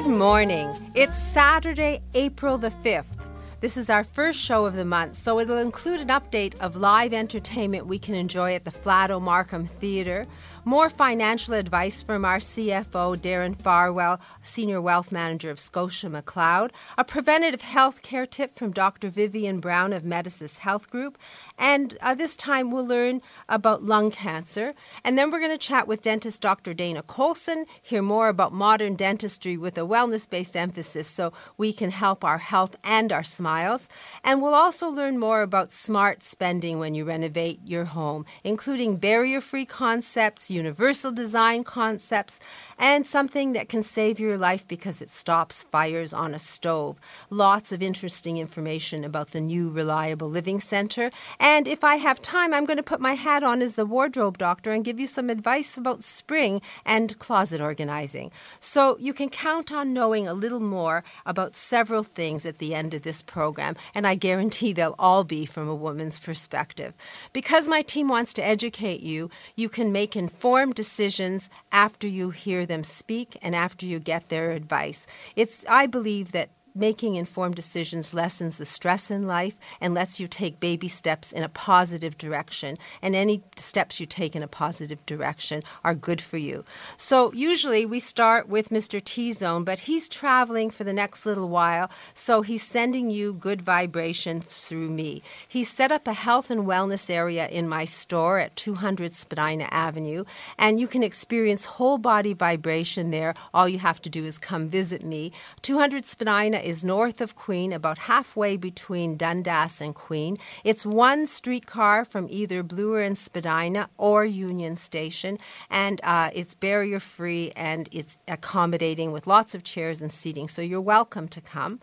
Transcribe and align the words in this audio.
Good 0.00 0.06
morning. 0.06 0.92
It's 0.94 1.18
Saturday, 1.18 1.98
April 2.14 2.56
the 2.56 2.70
5th. 2.70 3.26
This 3.60 3.76
is 3.76 3.90
our 3.90 4.04
first 4.04 4.38
show 4.38 4.64
of 4.64 4.76
the 4.76 4.84
month, 4.84 5.16
so 5.16 5.40
it'll 5.40 5.58
include 5.58 6.00
an 6.00 6.06
update 6.06 6.56
of 6.60 6.76
live 6.76 7.12
entertainment 7.12 7.88
we 7.88 7.98
can 7.98 8.14
enjoy 8.14 8.54
at 8.54 8.64
the 8.64 8.70
Flato 8.70 9.20
Markham 9.20 9.66
Theatre, 9.66 10.28
more 10.64 10.90
financial 10.90 11.54
advice 11.54 12.02
from 12.02 12.24
our 12.24 12.38
CFO, 12.38 13.16
Darren 13.16 13.54
Farwell, 13.54 14.20
Senior 14.42 14.80
Wealth 14.80 15.12
Manager 15.12 15.50
of 15.50 15.58
Scotia 15.58 16.08
McLeod, 16.08 16.70
a 16.96 17.04
preventative 17.04 17.62
health 17.62 18.02
care 18.02 18.26
tip 18.26 18.54
from 18.54 18.72
Dr. 18.72 19.08
Vivian 19.08 19.60
Brown 19.60 19.92
of 19.92 20.02
Medisys 20.02 20.58
Health 20.58 20.90
Group, 20.90 21.18
and 21.58 21.96
uh, 22.00 22.14
this 22.14 22.36
time 22.36 22.70
we'll 22.70 22.86
learn 22.86 23.20
about 23.48 23.82
lung 23.82 24.10
cancer. 24.10 24.74
And 25.04 25.18
then 25.18 25.30
we're 25.30 25.40
going 25.40 25.50
to 25.50 25.58
chat 25.58 25.88
with 25.88 26.02
dentist 26.02 26.42
Dr. 26.42 26.74
Dana 26.74 27.02
Colson, 27.02 27.64
hear 27.82 28.02
more 28.02 28.28
about 28.28 28.52
modern 28.52 28.94
dentistry 28.94 29.56
with 29.56 29.76
a 29.78 29.82
wellness 29.82 30.28
based 30.28 30.56
emphasis 30.56 31.08
so 31.08 31.32
we 31.56 31.72
can 31.72 31.90
help 31.90 32.24
our 32.24 32.38
health 32.38 32.76
and 32.84 33.12
our 33.12 33.22
smiles. 33.22 33.88
And 34.24 34.42
we'll 34.42 34.54
also 34.54 34.88
learn 34.88 35.18
more 35.18 35.42
about 35.42 35.72
smart 35.72 36.22
spending 36.22 36.78
when 36.78 36.94
you 36.94 37.04
renovate 37.04 37.60
your 37.64 37.86
home, 37.86 38.24
including 38.44 38.96
barrier 38.96 39.40
free 39.40 39.66
concepts 39.66 40.50
universal 40.58 41.12
design 41.12 41.60
concepts, 41.64 42.34
and 42.78 43.06
something 43.06 43.52
that 43.54 43.68
can 43.72 43.82
save 43.82 44.20
your 44.20 44.36
life 44.36 44.64
because 44.74 45.00
it 45.00 45.10
stops 45.10 45.62
fires 45.74 46.12
on 46.12 46.34
a 46.34 46.38
stove. 46.38 46.94
Lots 47.30 47.72
of 47.72 47.82
interesting 47.82 48.38
information 48.38 49.04
about 49.04 49.28
the 49.30 49.40
new 49.40 49.70
Reliable 49.70 50.30
Living 50.38 50.60
Center. 50.60 51.10
And 51.40 51.66
if 51.66 51.82
I 51.92 51.96
have 51.96 52.20
time, 52.36 52.52
I'm 52.52 52.64
going 52.64 52.82
to 52.84 52.92
put 52.92 53.08
my 53.08 53.14
hat 53.14 53.42
on 53.42 53.62
as 53.62 53.74
the 53.74 53.90
wardrobe 53.94 54.38
doctor 54.38 54.72
and 54.72 54.84
give 54.84 55.00
you 55.00 55.06
some 55.06 55.30
advice 55.30 55.76
about 55.76 56.04
spring 56.04 56.60
and 56.84 57.18
closet 57.18 57.60
organizing. 57.60 58.30
So 58.60 58.96
you 58.98 59.12
can 59.12 59.30
count 59.30 59.72
on 59.72 59.92
knowing 59.92 60.26
a 60.28 60.40
little 60.44 60.60
more 60.60 61.04
about 61.24 61.56
several 61.56 62.02
things 62.02 62.46
at 62.46 62.58
the 62.58 62.74
end 62.74 62.94
of 62.94 63.02
this 63.02 63.22
program, 63.22 63.76
and 63.94 64.06
I 64.06 64.14
guarantee 64.14 64.72
they'll 64.72 64.94
all 64.98 65.24
be 65.24 65.46
from 65.46 65.68
a 65.68 65.82
woman's 65.86 66.18
perspective. 66.18 66.92
Because 67.32 67.68
my 67.68 67.82
team 67.82 68.08
wants 68.08 68.32
to 68.34 68.46
educate 68.46 69.00
you, 69.00 69.30
you 69.56 69.68
can 69.68 69.92
make 69.92 70.16
informed 70.16 70.37
informed 70.38 70.76
decisions 70.76 71.50
after 71.72 72.06
you 72.06 72.30
hear 72.30 72.64
them 72.64 72.84
speak 72.84 73.36
and 73.42 73.56
after 73.56 73.84
you 73.84 73.98
get 73.98 74.28
their 74.28 74.52
advice. 74.52 75.04
It's 75.34 75.64
I 75.68 75.86
believe 75.86 76.30
that 76.30 76.50
making 76.78 77.16
informed 77.16 77.56
decisions 77.56 78.14
lessens 78.14 78.56
the 78.56 78.64
stress 78.64 79.10
in 79.10 79.26
life 79.26 79.58
and 79.80 79.94
lets 79.94 80.20
you 80.20 80.28
take 80.28 80.60
baby 80.60 80.88
steps 80.88 81.32
in 81.32 81.42
a 81.42 81.48
positive 81.48 82.16
direction. 82.16 82.78
And 83.02 83.14
any 83.14 83.42
steps 83.56 84.00
you 84.00 84.06
take 84.06 84.34
in 84.36 84.42
a 84.42 84.48
positive 84.48 85.04
direction 85.06 85.62
are 85.84 85.94
good 85.94 86.20
for 86.20 86.36
you. 86.36 86.64
So 86.96 87.32
usually 87.32 87.84
we 87.84 88.00
start 88.00 88.48
with 88.48 88.70
Mr. 88.70 89.02
T 89.02 89.32
Zone, 89.32 89.64
but 89.64 89.80
he's 89.80 90.08
traveling 90.08 90.70
for 90.70 90.84
the 90.84 90.92
next 90.92 91.26
little 91.26 91.48
while, 91.48 91.90
so 92.14 92.42
he's 92.42 92.62
sending 92.62 93.10
you 93.10 93.32
good 93.32 93.62
vibration 93.62 94.40
through 94.40 94.90
me. 94.90 95.22
He 95.46 95.64
set 95.64 95.92
up 95.92 96.06
a 96.06 96.12
health 96.12 96.50
and 96.50 96.62
wellness 96.62 97.10
area 97.10 97.48
in 97.48 97.68
my 97.68 97.84
store 97.84 98.38
at 98.38 98.56
200 98.56 99.14
Spadina 99.14 99.68
Avenue, 99.70 100.24
and 100.58 100.78
you 100.78 100.86
can 100.86 101.02
experience 101.02 101.64
whole 101.64 101.98
body 101.98 102.32
vibration 102.32 103.10
there. 103.10 103.34
All 103.52 103.68
you 103.68 103.78
have 103.78 104.00
to 104.02 104.10
do 104.10 104.24
is 104.24 104.38
come 104.38 104.68
visit 104.68 105.04
me. 105.04 105.32
200 105.62 106.06
Spadina 106.06 106.58
is 106.68 106.84
north 106.84 107.22
of 107.22 107.34
Queen, 107.34 107.72
about 107.72 107.96
halfway 107.96 108.56
between 108.58 109.16
Dundas 109.16 109.80
and 109.80 109.94
Queen. 109.94 110.36
It's 110.64 110.84
one 110.84 111.26
streetcar 111.26 112.04
from 112.04 112.26
either 112.28 112.62
Bloor 112.62 113.00
and 113.00 113.16
Spadina 113.16 113.88
or 113.96 114.26
Union 114.26 114.76
Station, 114.76 115.38
and 115.70 115.98
uh, 116.04 116.28
it's 116.34 116.54
barrier 116.54 117.00
free 117.00 117.52
and 117.56 117.88
it's 117.90 118.18
accommodating 118.28 119.12
with 119.12 119.26
lots 119.26 119.54
of 119.54 119.64
chairs 119.64 120.02
and 120.02 120.12
seating. 120.12 120.46
So 120.46 120.60
you're 120.60 120.80
welcome 120.82 121.26
to 121.28 121.40
come. 121.40 121.80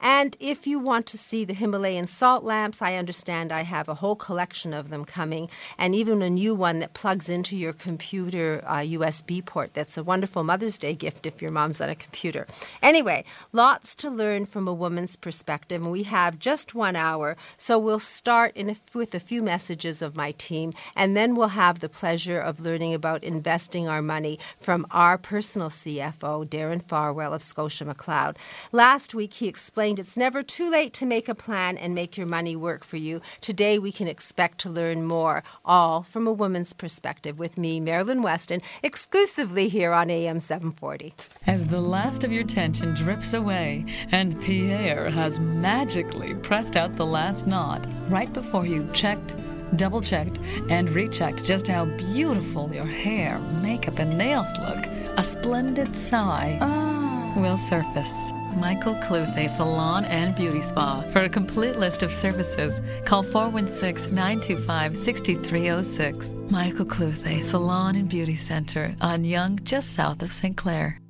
And 0.00 0.36
if 0.38 0.66
you 0.66 0.78
want 0.78 1.06
to 1.06 1.18
see 1.18 1.44
the 1.44 1.54
Himalayan 1.54 2.06
salt 2.06 2.44
lamps, 2.44 2.80
I 2.80 2.94
understand 2.94 3.50
I 3.50 3.62
have 3.62 3.88
a 3.88 3.94
whole 3.94 4.14
collection 4.14 4.72
of 4.72 4.90
them 4.90 5.04
coming, 5.04 5.50
and 5.76 5.92
even 5.92 6.22
a 6.22 6.30
new 6.30 6.54
one 6.54 6.78
that 6.78 6.94
plugs 6.94 7.28
into 7.28 7.56
your 7.56 7.72
computer 7.72 8.62
uh, 8.64 8.76
USB 8.76 9.44
port. 9.44 9.74
That's 9.74 9.98
a 9.98 10.04
wonderful 10.04 10.44
Mother's 10.44 10.78
Day 10.78 10.94
gift 10.94 11.26
if 11.26 11.42
your 11.42 11.50
mom's 11.50 11.80
on 11.80 11.88
a 11.88 11.96
computer. 11.96 12.46
Anyway, 12.80 13.24
lots 13.52 13.96
to 13.96 14.08
learn 14.08 14.46
from 14.46 14.68
a 14.68 14.72
woman's 14.72 15.16
perspective, 15.16 15.82
and 15.82 15.90
we 15.90 16.04
have 16.04 16.38
just 16.38 16.76
one 16.76 16.94
hour, 16.94 17.36
so 17.56 17.76
we'll 17.76 17.98
start 17.98 18.56
with 18.94 19.14
a 19.14 19.20
few 19.20 19.42
messages 19.42 20.00
of 20.00 20.14
my 20.14 20.30
team, 20.32 20.74
and 20.94 21.16
then 21.16 21.34
we'll 21.34 21.48
have 21.48 21.80
the 21.80 21.88
pleasure 21.88 22.38
of 22.38 22.60
learning 22.60 22.94
about 22.94 23.24
investing 23.24 23.88
our 23.88 24.02
money 24.02 24.38
from 24.56 24.86
our 24.92 25.18
personal 25.18 25.70
CFO, 25.70 26.46
Darren 26.46 26.82
Farwell 26.82 27.34
of 27.34 27.42
Scotia 27.42 27.84
McLeod. 27.84 28.36
Last 28.70 29.12
week, 29.12 29.34
he 29.34 29.48
explained 29.48 29.87
explained, 29.88 29.98
it's 29.98 30.16
never 30.16 30.42
too 30.42 30.70
late 30.70 30.92
to 30.92 31.06
make 31.06 31.28
a 31.28 31.34
plan 31.34 31.78
and 31.78 31.94
make 31.94 32.18
your 32.18 32.26
money 32.26 32.54
work 32.54 32.84
for 32.84 32.96
you. 32.96 33.20
Today, 33.40 33.78
we 33.78 33.90
can 33.90 34.06
expect 34.06 34.58
to 34.58 34.70
learn 34.70 35.04
more, 35.04 35.42
all 35.64 36.02
from 36.02 36.26
a 36.26 36.32
woman's 36.32 36.74
perspective, 36.74 37.38
with 37.38 37.56
me, 37.56 37.80
Marilyn 37.80 38.20
Weston, 38.22 38.60
exclusively 38.82 39.68
here 39.68 39.92
on 39.92 40.10
AM 40.10 40.40
740. 40.40 41.14
As 41.46 41.66
the 41.68 41.80
last 41.80 42.24
of 42.24 42.32
your 42.32 42.44
tension 42.44 42.94
drips 42.94 43.32
away 43.32 43.86
and 44.12 44.38
Pierre 44.42 45.08
has 45.10 45.38
magically 45.38 46.34
pressed 46.34 46.76
out 46.76 46.96
the 46.96 47.06
last 47.06 47.46
knot 47.46 47.86
right 48.08 48.32
before 48.32 48.66
you 48.66 48.86
checked 48.92 49.34
double 49.76 50.00
checked 50.00 50.38
and 50.70 50.88
rechecked 50.90 51.44
just 51.44 51.68
how 51.68 51.84
beautiful 51.84 52.72
your 52.72 52.86
hair, 52.86 53.38
makeup, 53.62 53.98
and 53.98 54.16
nails 54.16 54.48
look, 54.60 54.86
a 55.18 55.22
splendid 55.22 55.94
sigh 55.94 56.58
oh. 56.62 57.34
will 57.38 57.58
surface. 57.58 58.37
Michael 58.58 58.94
Cluthe 58.96 59.48
Salon 59.50 60.04
and 60.06 60.34
Beauty 60.34 60.62
Spa. 60.62 61.02
For 61.10 61.20
a 61.20 61.28
complete 61.28 61.76
list 61.76 62.02
of 62.02 62.12
services, 62.12 62.80
call 63.04 63.22
416 63.22 64.14
925 64.14 64.96
6306. 64.96 66.34
Michael 66.50 66.84
Cluthe 66.84 67.42
Salon 67.42 67.96
and 67.96 68.08
Beauty 68.08 68.36
Center 68.36 68.94
on 69.00 69.24
Yonge, 69.24 69.62
just 69.64 69.92
south 69.94 70.22
of 70.22 70.32
St. 70.32 70.56
Clair. 70.56 71.00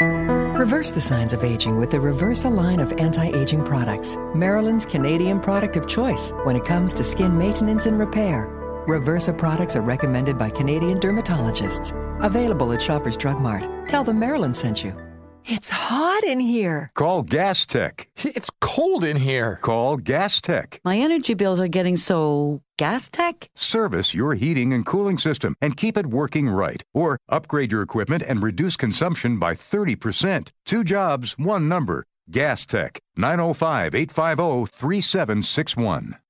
Reverse 0.00 0.90
the 0.90 1.00
signs 1.00 1.32
of 1.32 1.44
aging 1.44 1.78
with 1.78 1.90
the 1.90 1.96
Reversa 1.96 2.54
line 2.54 2.80
of 2.80 2.92
anti 2.94 3.26
aging 3.26 3.64
products, 3.64 4.16
Marilyn's 4.34 4.84
Canadian 4.84 5.40
product 5.40 5.76
of 5.76 5.86
choice 5.86 6.32
when 6.44 6.56
it 6.56 6.64
comes 6.64 6.92
to 6.94 7.04
skin 7.04 7.36
maintenance 7.36 7.86
and 7.86 7.98
repair. 7.98 8.46
Reversa 8.88 9.36
products 9.36 9.76
are 9.76 9.82
recommended 9.82 10.38
by 10.38 10.50
Canadian 10.50 10.98
dermatologists. 10.98 11.92
Available 12.24 12.72
at 12.72 12.80
Shoppers 12.80 13.16
Drug 13.16 13.40
Mart. 13.40 13.66
Tell 13.88 14.04
them 14.04 14.18
Maryland 14.18 14.56
sent 14.56 14.82
you. 14.82 15.05
It's 15.48 15.70
hot 15.70 16.24
in 16.24 16.40
here. 16.40 16.90
Call 16.94 17.22
Gas 17.22 17.66
Tech. 17.66 18.08
It's 18.24 18.50
cold 18.60 19.04
in 19.04 19.16
here. 19.16 19.60
Call 19.62 19.96
Gas 19.96 20.40
Tech. 20.40 20.80
My 20.84 20.98
energy 20.98 21.34
bills 21.34 21.60
are 21.60 21.68
getting 21.68 21.96
so 21.96 22.62
Gas 22.78 23.08
Tech? 23.08 23.48
Service 23.54 24.12
your 24.12 24.34
heating 24.34 24.72
and 24.72 24.84
cooling 24.84 25.18
system 25.18 25.54
and 25.62 25.76
keep 25.76 25.96
it 25.96 26.06
working 26.06 26.48
right. 26.48 26.82
Or 26.92 27.18
upgrade 27.28 27.70
your 27.70 27.82
equipment 27.82 28.24
and 28.26 28.42
reduce 28.42 28.76
consumption 28.76 29.38
by 29.38 29.54
30%. 29.54 30.50
Two 30.64 30.82
jobs, 30.82 31.36
one 31.38 31.68
number. 31.68 32.04
Gas 32.28 32.66
Tech. 32.66 32.98
905 33.16 33.94
850 33.94 34.66
3761. 34.66 36.16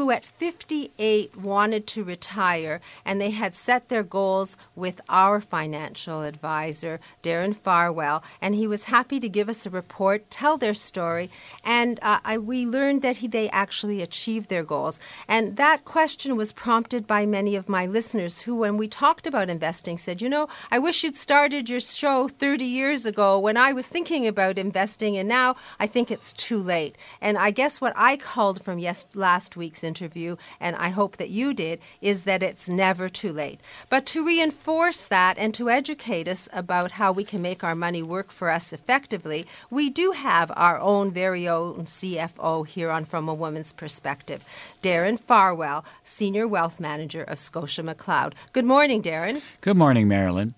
who 0.00 0.10
at 0.10 0.24
58 0.24 1.36
wanted 1.36 1.86
to 1.86 2.02
retire, 2.02 2.80
and 3.04 3.20
they 3.20 3.32
had 3.32 3.54
set 3.54 3.90
their 3.90 4.02
goals 4.02 4.56
with 4.74 4.98
our 5.10 5.42
financial 5.42 6.22
advisor, 6.22 7.00
Darren 7.22 7.54
Farwell, 7.54 8.24
and 8.40 8.54
he 8.54 8.66
was 8.66 8.84
happy 8.84 9.20
to 9.20 9.28
give 9.28 9.50
us 9.50 9.66
a 9.66 9.70
report, 9.70 10.30
tell 10.30 10.56
their 10.56 10.72
story, 10.72 11.28
and 11.66 11.98
uh, 12.00 12.20
I, 12.24 12.38
we 12.38 12.64
learned 12.64 13.02
that 13.02 13.18
he, 13.18 13.28
they 13.28 13.50
actually 13.50 14.00
achieved 14.00 14.48
their 14.48 14.64
goals. 14.64 14.98
And 15.28 15.58
that 15.58 15.84
question 15.84 16.34
was 16.34 16.50
prompted 16.50 17.06
by 17.06 17.26
many 17.26 17.54
of 17.54 17.68
my 17.68 17.84
listeners 17.84 18.40
who, 18.40 18.56
when 18.56 18.78
we 18.78 18.88
talked 18.88 19.26
about 19.26 19.50
investing, 19.50 19.98
said, 19.98 20.22
You 20.22 20.30
know, 20.30 20.48
I 20.70 20.78
wish 20.78 21.04
you'd 21.04 21.14
started 21.14 21.68
your 21.68 21.80
show 21.80 22.26
30 22.26 22.64
years 22.64 23.04
ago 23.04 23.38
when 23.38 23.58
I 23.58 23.74
was 23.74 23.86
thinking 23.86 24.26
about 24.26 24.56
investing, 24.56 25.18
and 25.18 25.28
now 25.28 25.56
I 25.78 25.86
think 25.86 26.10
it's 26.10 26.32
too 26.32 26.62
late. 26.62 26.96
And 27.20 27.36
I 27.36 27.50
guess 27.50 27.82
what 27.82 27.92
I 27.96 28.16
called 28.16 28.62
from 28.62 28.78
yes, 28.78 29.04
last 29.14 29.58
week's 29.58 29.84
interview, 29.90 30.36
and 30.64 30.74
I 30.76 30.90
hope 31.00 31.14
that 31.16 31.36
you 31.38 31.46
did, 31.64 31.76
is 32.00 32.18
that 32.28 32.42
it's 32.42 32.68
never 32.68 33.08
too 33.08 33.32
late. 33.32 33.60
But 33.88 34.06
to 34.12 34.24
reinforce 34.24 35.02
that 35.16 35.34
and 35.42 35.52
to 35.54 35.70
educate 35.80 36.28
us 36.34 36.48
about 36.62 36.92
how 37.00 37.10
we 37.12 37.24
can 37.30 37.42
make 37.42 37.62
our 37.64 37.74
money 37.86 38.02
work 38.02 38.30
for 38.38 38.48
us 38.58 38.72
effectively, 38.72 39.40
we 39.78 39.90
do 39.90 40.06
have 40.12 40.48
our 40.66 40.78
own 40.92 41.10
very 41.22 41.44
own 41.48 41.84
CFO 41.96 42.52
here 42.74 42.90
on 42.96 43.04
From 43.04 43.28
a 43.28 43.34
Woman's 43.34 43.72
Perspective, 43.72 44.40
Darren 44.82 45.18
Farwell, 45.18 45.84
Senior 46.04 46.46
Wealth 46.46 46.78
Manager 46.78 47.24
of 47.24 47.38
Scotia 47.38 47.82
McLeod. 47.82 48.32
Good 48.52 48.64
morning, 48.64 49.02
Darren. 49.02 49.42
Good 49.60 49.76
morning, 49.76 50.06
Marilyn. 50.06 50.54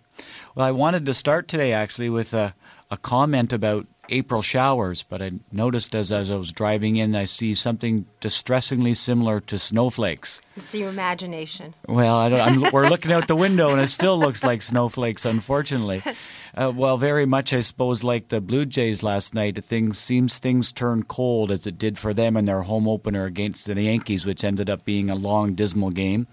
Well, 0.54 0.66
I 0.66 0.72
wanted 0.72 1.06
to 1.06 1.14
start 1.14 1.48
today 1.48 1.72
actually 1.72 2.10
with 2.10 2.34
a, 2.34 2.54
a 2.90 2.96
comment 2.96 3.52
about 3.52 3.86
April 4.08 4.42
showers, 4.42 5.02
but 5.02 5.22
I 5.22 5.30
noticed 5.50 5.94
as, 5.94 6.10
as 6.10 6.30
I 6.30 6.36
was 6.36 6.52
driving 6.52 6.96
in, 6.96 7.14
I 7.14 7.24
see 7.24 7.54
something 7.54 8.06
distressingly 8.20 8.94
similar 8.94 9.40
to 9.40 9.58
snowflakes. 9.58 10.40
It's 10.56 10.74
your 10.74 10.88
imagination. 10.88 11.74
Well, 11.88 12.16
I 12.16 12.70
we're 12.72 12.88
looking 12.88 13.12
out 13.12 13.28
the 13.28 13.36
window 13.36 13.70
and 13.70 13.80
it 13.80 13.88
still 13.88 14.18
looks 14.18 14.42
like 14.44 14.62
snowflakes, 14.62 15.24
unfortunately. 15.24 16.02
Uh, 16.54 16.70
well, 16.70 16.98
very 16.98 17.24
much, 17.24 17.54
I 17.54 17.60
suppose, 17.60 18.04
like 18.04 18.28
the 18.28 18.38
Blue 18.38 18.66
Jays 18.66 19.02
last 19.02 19.34
night. 19.34 19.64
Things 19.64 19.98
seems 19.98 20.36
things 20.36 20.70
turned 20.70 21.08
cold 21.08 21.50
as 21.50 21.66
it 21.66 21.78
did 21.78 21.96
for 21.96 22.12
them 22.12 22.36
in 22.36 22.44
their 22.44 22.60
home 22.60 22.86
opener 22.86 23.24
against 23.24 23.64
the 23.64 23.80
Yankees, 23.80 24.26
which 24.26 24.44
ended 24.44 24.68
up 24.68 24.84
being 24.84 25.08
a 25.08 25.14
long, 25.14 25.54
dismal 25.54 25.88
game. 25.88 26.26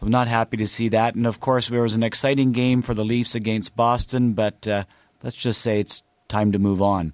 I'm 0.00 0.10
not 0.10 0.26
happy 0.26 0.56
to 0.56 0.66
see 0.66 0.88
that. 0.88 1.14
And 1.14 1.28
of 1.28 1.38
course, 1.38 1.68
there 1.68 1.82
was 1.82 1.94
an 1.94 2.02
exciting 2.02 2.50
game 2.50 2.82
for 2.82 2.92
the 2.92 3.04
Leafs 3.04 3.36
against 3.36 3.76
Boston, 3.76 4.32
but 4.32 4.66
uh, 4.66 4.82
let's 5.22 5.36
just 5.36 5.62
say 5.62 5.78
it's 5.78 6.02
time 6.32 6.50
to 6.52 6.58
move 6.58 6.80
on. 6.80 7.12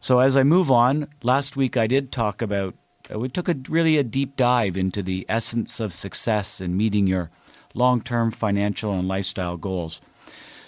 So 0.00 0.18
as 0.18 0.36
I 0.36 0.42
move 0.42 0.70
on, 0.70 1.06
last 1.22 1.56
week 1.56 1.76
I 1.76 1.86
did 1.86 2.10
talk 2.10 2.42
about 2.42 2.74
uh, 3.12 3.18
we 3.18 3.28
took 3.28 3.48
a 3.48 3.56
really 3.68 3.96
a 3.96 4.04
deep 4.04 4.36
dive 4.36 4.76
into 4.76 5.02
the 5.02 5.24
essence 5.28 5.80
of 5.80 5.92
success 5.92 6.60
in 6.60 6.76
meeting 6.76 7.06
your 7.06 7.30
long-term 7.74 8.32
financial 8.32 8.92
and 8.92 9.06
lifestyle 9.06 9.56
goals. 9.56 10.00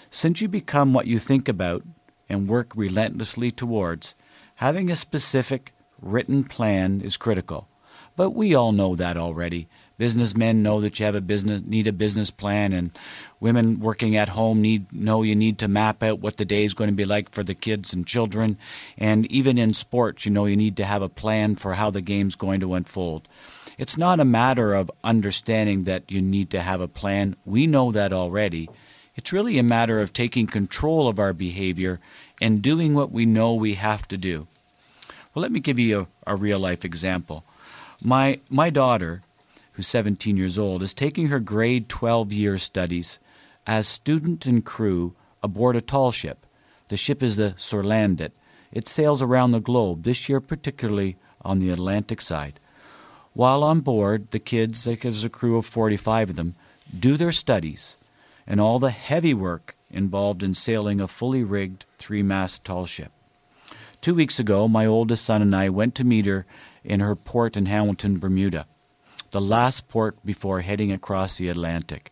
Since 0.09 0.41
you 0.41 0.47
become 0.47 0.93
what 0.93 1.07
you 1.07 1.19
think 1.19 1.49
about 1.49 1.83
and 2.29 2.47
work 2.47 2.71
relentlessly 2.75 3.51
towards, 3.51 4.15
having 4.55 4.89
a 4.89 4.95
specific 4.95 5.73
written 6.01 6.43
plan 6.43 7.01
is 7.01 7.17
critical. 7.17 7.67
But 8.15 8.31
we 8.31 8.55
all 8.55 8.71
know 8.71 8.95
that 8.95 9.17
already 9.17 9.67
businessmen 9.97 10.63
know 10.63 10.81
that 10.81 10.99
you 10.99 11.05
have 11.05 11.15
a 11.15 11.21
business 11.21 11.61
need 11.65 11.87
a 11.87 11.93
business 11.93 12.31
plan 12.31 12.73
and 12.73 12.91
women 13.39 13.79
working 13.79 14.15
at 14.15 14.29
home 14.29 14.61
need 14.61 14.91
know 14.91 15.21
you 15.21 15.35
need 15.35 15.57
to 15.59 15.67
map 15.67 16.01
out 16.01 16.19
what 16.19 16.37
the 16.37 16.45
day 16.45 16.63
is 16.63 16.73
going 16.73 16.89
to 16.89 16.95
be 16.95 17.05
like 17.05 17.31
for 17.31 17.43
the 17.43 17.53
kids 17.53 17.93
and 17.93 18.07
children. 18.07 18.57
And 18.97 19.31
even 19.31 19.57
in 19.57 19.73
sports 19.73 20.25
you 20.25 20.31
know 20.31 20.45
you 20.45 20.57
need 20.57 20.77
to 20.77 20.85
have 20.85 21.01
a 21.01 21.09
plan 21.09 21.55
for 21.55 21.75
how 21.75 21.89
the 21.89 22.01
game's 22.01 22.35
going 22.35 22.59
to 22.61 22.73
unfold. 22.73 23.27
It's 23.77 23.97
not 23.97 24.19
a 24.19 24.25
matter 24.25 24.73
of 24.73 24.91
understanding 25.03 25.83
that 25.83 26.09
you 26.09 26.21
need 26.21 26.49
to 26.51 26.61
have 26.61 26.81
a 26.81 26.87
plan. 26.87 27.35
We 27.45 27.67
know 27.67 27.91
that 27.91 28.13
already. 28.13 28.69
It's 29.15 29.33
really 29.33 29.59
a 29.59 29.63
matter 29.63 29.99
of 29.99 30.13
taking 30.13 30.47
control 30.47 31.07
of 31.07 31.19
our 31.19 31.33
behavior 31.33 31.99
and 32.41 32.61
doing 32.61 32.93
what 32.93 33.11
we 33.11 33.25
know 33.25 33.53
we 33.53 33.75
have 33.75 34.07
to 34.07 34.17
do. 34.17 34.47
Well 35.33 35.41
let 35.41 35.51
me 35.51 35.59
give 35.59 35.77
you 35.77 36.07
a, 36.25 36.33
a 36.33 36.35
real 36.35 36.59
life 36.59 36.83
example. 36.83 37.43
My 38.01 38.39
my 38.49 38.71
daughter 38.71 39.21
who's 39.73 39.87
17 39.87 40.37
years 40.37 40.57
old, 40.57 40.81
is 40.81 40.93
taking 40.93 41.27
her 41.27 41.39
grade 41.39 41.89
12 41.89 42.31
year 42.31 42.57
studies 42.57 43.19
as 43.67 43.87
student 43.87 44.45
and 44.45 44.65
crew 44.65 45.15
aboard 45.41 45.75
a 45.75 45.81
tall 45.81 46.11
ship. 46.11 46.45
The 46.89 46.97
ship 46.97 47.21
is 47.21 47.37
the 47.37 47.55
Sorlandet. 47.57 48.31
It 48.71 48.87
sails 48.87 49.21
around 49.21 49.51
the 49.51 49.59
globe, 49.59 50.03
this 50.03 50.29
year 50.29 50.39
particularly 50.39 51.17
on 51.41 51.59
the 51.59 51.69
Atlantic 51.69 52.21
side. 52.21 52.59
While 53.33 53.63
on 53.63 53.81
board, 53.81 54.31
the 54.31 54.39
kids, 54.39 54.83
there's 54.83 55.25
a 55.25 55.29
crew 55.29 55.57
of 55.57 55.65
45 55.65 56.31
of 56.31 56.35
them, 56.35 56.55
do 56.97 57.17
their 57.17 57.31
studies 57.31 57.97
and 58.45 58.59
all 58.59 58.79
the 58.79 58.91
heavy 58.91 59.33
work 59.33 59.75
involved 59.89 60.43
in 60.43 60.53
sailing 60.53 60.99
a 60.99 61.07
fully 61.07 61.43
rigged 61.43 61.85
three 61.97 62.21
mast 62.21 62.63
tall 62.63 62.85
ship. 62.85 63.11
Two 64.01 64.15
weeks 64.15 64.37
ago, 64.37 64.67
my 64.67 64.85
oldest 64.85 65.23
son 65.23 65.41
and 65.41 65.55
I 65.55 65.69
went 65.69 65.95
to 65.95 66.03
meet 66.03 66.25
her 66.25 66.45
in 66.83 66.99
her 66.99 67.15
port 67.15 67.55
in 67.55 67.67
Hamilton, 67.67 68.19
Bermuda 68.19 68.65
the 69.33 69.41
last 69.41 69.89
port 69.89 70.15
before 70.25 70.61
heading 70.61 70.91
across 70.91 71.35
the 71.35 71.49
Atlantic. 71.49 72.11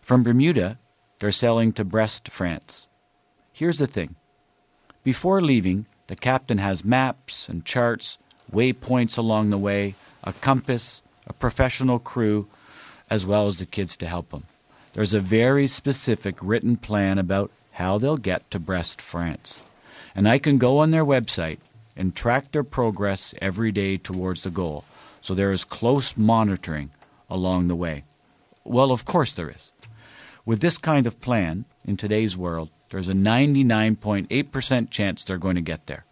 From 0.00 0.22
Bermuda, 0.22 0.78
they're 1.18 1.30
sailing 1.30 1.72
to 1.72 1.84
Brest, 1.84 2.28
France. 2.30 2.88
Here's 3.52 3.78
the 3.78 3.86
thing 3.86 4.14
before 5.02 5.40
leaving, 5.40 5.86
the 6.06 6.16
captain 6.16 6.58
has 6.58 6.84
maps 6.84 7.48
and 7.48 7.64
charts, 7.64 8.18
waypoints 8.52 9.16
along 9.16 9.50
the 9.50 9.58
way, 9.58 9.94
a 10.22 10.32
compass, 10.32 11.02
a 11.26 11.32
professional 11.32 11.98
crew, 11.98 12.48
as 13.08 13.24
well 13.26 13.46
as 13.46 13.58
the 13.58 13.66
kids 13.66 13.96
to 13.96 14.06
help 14.06 14.30
them. 14.30 14.44
There's 14.92 15.14
a 15.14 15.20
very 15.20 15.66
specific 15.66 16.36
written 16.42 16.76
plan 16.76 17.18
about 17.18 17.50
how 17.72 17.98
they'll 17.98 18.16
get 18.16 18.50
to 18.50 18.58
Brest, 18.58 19.00
France. 19.00 19.62
And 20.14 20.28
I 20.28 20.38
can 20.38 20.58
go 20.58 20.78
on 20.78 20.90
their 20.90 21.04
website 21.04 21.58
and 21.96 22.14
track 22.14 22.50
their 22.50 22.64
progress 22.64 23.34
every 23.40 23.72
day 23.72 23.96
towards 23.96 24.42
the 24.42 24.50
goal. 24.50 24.84
So 25.20 25.34
there 25.34 25.52
is 25.52 25.64
close 25.64 26.16
monitoring 26.16 26.90
along 27.28 27.68
the 27.68 27.76
way. 27.76 28.04
Well, 28.64 28.90
of 28.92 29.04
course 29.04 29.32
there 29.32 29.50
is. 29.50 29.72
With 30.44 30.60
this 30.60 30.78
kind 30.78 31.06
of 31.06 31.20
plan 31.20 31.64
in 31.84 31.96
today's 31.96 32.36
world, 32.36 32.70
there's 32.90 33.08
a 33.08 33.14
99.8% 33.14 34.90
chance 34.90 35.22
they're 35.22 35.38
going 35.38 35.54
to 35.54 35.60
get 35.60 35.86
there. 35.86 36.04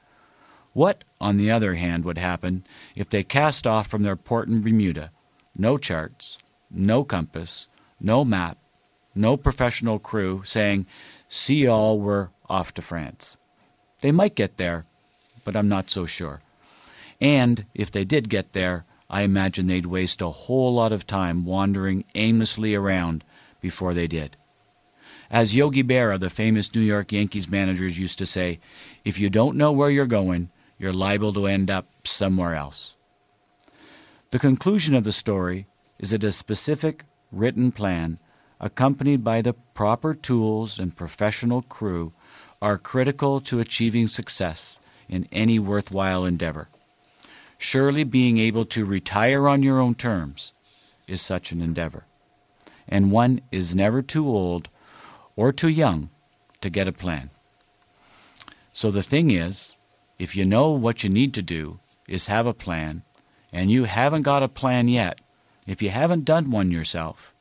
What, 0.75 1.03
on 1.21 1.37
the 1.37 1.51
other 1.51 1.75
hand, 1.75 2.05
would 2.05 2.19
happen 2.19 2.65
if 2.95 3.09
they 3.09 3.25
cast 3.25 3.67
off 3.67 3.89
from 3.89 4.05
their 4.05 4.17
port 4.17 4.49
in 4.49 4.63
Bermuda? 4.63 5.11
No 5.57 5.77
charts, 5.77 6.39
no 6.71 7.03
compass, 7.03 7.67
no 8.01 8.25
map, 8.25 8.59
no 9.15 9.37
professional 9.37 9.99
crew 9.99 10.43
saying, 10.45 10.87
See 11.29 11.65
y'all, 11.65 11.99
we're 11.99 12.29
off 12.49 12.73
to 12.75 12.83
France. 12.83 13.39
They 14.01 14.13
might 14.13 14.37
get 14.37 14.57
there, 14.57 14.87
but 15.45 15.57
I'm 15.57 15.69
not 15.69 15.91
so 15.91 16.07
sure. 16.07 16.43
And 17.21 17.65
if 17.75 17.91
they 17.91 18.05
did 18.05 18.29
get 18.29 18.53
there, 18.53 18.85
I 19.11 19.23
imagine 19.23 19.67
they'd 19.67 19.87
waste 19.87 20.21
a 20.21 20.29
whole 20.29 20.75
lot 20.75 20.93
of 20.93 21.07
time 21.07 21.45
wandering 21.45 22.05
aimlessly 22.15 22.75
around 22.75 23.25
before 23.61 23.95
they 23.95 24.07
did. 24.07 24.37
As 25.31 25.57
Yogi 25.57 25.83
Berra, 25.83 26.19
the 26.19 26.31
famous 26.31 26.75
New 26.75 26.81
York 26.81 27.13
Yankees 27.13 27.51
manager, 27.51 27.87
used 27.87 28.19
to 28.19 28.27
say, 28.27 28.61
if 29.05 29.19
you 29.19 29.29
don't 29.29 29.57
know 29.57 29.73
where 29.73 29.91
you're 29.91 30.07
going, 30.07 30.51
you're 30.79 30.93
liable 30.93 31.33
to 31.35 31.47
end 31.47 31.71
up 31.71 31.87
somewhere 32.05 32.55
else. 32.55 32.95
The 34.31 34.39
conclusion 34.39 34.95
of 34.95 35.05
the 35.05 35.13
story 35.13 35.67
is 35.99 36.11
that 36.11 36.25
a 36.25 36.33
specific 36.33 37.05
written 37.33 37.73
plan, 37.73 38.19
accompanied 38.61 39.25
by 39.25 39.43
the 39.43 39.53
proper 39.53 40.15
tools 40.15 40.79
and 40.79 40.97
professional 40.97 41.63
crew, 41.63 42.13
are 42.61 42.79
critical 42.79 43.41
to 43.41 43.61
achieving 43.61 44.07
success 44.07 44.79
in 45.09 45.29
any 45.33 45.59
worthwhile 45.59 46.25
endeavor. 46.25 46.69
Surely 47.59 48.05
being 48.05 48.39
able 48.39 48.65
to 48.65 48.85
retire 48.85 49.49
on 49.49 49.63
your 49.63 49.81
own 49.81 49.95
terms 49.95 50.53
is 51.09 51.21
such 51.21 51.51
an 51.51 51.61
endeavor. 51.61 52.07
And 52.89 53.11
one 53.11 53.41
is 53.51 53.75
never 53.75 54.01
too 54.01 54.27
old 54.27 54.69
or 55.37 55.53
too 55.53 55.69
young 55.69 56.11
to 56.61 56.71
get 56.71 56.89
a 56.89 56.93
plan. 56.93 57.31
So 58.73 58.91
the 58.91 59.03
thing 59.03 59.33
is, 59.33 59.77
if 60.19 60.37
you 60.37 60.45
know 60.45 60.71
what 60.71 61.03
you 61.03 61.11
need 61.11 61.35
to 61.35 61.43
do 61.43 61.81
is 62.07 62.29
have 62.29 62.47
a 62.47 62.55
plan, 62.55 63.03
and 63.53 63.71
you 63.71 63.85
haven't 63.85 64.23
got 64.23 64.43
a 64.43 64.49
plan 64.49 64.89
yet, 64.89 65.21
if 65.67 65.83
you 65.83 65.91
haven't 65.91 66.25
done 66.25 66.51
one 66.51 66.71
yourself, 66.71 67.35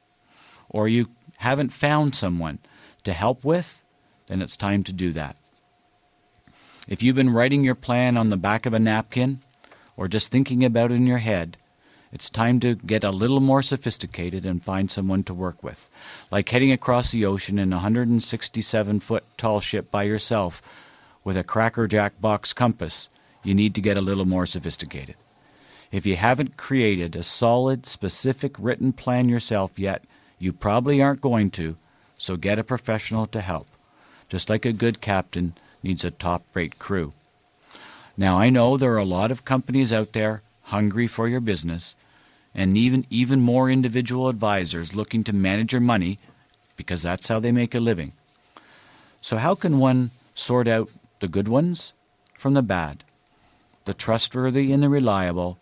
or 0.69 0.87
you 0.87 1.09
haven't 1.37 1.71
found 1.71 2.15
someone 2.15 2.59
to 3.03 3.13
help 3.13 3.45
with, 3.45 3.83
then 4.27 4.41
it's 4.41 4.57
time 4.57 4.83
to 4.83 4.93
do 4.93 5.11
that. 5.11 5.37
If 6.87 7.03
you've 7.03 7.15
been 7.15 7.33
writing 7.33 7.63
your 7.63 7.75
plan 7.75 8.17
on 8.17 8.29
the 8.29 8.37
back 8.37 8.65
of 8.65 8.73
a 8.73 8.79
napkin, 8.79 9.41
or 9.97 10.07
just 10.07 10.31
thinking 10.31 10.63
about 10.63 10.91
in 10.91 11.05
your 11.07 11.17
head, 11.17 11.57
it's 12.11 12.29
time 12.29 12.59
to 12.61 12.75
get 12.75 13.03
a 13.03 13.11
little 13.11 13.41
more 13.41 13.61
sophisticated 13.61 14.45
and 14.45 14.63
find 14.63 14.89
someone 14.89 15.23
to 15.23 15.33
work 15.33 15.61
with. 15.61 15.89
Like 16.31 16.47
heading 16.47 16.71
across 16.71 17.11
the 17.11 17.25
ocean 17.25 17.59
in 17.59 17.73
a 17.73 17.77
167 17.77 18.99
foot 19.01 19.25
tall 19.35 19.59
ship 19.59 19.91
by 19.91 20.03
yourself 20.03 20.61
with 21.23 21.35
a 21.35 21.43
crackerjack 21.43 22.21
box 22.21 22.53
compass, 22.53 23.09
you 23.43 23.53
need 23.53 23.75
to 23.75 23.81
get 23.81 23.97
a 23.97 24.01
little 24.01 24.25
more 24.25 24.45
sophisticated. 24.45 25.15
If 25.91 26.05
you 26.05 26.15
haven't 26.15 26.57
created 26.57 27.15
a 27.15 27.23
solid, 27.23 27.85
specific 27.85 28.55
written 28.57 28.93
plan 28.93 29.27
yourself 29.27 29.77
yet, 29.77 30.03
you 30.39 30.53
probably 30.53 31.01
aren't 31.01 31.21
going 31.21 31.49
to, 31.51 31.75
so 32.17 32.37
get 32.37 32.59
a 32.59 32.63
professional 32.63 33.25
to 33.27 33.41
help. 33.41 33.67
Just 34.29 34.49
like 34.49 34.65
a 34.65 34.73
good 34.73 35.01
captain 35.01 35.53
needs 35.83 36.03
a 36.03 36.11
top 36.11 36.43
rate 36.53 36.79
crew. 36.79 37.13
Now, 38.19 38.39
I 38.39 38.49
know 38.49 38.77
there 38.77 38.93
are 38.93 38.97
a 38.97 39.05
lot 39.05 39.29
of 39.29 39.45
companies 39.45 39.93
out 39.93 40.13
there 40.13 40.41
hungry 40.63 41.05
for 41.05 41.27
your 41.27 41.39
business, 41.39 41.95
and 42.55 42.75
even, 42.75 43.05
even 43.11 43.41
more 43.41 43.69
individual 43.69 44.27
advisors 44.27 44.95
looking 44.95 45.23
to 45.25 45.33
manage 45.33 45.71
your 45.71 45.81
money 45.81 46.17
because 46.75 47.03
that's 47.03 47.27
how 47.27 47.39
they 47.39 47.51
make 47.51 47.75
a 47.75 47.79
living. 47.79 48.13
So, 49.21 49.37
how 49.37 49.53
can 49.53 49.77
one 49.77 50.09
sort 50.33 50.67
out 50.67 50.89
the 51.19 51.27
good 51.27 51.47
ones 51.47 51.93
from 52.33 52.55
the 52.55 52.63
bad, 52.63 53.03
the 53.85 53.93
trustworthy 53.93 54.71
and 54.71 54.81
the 54.81 54.89
reliable 54.89 55.59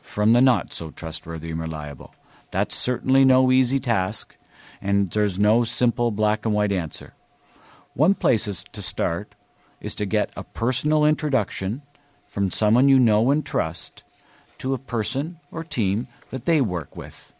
from 0.00 0.32
the 0.32 0.40
not 0.40 0.72
so 0.72 0.90
trustworthy 0.90 1.50
and 1.50 1.60
reliable? 1.60 2.14
That's 2.50 2.74
certainly 2.74 3.26
no 3.26 3.52
easy 3.52 3.78
task, 3.78 4.34
and 4.80 5.10
there's 5.10 5.38
no 5.38 5.62
simple 5.62 6.10
black 6.10 6.46
and 6.46 6.54
white 6.54 6.72
answer. 6.72 7.12
One 7.92 8.14
place 8.14 8.44
to 8.64 8.82
start 8.82 9.34
is 9.82 9.94
to 9.96 10.06
get 10.06 10.30
a 10.36 10.44
personal 10.44 11.04
introduction 11.04 11.82
from 12.28 12.50
someone 12.50 12.88
you 12.88 13.00
know 13.00 13.30
and 13.30 13.44
trust 13.44 14.04
to 14.58 14.74
a 14.74 14.78
person 14.78 15.38
or 15.50 15.64
team 15.64 16.06
that 16.30 16.44
they 16.44 16.60
work 16.60 16.96
with. 16.96 17.32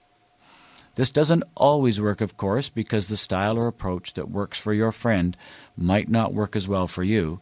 This 0.94 1.10
doesn't 1.12 1.44
always 1.54 2.00
work, 2.00 2.20
of 2.20 2.36
course, 2.36 2.68
because 2.68 3.06
the 3.06 3.16
style 3.16 3.56
or 3.56 3.68
approach 3.68 4.14
that 4.14 4.30
works 4.30 4.58
for 4.58 4.72
your 4.72 4.90
friend 4.90 5.36
might 5.76 6.08
not 6.08 6.34
work 6.34 6.56
as 6.56 6.66
well 6.66 6.88
for 6.88 7.04
you. 7.04 7.40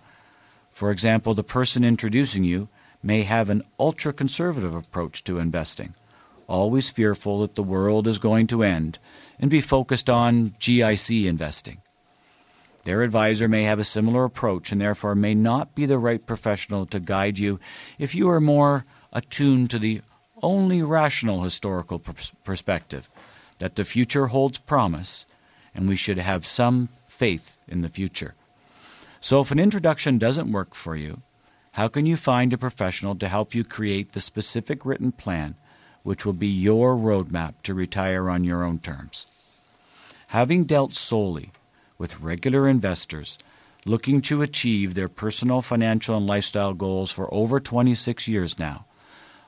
For 0.69 0.91
example, 0.91 1.33
the 1.33 1.43
person 1.43 1.83
introducing 1.83 2.45
you 2.45 2.69
may 3.03 3.23
have 3.23 3.49
an 3.49 3.62
ultra 3.79 4.12
conservative 4.12 4.75
approach 4.75 5.25
to 5.25 5.38
investing, 5.38 5.95
always 6.47 6.91
fearful 6.91 7.41
that 7.41 7.55
the 7.55 7.62
world 7.62 8.07
is 8.07 8.19
going 8.19 8.47
to 8.49 8.62
end, 8.62 8.99
and 9.38 9.50
be 9.50 9.62
focused 9.62 10.11
on 10.11 10.50
GIC 10.50 11.25
investing. 11.25 11.81
Their 12.87 13.02
advisor 13.02 13.49
may 13.49 13.64
have 13.64 13.81
a 13.81 13.85
similar 13.85 14.25
approach 14.25 14.71
and 14.71 14.81
therefore 14.81 15.16
may 15.16 15.35
not 15.35 15.75
be 15.75 15.87
the 15.87 15.99
right 15.99 16.25
professional 16.25 16.87
to 16.87 17.00
guide 17.00 17.37
you 17.37 17.59
if 17.99 18.14
you 18.14 18.31
are 18.31 18.40
more 18.40 18.85
attuned 19.12 19.71
to 19.71 19.81
the 19.81 20.02
only 20.40 20.85
rational 20.85 21.43
historical 21.43 22.00
perspective 22.45 23.11
that 23.59 23.75
the 23.75 23.85
future 23.85 24.28
holds 24.28 24.59
promise, 24.59 25.26
and 25.75 25.88
we 25.88 25.97
should 25.97 26.19
have 26.19 26.47
some 26.47 26.90
faith 27.09 27.59
in 27.66 27.83
the 27.83 27.88
future. 27.88 28.37
So, 29.19 29.40
if 29.40 29.50
an 29.50 29.59
introduction 29.59 30.16
doesn't 30.16 30.52
work 30.52 30.73
for 30.73 30.95
you, 30.95 31.23
how 31.73 31.88
can 31.88 32.07
you 32.07 32.16
find 32.16 32.52
a 32.52 32.59
professional 32.59 33.16
to 33.16 33.28
help 33.28 33.52
you 33.52 33.64
create 33.64 34.12
the 34.12 34.21
specific 34.21 34.87
written 34.87 35.11
plan 35.11 35.57
which 36.05 36.25
will 36.25 36.35
be 36.35 36.47
your 36.47 36.95
roadmap 36.95 37.55
to 37.64 37.75
retire 37.75 38.31
on 38.31 38.45
your 38.45 38.62
own 38.62 38.78
terms? 38.78 39.26
Having 40.28 40.66
dealt 40.66 40.95
solely 40.95 41.50
with 41.99 42.21
regular 42.21 42.69
investors 42.69 43.38
looking 43.87 44.21
to 44.21 44.43
achieve 44.43 44.95
their 44.95 45.09
personal 45.09 45.62
financial 45.62 46.17
and 46.17 46.26
lifestyle 46.26 46.75
goals 46.75 47.12
for 47.12 47.33
over 47.33 47.61
26 47.61 48.26
years 48.26 48.59
now, 48.59 48.85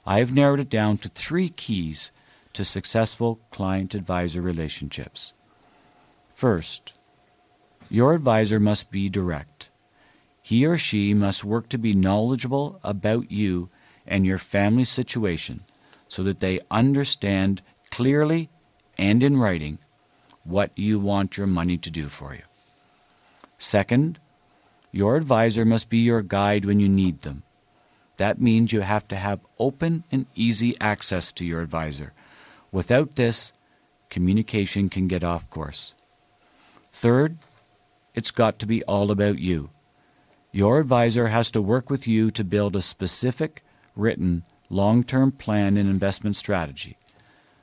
I 0.06 0.20
have 0.20 0.32
narrowed 0.32 0.60
it 0.60 0.70
down 0.70 0.98
to 0.98 1.08
three 1.08 1.48
keys 1.48 2.12
to 2.52 2.64
successful 2.64 3.40
client 3.50 3.94
advisor 3.94 4.40
relationships. 4.40 5.34
First, 6.28 6.94
your 7.90 8.14
advisor 8.14 8.60
must 8.60 8.90
be 8.90 9.08
direct. 9.08 9.70
He 10.42 10.64
or 10.64 10.78
she 10.78 11.12
must 11.14 11.44
work 11.44 11.68
to 11.70 11.78
be 11.78 11.92
knowledgeable 11.92 12.80
about 12.82 13.30
you 13.30 13.70
and 14.06 14.24
your 14.24 14.38
family 14.38 14.84
situation 14.84 15.60
so 16.08 16.22
that 16.22 16.40
they 16.40 16.60
understand 16.70 17.60
clearly 17.90 18.48
and 18.96 19.22
in 19.22 19.36
writing 19.36 19.78
what 20.48 20.70
you 20.74 20.98
want 20.98 21.36
your 21.36 21.46
money 21.46 21.76
to 21.76 21.90
do 21.90 22.08
for 22.08 22.34
you. 22.34 22.42
Second, 23.58 24.18
your 24.90 25.16
advisor 25.16 25.64
must 25.64 25.90
be 25.90 25.98
your 25.98 26.22
guide 26.22 26.64
when 26.64 26.80
you 26.80 26.88
need 26.88 27.20
them. 27.22 27.42
That 28.16 28.40
means 28.40 28.72
you 28.72 28.80
have 28.80 29.06
to 29.08 29.16
have 29.16 29.40
open 29.58 30.04
and 30.10 30.26
easy 30.34 30.74
access 30.80 31.32
to 31.34 31.44
your 31.44 31.60
advisor. 31.60 32.12
Without 32.72 33.16
this, 33.16 33.52
communication 34.10 34.88
can 34.88 35.06
get 35.06 35.22
off 35.22 35.48
course. 35.50 35.94
Third, 36.90 37.38
it's 38.14 38.30
got 38.30 38.58
to 38.58 38.66
be 38.66 38.82
all 38.84 39.10
about 39.10 39.38
you. 39.38 39.70
Your 40.50 40.80
advisor 40.80 41.28
has 41.28 41.50
to 41.52 41.62
work 41.62 41.90
with 41.90 42.08
you 42.08 42.30
to 42.32 42.42
build 42.42 42.74
a 42.74 42.82
specific, 42.82 43.62
written, 43.94 44.44
long 44.70 45.04
term 45.04 45.30
plan 45.30 45.76
and 45.76 45.88
investment 45.88 46.36
strategy. 46.36 46.96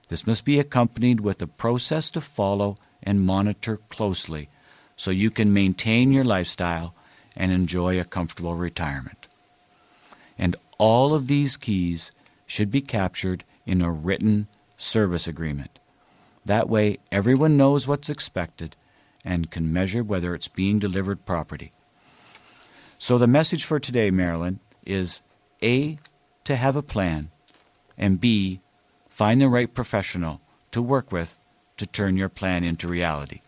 This 0.08 0.28
must 0.28 0.46
be 0.46 0.60
accompanied 0.60 1.20
with 1.20 1.42
a 1.42 1.48
process 1.48 2.10
to 2.12 2.22
follow 2.22 2.78
and 3.02 3.26
monitor 3.26 3.78
closely 3.90 4.50
so 4.96 5.12
you 5.12 5.32
can 5.32 5.54
maintain 5.54 6.12
your 6.12 6.24
lifestyle 6.24 6.94
and 7.36 7.52
enjoy 7.52 8.00
a 8.00 8.06
comfortable 8.06 8.56
retirement. 8.56 9.28
And 10.38 10.56
all 10.78 11.14
of 11.14 11.28
these 11.28 11.58
keys 11.58 12.12
should 12.46 12.72
be 12.72 12.82
captured 12.82 13.44
in 13.66 13.82
a 13.82 13.92
written 13.92 14.48
service 14.78 15.28
agreement. 15.28 15.80
That 16.46 16.70
way, 16.70 17.00
everyone 17.12 17.58
knows 17.58 17.88
what's 17.88 18.10
expected 18.10 18.76
and 19.24 19.50
can 19.50 19.74
measure 19.74 20.04
whether 20.04 20.36
it's 20.36 20.48
being 20.48 20.78
delivered 20.78 21.26
properly. 21.26 21.72
So, 23.00 23.18
the 23.18 23.28
message 23.28 23.66
for 23.66 23.80
today, 23.80 24.12
Marilyn, 24.12 24.60
is 24.86 25.22
A, 25.64 25.98
to 26.44 26.56
have 26.56 26.76
a 26.76 26.84
plan, 26.84 27.30
and 27.98 28.22
B, 28.22 28.60
find 29.16 29.40
the 29.40 29.48
right 29.48 29.74
professional 29.74 30.42
to 30.72 30.82
work 30.82 31.10
with 31.10 31.38
to 31.78 31.86
turn 31.86 32.18
your 32.18 32.28
plan 32.28 32.66
into 32.66 32.86
reality. 32.86 33.40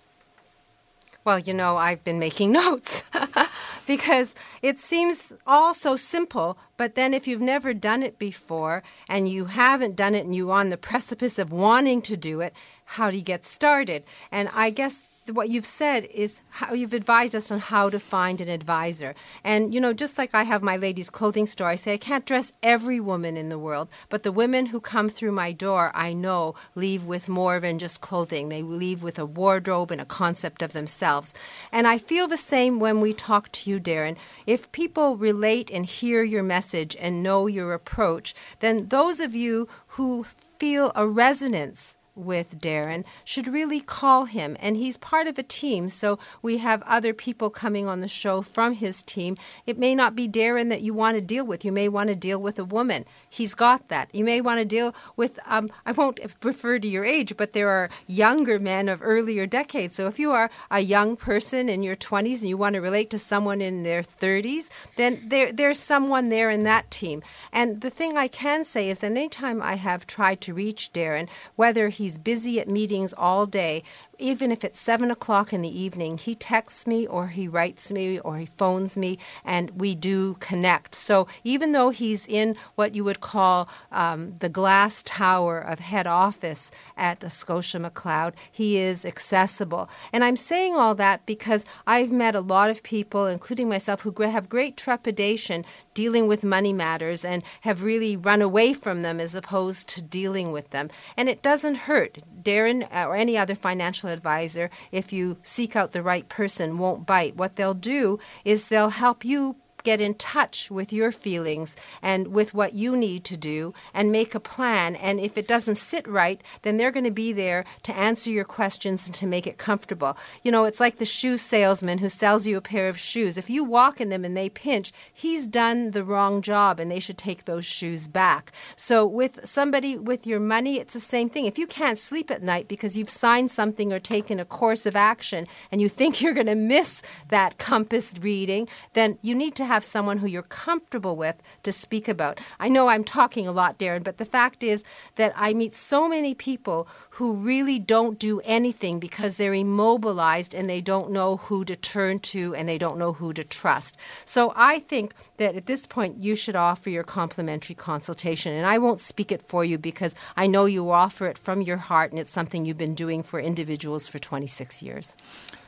Well, 1.26 1.40
you 1.40 1.54
know, 1.54 1.76
I've 1.76 2.06
been 2.06 2.20
making 2.20 2.52
notes 2.64 3.04
because 3.86 4.34
it 4.62 4.80
seems 4.80 5.34
all 5.46 5.74
so 5.74 5.98
simple, 5.98 6.58
but 6.78 6.96
then 6.96 7.14
if 7.14 7.28
you've 7.28 7.42
never 7.42 7.74
done 7.74 8.02
it 8.02 8.18
before 8.18 8.82
and 9.10 9.28
you 9.28 9.46
haven't 9.46 9.98
done 9.98 10.16
it 10.16 10.24
and 10.24 10.34
you're 10.34 10.54
on 10.54 10.70
the 10.70 10.78
precipice 10.78 11.38
of 11.38 11.52
wanting 11.52 12.02
to 12.04 12.16
do 12.16 12.40
it, 12.40 12.54
how 12.96 13.12
do 13.12 13.18
you 13.18 13.24
get 13.24 13.44
started? 13.44 14.06
And 14.32 14.48
I 14.56 14.70
guess 14.70 15.02
what 15.32 15.50
you've 15.50 15.66
said 15.66 16.06
is 16.06 16.42
how 16.50 16.74
you've 16.74 16.94
advised 16.94 17.36
us 17.36 17.52
on 17.52 17.60
how 17.60 17.90
to 17.90 18.00
find 18.00 18.42
an 18.42 18.50
advisor. 18.50 19.16
And, 19.44 19.74
you 19.74 19.82
know, 19.82 19.94
just 19.94 20.18
like 20.18 20.34
I 20.34 20.44
have 20.44 20.64
my 20.64 20.78
ladies' 20.78 21.10
clothing 21.10 21.46
store, 21.46 21.68
I 21.68 21.76
say 21.76 21.94
I 21.94 21.98
can't 21.98 22.26
dress 22.26 22.52
every 22.64 23.00
woman 23.00 23.38
in 23.38 23.50
the 23.50 23.60
world, 23.60 23.90
but 24.10 24.24
the 24.24 24.32
women 24.32 24.68
who 24.68 24.80
come 24.80 25.10
through 25.10 25.32
my 25.32 25.52
door, 25.52 25.92
I 25.94 26.14
know, 26.14 26.56
leave 26.76 27.04
with 27.04 27.30
more 27.30 27.60
than 27.60 27.80
just 27.80 28.02
clothing. 28.02 28.50
They 28.50 28.62
leave 28.62 29.04
with 29.04 29.20
a 29.20 29.26
wardrobe 29.26 29.92
and 29.92 30.02
a 30.02 30.06
concept 30.06 30.62
of 30.62 30.74
themselves. 30.74 31.34
And 31.72 31.88
I 31.88 31.98
feel 31.98 32.28
the 32.28 32.38
same 32.38 32.80
when 32.80 33.02
we 33.02 33.14
talk 33.14 33.52
to 33.52 33.70
you, 33.70 33.80
Darren. 33.80 34.18
If 34.46 34.72
people 34.72 35.18
relate 35.18 35.72
and 35.72 35.86
hear 35.86 36.24
your 36.24 36.44
message 36.44 36.96
and 37.00 37.24
know 37.24 37.48
your 37.48 37.74
approach, 37.74 38.34
then 38.60 38.88
those 38.88 39.20
of 39.20 39.36
you 39.36 39.68
who 39.90 40.26
feel 40.58 40.92
a 40.96 41.08
resonance 41.08 41.98
with 42.18 42.60
Darren 42.60 43.06
should 43.24 43.48
really 43.48 43.80
call 43.80 44.26
him. 44.26 44.58
And 44.60 44.76
he's 44.76 44.98
part 44.98 45.28
of 45.28 45.38
a 45.38 45.44
team, 45.44 45.90
so 45.90 46.20
we 46.42 46.58
have 46.58 46.82
other 46.84 47.14
people 47.14 47.50
coming 47.50 47.88
on 47.88 48.02
the 48.02 48.08
show 48.08 48.42
from 48.42 48.74
his 48.74 49.04
team. 49.04 49.38
It 49.66 49.78
may 49.78 49.96
not 49.96 50.16
be 50.16 50.28
Darren 50.28 50.70
that 50.70 50.82
you 50.82 50.94
want 50.94 51.16
to 51.16 51.22
deal 51.22 51.46
with. 51.46 51.64
You 51.64 51.72
may 51.72 51.88
want 51.88 52.10
to 52.10 52.16
deal 52.16 52.40
with 52.40 52.58
a 52.60 52.66
woman. 52.66 53.06
He's 53.30 53.54
got 53.54 53.88
that. 53.90 54.14
You 54.14 54.24
may 54.24 54.42
want 54.42 54.60
to 54.60 54.66
deal 54.66 54.96
with, 55.16 55.40
um, 55.46 55.70
I 55.86 55.92
won't 55.92 56.20
refer 56.44 56.80
to 56.80 56.88
your 56.88 57.06
age, 57.06 57.38
but 57.38 57.54
there 57.54 57.70
are 57.70 57.90
younger 58.08 58.60
men 58.60 58.90
of 58.90 59.02
earlier 59.04 59.46
decades. 59.46 59.96
So 59.96 60.08
if 60.08 60.20
you 60.20 60.32
are 60.32 60.50
a 60.72 60.80
young 60.80 61.16
person 61.16 61.70
in 61.70 61.84
your 61.84 61.96
20s 61.96 62.40
and 62.40 62.50
you 62.50 62.58
want 62.58 62.74
to 62.74 62.82
relate 62.82 63.10
to 63.12 63.20
someone 63.20 63.62
in 63.62 63.84
their 63.84 64.02
30s, 64.02 64.70
then 64.96 65.22
there, 65.26 65.52
there's 65.52 65.80
someone 65.80 66.30
there 66.30 66.50
in 66.50 66.64
that 66.64 66.90
team. 66.90 67.22
And 67.52 67.82
the 67.82 67.90
thing 67.90 68.18
I 68.18 68.28
can 68.28 68.64
say 68.64 68.90
is 68.90 69.00
that 69.00 69.12
anytime 69.12 69.62
I 69.62 69.76
have 69.76 70.08
tried 70.08 70.42
to 70.42 70.54
reach 70.54 70.92
Darren, 70.94 71.28
whether 71.56 71.90
he 71.90 72.07
He's 72.08 72.18
busy 72.18 72.58
at 72.62 72.70
meetings 72.70 73.14
all 73.18 73.46
day. 73.46 73.84
Even 74.18 74.50
if 74.50 74.64
it's 74.64 74.80
seven 74.80 75.12
o'clock 75.12 75.52
in 75.52 75.62
the 75.62 75.78
evening, 75.78 76.18
he 76.18 76.36
texts 76.36 76.88
me 76.88 77.06
or 77.06 77.28
he 77.28 77.50
writes 77.50 77.92
me 77.92 78.18
or 78.20 78.38
he 78.38 78.46
phones 78.46 78.98
me, 78.98 79.20
and 79.44 79.72
we 79.72 79.94
do 79.94 80.36
connect. 80.36 80.96
So 80.96 81.28
even 81.44 81.74
though 81.74 81.90
he's 81.90 82.26
in 82.26 82.56
what 82.76 82.96
you 82.96 83.04
would 83.04 83.20
call 83.20 83.68
um, 83.92 84.38
the 84.40 84.48
glass 84.48 85.04
tower 85.04 85.60
of 85.60 85.80
head 85.80 86.08
office 86.08 86.72
at 86.96 87.30
Scotia 87.30 87.78
McLeod, 87.78 88.36
he 88.50 88.78
is 88.78 89.04
accessible. 89.04 89.90
And 90.14 90.24
I'm 90.24 90.38
saying 90.38 90.78
all 90.78 90.96
that 90.96 91.26
because 91.26 91.66
I've 91.86 92.12
met 92.12 92.36
a 92.36 92.40
lot 92.40 92.70
of 92.70 92.84
people, 92.84 93.26
including 93.26 93.68
myself, 93.68 94.04
who 94.04 94.14
have 94.22 94.48
great 94.48 94.78
trepidation 94.78 95.66
dealing 95.98 96.28
with 96.28 96.44
money 96.44 96.72
matters 96.72 97.26
and 97.26 97.42
have 97.62 97.82
really 97.82 98.16
run 98.16 98.40
away 98.40 98.72
from 98.72 99.02
them 99.02 99.20
as 99.20 99.34
opposed 99.34 99.90
to 99.90 100.00
dealing 100.00 100.52
with 100.52 100.70
them. 100.70 100.92
And 101.18 101.28
it 101.28 101.42
doesn't 101.42 101.88
hurt. 101.90 102.20
Darren 102.44 102.88
uh, 102.94 103.08
or 103.08 103.16
any 103.16 103.36
other 103.36 103.56
financial 103.56 104.08
advisor, 104.08 104.70
if 104.92 105.12
you 105.12 105.38
seek 105.42 105.76
out 105.76 105.94
the 105.94 106.04
right 106.04 106.30
person, 106.30 106.78
won't 106.78 107.08
bite. 107.08 107.36
What 107.36 107.56
they'll 107.56 107.74
do 107.74 108.20
is 108.46 108.68
they'll 108.68 108.92
help 108.92 109.26
you 109.26 109.56
get 109.88 110.02
in 110.02 110.14
touch 110.16 110.70
with 110.70 110.92
your 110.92 111.14
feelings 111.14 111.74
and 112.02 112.28
with 112.28 112.54
what 112.54 112.74
you 112.74 112.98
need 112.98 113.24
to 113.24 113.38
do 113.38 113.74
and 113.94 114.12
make 114.12 114.36
a 114.36 114.40
plan. 114.40 114.98
And 114.98 115.18
if 115.18 115.38
it 115.38 115.48
doesn't 115.48 115.76
sit 115.76 116.06
right, 116.06 116.42
then 116.64 116.76
they're 116.76 116.92
going 116.92 117.06
to 117.06 117.22
be 117.26 117.32
there 117.32 117.64
to 117.84 117.96
answer 117.96 118.30
your 118.30 118.44
questions 118.44 119.08
and 119.08 119.16
to 119.16 119.26
make 119.26 119.48
it 119.48 119.58
comfortable. 119.58 120.18
You 120.44 120.52
know, 120.52 120.66
it's 120.66 120.82
like 120.82 120.98
the 120.98 121.06
shoe 121.06 121.38
salesman 121.38 122.00
who 122.00 122.10
sells 122.10 122.46
you 122.46 122.58
a 122.58 122.62
pair 122.62 122.90
of 122.90 123.00
shoes. 123.00 123.38
If 123.38 123.50
you 123.50 123.64
walk 123.64 124.02
in 124.02 124.10
them 124.10 124.26
and 124.26 124.36
they 124.36 124.50
pinch, 124.50 124.92
he's 125.14 125.48
done 125.48 125.92
the 125.92 126.04
wrong 126.04 126.42
job 126.42 126.82
and 126.82 126.92
they 126.92 127.00
should 127.00 127.18
take 127.18 127.46
those 127.46 127.66
shoes 127.66 128.10
back. 128.10 128.52
So 128.76 129.06
with 129.08 129.48
somebody 129.48 129.98
with 129.98 130.28
your 130.28 130.42
money, 130.42 130.80
it's 130.80 130.96
the 130.96 131.00
same 131.00 131.30
thing. 131.30 131.46
If 131.46 131.58
you 131.58 131.66
can't 131.66 131.98
sleep 131.98 132.30
at 132.30 132.44
night 132.44 132.68
because 132.68 132.98
you've 132.98 133.10
signed 133.10 133.52
something 133.52 133.94
or 133.94 134.02
taken 134.02 134.38
a 134.38 134.46
course 134.46 134.86
of 134.86 134.98
action 134.98 135.48
and 135.72 135.80
you 135.80 135.88
think 135.88 136.22
you're 136.22 136.34
going 136.34 136.48
to 136.48 136.56
miss 136.56 137.02
that 137.30 137.58
compass 137.58 138.14
reading, 138.20 138.68
then 138.92 139.18
you 139.22 139.34
need 139.34 139.56
to 139.56 139.64
have 139.64 139.77
someone 139.84 140.20
who 140.20 140.28
you're 140.28 140.42
comfortable 140.42 141.16
with 141.16 141.36
to 141.64 141.72
speak 141.72 142.08
about. 142.08 142.40
I 142.60 142.70
know 142.70 142.88
I'm 142.88 143.04
talking 143.04 143.48
a 143.48 143.52
lot, 143.52 143.78
Darren, 143.78 144.04
but 144.04 144.18
the 144.18 144.26
fact 144.26 144.64
is 144.64 144.84
that 145.16 145.34
I 145.36 145.54
meet 145.54 145.76
so 145.76 146.08
many 146.08 146.34
people 146.34 146.88
who 147.12 147.36
really 147.36 147.80
don't 147.80 148.20
do 148.20 148.42
anything 148.44 149.00
because 149.00 149.36
they're 149.36 149.54
immobilized 149.54 150.54
and 150.54 150.70
they 150.70 150.82
don't 150.82 151.12
know 151.12 151.38
who 151.38 151.66
to 151.66 151.76
turn 151.76 152.20
to 152.20 152.56
and 152.56 152.68
they 152.68 152.78
don't 152.78 152.98
know 152.98 153.14
who 153.14 153.34
to 153.34 153.44
trust. 153.44 153.98
So 154.26 154.54
I 154.56 154.80
think 154.80 155.14
that 155.38 155.56
at 155.56 155.66
this 155.66 155.86
point 155.86 156.24
you 156.24 156.36
should 156.36 156.56
offer 156.56 156.90
your 156.90 157.04
complimentary 157.04 157.76
consultation. 157.76 158.54
And 158.54 158.66
I 158.66 158.78
won't 158.78 159.00
speak 159.00 159.32
it 159.32 159.42
for 159.42 159.64
you 159.64 159.78
because 159.78 160.16
I 160.36 160.48
know 160.48 160.66
you 160.66 160.92
offer 160.92 161.28
it 161.28 161.38
from 161.38 161.62
your 161.62 161.78
heart 161.78 162.12
and 162.12 162.20
it's 162.20 162.32
something 162.32 162.66
you've 162.66 162.78
been 162.78 162.96
doing 162.96 163.24
for 163.24 163.40
individuals 163.40 164.08
for 164.08 164.20
26 164.20 164.82
years. 164.82 165.16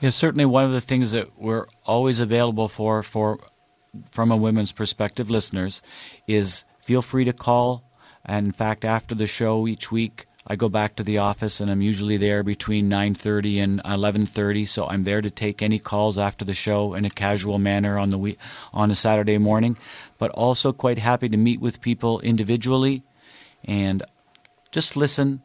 Yeah, 0.02 0.10
certainly 0.12 0.46
one 0.46 0.66
of 0.66 0.72
the 0.72 0.82
things 0.82 1.12
that 1.12 1.40
we're 1.40 1.68
always 1.86 2.20
available 2.20 2.68
for 2.68 3.04
for 3.04 3.40
from 4.12 4.32
a 4.32 4.38
women's 4.38 4.72
perspective 4.72 5.30
listeners 5.30 5.82
is 6.28 6.64
feel 6.82 7.02
free 7.02 7.26
to 7.26 7.34
call. 7.34 7.84
And 8.26 8.48
in 8.48 8.52
fact 8.52 8.86
after 8.86 9.16
the 9.16 9.28
show 9.28 9.68
each 9.68 9.92
week 9.92 10.26
I 10.48 10.56
go 10.56 10.70
back 10.70 10.96
to 10.96 11.04
the 11.04 11.20
office 11.20 11.60
and 11.60 11.70
I'm 11.70 11.82
usually 11.82 12.18
there 12.18 12.44
between 12.44 12.90
9:30 12.90 13.60
and 13.60 13.82
11:30 13.84 14.68
so 14.68 14.88
I'm 14.88 15.04
there 15.04 15.22
to 15.22 15.30
take 15.30 15.62
any 15.62 15.80
calls 15.80 16.18
after 16.18 16.44
the 16.44 16.54
show 16.54 16.96
in 16.96 17.06
a 17.06 17.10
casual 17.10 17.60
manner 17.60 18.00
on 18.00 18.10
the 18.10 18.18
week, 18.18 18.40
on 18.74 18.90
a 18.90 18.96
Saturday 18.96 19.38
morning. 19.38 19.78
But 20.18 20.32
also 20.32 20.72
quite 20.72 20.98
happy 20.98 21.30
to 21.30 21.38
meet 21.38 21.60
with 21.60 21.82
people 21.82 22.20
individually 22.22 23.04
and 23.64 24.04
just 24.72 24.96
listen 24.96 25.42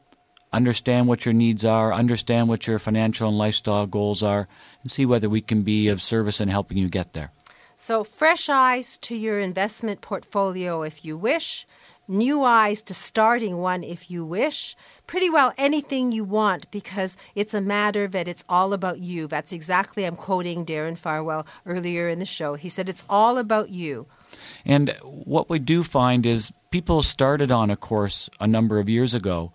understand 0.52 1.08
what 1.08 1.26
your 1.26 1.34
needs 1.34 1.64
are 1.64 1.92
understand 1.92 2.48
what 2.48 2.66
your 2.66 2.78
financial 2.78 3.28
and 3.28 3.36
lifestyle 3.36 3.86
goals 3.86 4.22
are 4.22 4.46
and 4.82 4.90
see 4.90 5.04
whether 5.04 5.28
we 5.28 5.40
can 5.40 5.62
be 5.62 5.88
of 5.88 6.00
service 6.00 6.40
in 6.40 6.48
helping 6.48 6.78
you 6.78 6.88
get 6.88 7.12
there 7.12 7.32
so, 7.76 8.04
fresh 8.04 8.49
eyes 8.49 8.97
to 8.99 9.16
your 9.16 9.40
investment 9.40 10.00
portfolio 10.00 10.83
if 10.83 11.04
you 11.04 11.16
wish, 11.16 11.66
new 12.07 12.43
eyes 12.43 12.83
to 12.83 12.95
starting 12.95 13.59
one 13.59 13.83
if 13.83 14.11
you 14.11 14.25
wish, 14.25 14.76
pretty 15.07 15.31
well 15.31 15.52
anything 15.57 16.12
you 16.12 16.25
want 16.25 16.71
because 16.71 17.16
it's 17.35 17.54
a 17.54 17.61
matter 17.61 18.07
that 18.09 18.28
it's 18.28 18.45
all 18.49 18.73
about 18.73 18.99
you. 18.99 19.26
That's 19.26 19.52
exactly, 19.52 20.04
I'm 20.04 20.16
quoting 20.16 20.64
Darren 20.64 20.99
Farwell 20.99 21.47
earlier 21.66 22.09
in 22.09 22.19
the 22.19 22.25
show. 22.25 22.54
He 22.54 22.69
said, 22.69 22.88
It's 22.88 23.04
all 23.09 23.38
about 23.38 23.71
you. 23.71 24.07
And 24.64 24.95
what 25.02 25.49
we 25.49 25.59
do 25.59 25.83
find 25.83 26.26
is 26.26 26.52
people 26.71 27.02
started 27.02 27.50
on 27.50 27.71
a 27.71 27.76
course 27.76 28.28
a 28.40 28.47
number 28.47 28.78
of 28.78 28.88
years 28.88 29.14
ago, 29.14 29.52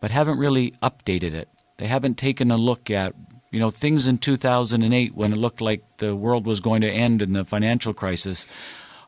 but 0.00 0.10
haven't 0.10 0.38
really 0.38 0.72
updated 0.82 1.32
it. 1.32 1.48
They 1.78 1.86
haven't 1.86 2.18
taken 2.18 2.50
a 2.50 2.56
look 2.56 2.90
at 2.90 3.14
you 3.56 3.60
know, 3.60 3.70
things 3.70 4.06
in 4.06 4.18
2008 4.18 5.14
when 5.14 5.32
it 5.32 5.36
looked 5.36 5.62
like 5.62 5.82
the 5.96 6.14
world 6.14 6.46
was 6.46 6.60
going 6.60 6.82
to 6.82 6.90
end 6.90 7.22
in 7.22 7.32
the 7.32 7.42
financial 7.42 7.94
crisis 7.94 8.46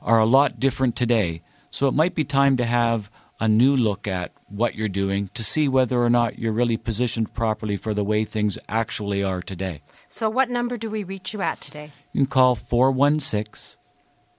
are 0.01 0.19
a 0.19 0.25
lot 0.25 0.59
different 0.59 0.97
today. 0.97 1.43
So 1.71 1.87
it 1.87 1.93
might 1.93 2.15
be 2.15 2.25
time 2.25 2.57
to 2.57 2.65
have 2.65 3.11
a 3.41 3.47
new 3.47 3.77
look 3.77 4.09
at 4.09 4.33
what 4.49 4.75
you're 4.75 4.89
doing 4.89 5.29
to 5.35 5.45
see 5.45 5.69
whether 5.69 6.03
or 6.03 6.09
not 6.09 6.39
you're 6.39 6.55
really 6.55 6.79
positioned 6.79 7.35
properly 7.35 7.77
for 7.77 7.93
the 7.93 8.03
way 8.03 8.25
things 8.25 8.57
actually 8.71 9.23
are 9.23 9.43
today. 9.43 9.83
So, 10.09 10.31
what 10.31 10.49
number 10.49 10.79
do 10.79 10.89
we 10.89 11.05
reach 11.05 11.35
you 11.35 11.43
at 11.43 11.61
today? 11.61 11.93
You 12.15 12.23
can 12.23 12.31
call 12.31 12.55
416 12.55 13.79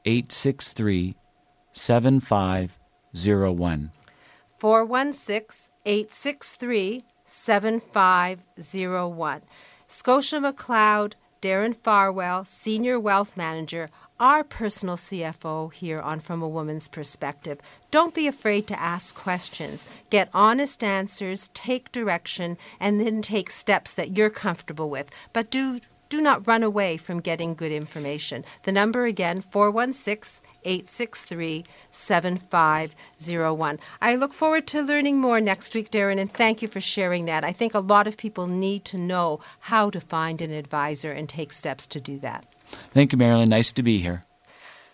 863 0.05 1.13
7501. 1.73 3.91
416 4.57 5.71
863 5.85 7.03
7501. 7.25 9.41
Scotia 9.91 10.35
McLeod, 10.35 11.13
Darren 11.41 11.75
Farwell, 11.75 12.45
Senior 12.45 12.99
Wealth 12.99 13.35
Manager, 13.35 13.89
our 14.19 14.43
personal 14.43 14.97
CFO 14.97 15.73
here 15.73 15.99
on 15.99 16.19
From 16.19 16.43
a 16.43 16.47
Woman's 16.47 16.87
Perspective. 16.87 17.57
Don't 17.89 18.13
be 18.13 18.27
afraid 18.27 18.67
to 18.67 18.79
ask 18.79 19.15
questions. 19.15 19.87
Get 20.11 20.29
honest 20.31 20.83
answers, 20.83 21.47
take 21.55 21.91
direction, 21.91 22.55
and 22.79 23.01
then 23.01 23.23
take 23.23 23.49
steps 23.49 23.91
that 23.93 24.15
you're 24.15 24.29
comfortable 24.29 24.91
with. 24.91 25.09
But 25.33 25.49
do 25.49 25.79
do 26.09 26.21
not 26.21 26.47
run 26.47 26.63
away 26.63 26.97
from 26.97 27.19
getting 27.19 27.53
good 27.53 27.71
information. 27.71 28.43
The 28.63 28.71
number 28.71 29.05
again, 29.05 29.41
416 29.41 30.43
863 30.63 31.65
7501. 31.91 33.79
I 34.01 34.15
look 34.15 34.33
forward 34.33 34.67
to 34.67 34.81
learning 34.81 35.19
more 35.19 35.41
next 35.41 35.73
week, 35.75 35.91
Darren, 35.91 36.19
and 36.19 36.31
thank 36.31 36.61
you 36.61 36.67
for 36.67 36.81
sharing 36.81 37.25
that. 37.25 37.43
I 37.43 37.51
think 37.51 37.73
a 37.73 37.79
lot 37.79 38.07
of 38.07 38.17
people 38.17 38.47
need 38.47 38.85
to 38.85 38.97
know 38.97 39.39
how 39.61 39.89
to 39.89 39.99
find 39.99 40.41
an 40.41 40.51
advisor 40.51 41.11
and 41.11 41.27
take 41.27 41.51
steps 41.51 41.87
to 41.87 41.99
do 41.99 42.19
that. 42.19 42.45
Thank 42.91 43.11
you, 43.11 43.17
Marilyn. 43.17 43.49
Nice 43.49 43.71
to 43.73 43.83
be 43.83 43.99
here. 43.99 44.23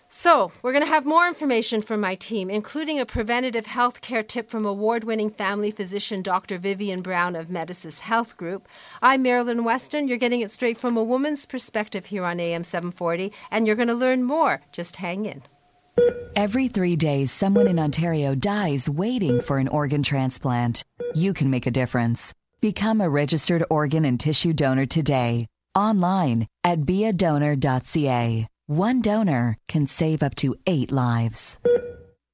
So, 0.08 0.52
we're 0.62 0.72
going 0.72 0.84
to 0.84 0.90
have 0.90 1.04
more 1.04 1.26
information 1.26 1.82
from 1.82 2.00
my 2.00 2.14
team, 2.14 2.48
including 2.48 3.00
a 3.00 3.04
preventative 3.04 3.66
health 3.66 4.00
care 4.00 4.22
tip 4.22 4.48
from 4.48 4.64
award 4.64 5.02
winning 5.02 5.30
family 5.30 5.72
physician 5.72 6.22
Dr. 6.22 6.58
Vivian 6.58 7.02
Brown 7.02 7.34
of 7.34 7.48
Medisys 7.48 8.00
Health 8.00 8.36
Group. 8.36 8.68
I'm 9.02 9.22
Marilyn 9.22 9.64
Weston. 9.64 10.06
You're 10.06 10.16
getting 10.16 10.42
it 10.42 10.50
straight 10.52 10.78
from 10.78 10.96
a 10.96 11.02
woman's 11.02 11.44
perspective 11.44 12.06
here 12.06 12.24
on 12.24 12.38
AM 12.38 12.62
740, 12.62 13.32
and 13.50 13.66
you're 13.66 13.76
going 13.76 13.88
to 13.88 13.94
learn 13.94 14.22
more. 14.22 14.62
Just 14.70 14.98
hang 14.98 15.26
in. 15.26 15.42
Every 16.34 16.68
three 16.68 16.96
days, 16.96 17.32
someone 17.32 17.66
in 17.66 17.78
Ontario 17.78 18.34
dies 18.34 18.88
waiting 18.88 19.40
for 19.40 19.58
an 19.58 19.68
organ 19.68 20.02
transplant. 20.02 20.84
You 21.14 21.32
can 21.32 21.50
make 21.50 21.66
a 21.66 21.70
difference. 21.70 22.34
Become 22.60 23.00
a 23.00 23.08
registered 23.08 23.64
organ 23.70 24.04
and 24.04 24.20
tissue 24.20 24.52
donor 24.52 24.86
today, 24.86 25.46
online 25.74 26.46
at 26.62 26.80
beadonor.ca. 26.80 28.46
One 28.66 29.00
donor 29.00 29.56
can 29.68 29.86
save 29.86 30.22
up 30.22 30.34
to 30.36 30.56
eight 30.66 30.92
lives. 30.92 31.58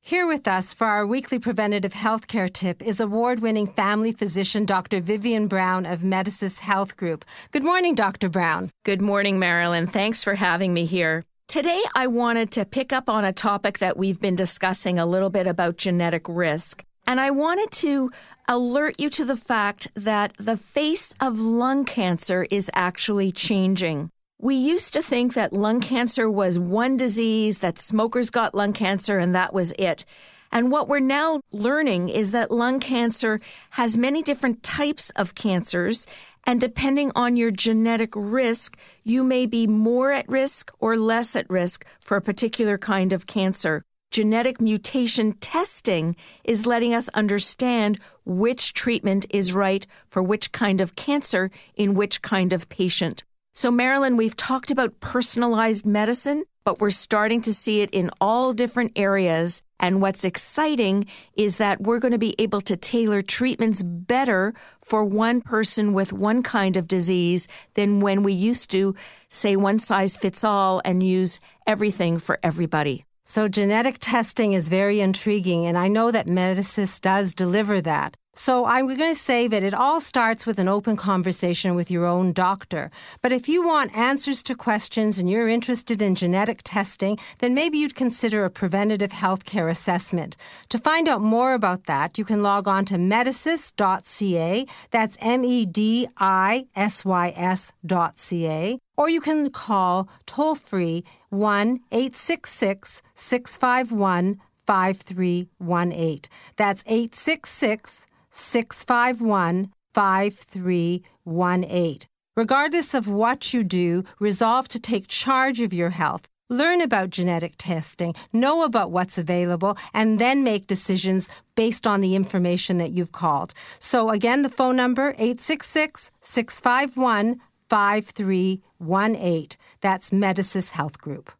Here 0.01 0.27
with 0.27 0.48
us 0.48 0.72
for 0.72 0.88
our 0.88 1.07
weekly 1.07 1.38
preventative 1.38 1.92
health 1.92 2.27
care 2.27 2.48
tip 2.48 2.83
is 2.83 2.98
award 2.98 3.38
winning 3.38 3.68
family 3.68 4.11
physician 4.11 4.66
Dr. 4.66 5.01
Vivian 5.01 5.46
Brown 5.46 5.87
of 5.87 6.01
Medisys 6.01 6.59
Health 6.59 6.96
Group. 6.96 7.25
Good 7.53 7.62
morning, 7.62 7.94
Dr. 7.94 8.29
Brown. 8.29 8.70
Good 8.85 9.01
morning, 9.01 9.38
Marilyn. 9.38 9.87
Thanks 9.87 10.25
for 10.25 10.35
having 10.35 10.75
me 10.75 10.87
here. 10.87 11.25
Today, 11.52 11.82
I 11.94 12.06
wanted 12.06 12.50
to 12.52 12.64
pick 12.64 12.94
up 12.94 13.10
on 13.10 13.26
a 13.26 13.32
topic 13.34 13.80
that 13.80 13.98
we've 13.98 14.18
been 14.18 14.34
discussing 14.34 14.98
a 14.98 15.04
little 15.04 15.28
bit 15.28 15.46
about 15.46 15.76
genetic 15.76 16.24
risk. 16.26 16.82
And 17.06 17.20
I 17.20 17.30
wanted 17.30 17.70
to 17.72 18.10
alert 18.48 18.94
you 18.98 19.10
to 19.10 19.24
the 19.26 19.36
fact 19.36 19.88
that 19.94 20.32
the 20.38 20.56
face 20.56 21.12
of 21.20 21.38
lung 21.38 21.84
cancer 21.84 22.46
is 22.50 22.70
actually 22.72 23.32
changing. 23.32 24.08
We 24.38 24.54
used 24.54 24.94
to 24.94 25.02
think 25.02 25.34
that 25.34 25.52
lung 25.52 25.82
cancer 25.82 26.30
was 26.30 26.58
one 26.58 26.96
disease, 26.96 27.58
that 27.58 27.76
smokers 27.76 28.30
got 28.30 28.54
lung 28.54 28.72
cancer, 28.72 29.18
and 29.18 29.34
that 29.34 29.52
was 29.52 29.72
it. 29.72 30.06
And 30.52 30.70
what 30.70 30.88
we're 30.88 31.00
now 31.00 31.40
learning 31.50 32.08
is 32.08 32.32
that 32.32 32.50
lung 32.50 32.80
cancer 32.80 33.40
has 33.72 33.98
many 33.98 34.22
different 34.22 34.62
types 34.62 35.10
of 35.16 35.34
cancers. 35.34 36.06
And 36.44 36.61
depending 36.61 37.12
on 37.14 37.37
your 37.37 37.50
genetic 37.50 38.12
risk, 38.16 38.76
you 39.05 39.22
may 39.22 39.46
be 39.46 39.66
more 39.66 40.11
at 40.12 40.28
risk 40.28 40.72
or 40.81 40.96
less 40.96 41.37
at 41.37 41.48
risk 41.48 41.85
for 42.00 42.16
a 42.16 42.22
particular 42.22 42.78
kind 42.78 43.12
of 43.12 43.26
cancer. 43.26 43.85
Genetic 44.11 44.61
mutation 44.61 45.33
testing 45.35 46.16
is 46.44 46.66
letting 46.66 46.94
us 46.94 47.09
understand 47.14 47.98
which 48.24 48.74
treatment 48.74 49.24
is 49.31 49.55
right 49.55 49.87
for 50.07 50.22
which 50.22 50.52
kind 50.52 50.81
of 50.81 50.96
cancer 50.96 51.50
in 51.76 51.94
which 51.94 52.20
kind 52.20 52.52
of 52.52 52.68
patient. 52.68 53.24
So, 53.54 53.70
Marilyn, 53.70 54.16
we've 54.16 54.34
talked 54.34 54.70
about 54.70 55.00
personalized 55.00 55.84
medicine, 55.84 56.44
but 56.64 56.80
we're 56.80 56.88
starting 56.88 57.42
to 57.42 57.52
see 57.52 57.82
it 57.82 57.90
in 57.90 58.10
all 58.18 58.54
different 58.54 58.92
areas. 58.96 59.62
And 59.78 60.00
what's 60.00 60.24
exciting 60.24 61.04
is 61.36 61.58
that 61.58 61.82
we're 61.82 61.98
going 61.98 62.12
to 62.12 62.18
be 62.18 62.34
able 62.38 62.62
to 62.62 62.78
tailor 62.78 63.20
treatments 63.20 63.82
better 63.82 64.54
for 64.80 65.04
one 65.04 65.42
person 65.42 65.92
with 65.92 66.14
one 66.14 66.42
kind 66.42 66.78
of 66.78 66.88
disease 66.88 67.46
than 67.74 68.00
when 68.00 68.22
we 68.22 68.32
used 68.32 68.70
to 68.70 68.94
say 69.28 69.54
one 69.54 69.78
size 69.78 70.16
fits 70.16 70.44
all 70.44 70.80
and 70.82 71.02
use 71.02 71.38
everything 71.66 72.18
for 72.18 72.38
everybody. 72.42 73.04
So, 73.24 73.46
genetic 73.46 73.98
testing 74.00 74.52
is 74.52 74.68
very 74.68 74.98
intriguing, 74.98 75.64
and 75.64 75.78
I 75.78 75.87
know 75.87 76.11
that 76.11 76.26
Medisys 76.26 77.00
does 77.00 77.35
deliver 77.35 77.80
that. 77.80 78.16
So, 78.35 78.64
I'm 78.64 78.87
going 78.87 78.98
to 78.98 79.14
say 79.14 79.46
that 79.46 79.62
it 79.62 79.74
all 79.74 80.00
starts 80.00 80.44
with 80.44 80.58
an 80.58 80.66
open 80.66 80.96
conversation 80.96 81.76
with 81.76 81.88
your 81.88 82.04
own 82.04 82.32
doctor. 82.32 82.90
But 83.20 83.30
if 83.30 83.48
you 83.48 83.64
want 83.64 83.96
answers 83.96 84.42
to 84.44 84.56
questions 84.56 85.20
and 85.20 85.30
you're 85.30 85.46
interested 85.46 86.02
in 86.02 86.16
genetic 86.16 86.62
testing, 86.64 87.16
then 87.38 87.54
maybe 87.54 87.78
you'd 87.78 87.94
consider 87.94 88.44
a 88.44 88.50
preventative 88.50 89.12
healthcare 89.12 89.70
assessment. 89.70 90.37
To 90.70 90.78
find 90.78 91.08
out 91.08 91.22
more 91.22 91.54
about 91.54 91.85
that, 91.85 92.18
you 92.18 92.24
can 92.24 92.42
log 92.42 92.66
on 92.66 92.85
to 92.87 92.94
medisys.ca. 92.94 94.66
That's 94.90 95.16
M 95.20 95.44
E 95.44 95.64
D 95.64 96.08
I 96.18 96.66
S 96.74 97.04
Y 97.04 97.32
S.ca. 97.37 98.78
Or 98.96 99.08
you 99.08 99.20
can 99.20 99.50
call 99.50 100.08
toll 100.26 100.56
free 100.56 101.04
1 101.32 101.80
866 101.90 103.02
651 103.14 104.38
5318. 104.66 106.30
That's 106.56 106.84
866 106.86 108.06
651 108.30 109.72
5318. 109.94 111.98
Regardless 112.36 112.94
of 112.94 113.08
what 113.08 113.54
you 113.54 113.64
do, 113.64 114.04
resolve 114.18 114.68
to 114.68 114.80
take 114.80 115.08
charge 115.08 115.60
of 115.60 115.72
your 115.72 115.90
health. 115.90 116.28
Learn 116.48 116.82
about 116.82 117.08
genetic 117.08 117.54
testing, 117.56 118.14
know 118.32 118.64
about 118.64 118.90
what's 118.90 119.16
available, 119.16 119.78
and 119.94 120.18
then 120.18 120.44
make 120.44 120.66
decisions 120.66 121.28
based 121.54 121.86
on 121.86 122.00
the 122.00 122.14
information 122.14 122.76
that 122.76 122.90
you've 122.90 123.12
called. 123.12 123.54
So, 123.78 124.10
again, 124.10 124.42
the 124.42 124.50
phone 124.50 124.76
number 124.76 125.14
866 125.18 126.10
651 126.20 127.40
5318. 127.72 129.48
That's 129.80 130.11
Medisys 130.11 130.72
Health 130.72 130.98
Group. 131.00 131.32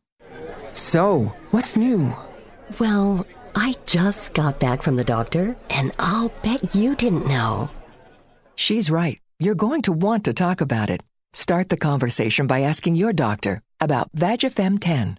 So, 0.73 1.35
what's 1.51 1.77
new? 1.77 2.14
Well, 2.79 3.27
I 3.55 3.75
just 3.85 4.33
got 4.33 4.59
back 4.59 4.81
from 4.81 4.97
the 4.97 5.05
doctor, 5.05 5.57
and 5.68 5.92
I'll 5.99 6.31
bet 6.42 6.75
you 6.75 6.97
didn't 6.97 7.27
know. 7.27 7.71
She's 8.55 8.90
right. 8.90 9.21
You're 9.38 9.55
going 9.55 9.83
to 9.83 9.92
want 9.92 10.25
to 10.25 10.33
talk 10.33 10.62
about 10.62 10.88
it. 10.88 11.03
Start 11.35 11.68
the 11.68 11.77
conversation 11.77 12.47
by 12.47 12.62
asking 12.62 12.95
your 12.95 13.12
doctor 13.12 13.61
about 13.79 14.11
VagiFem 14.16 14.81
10. 14.81 15.18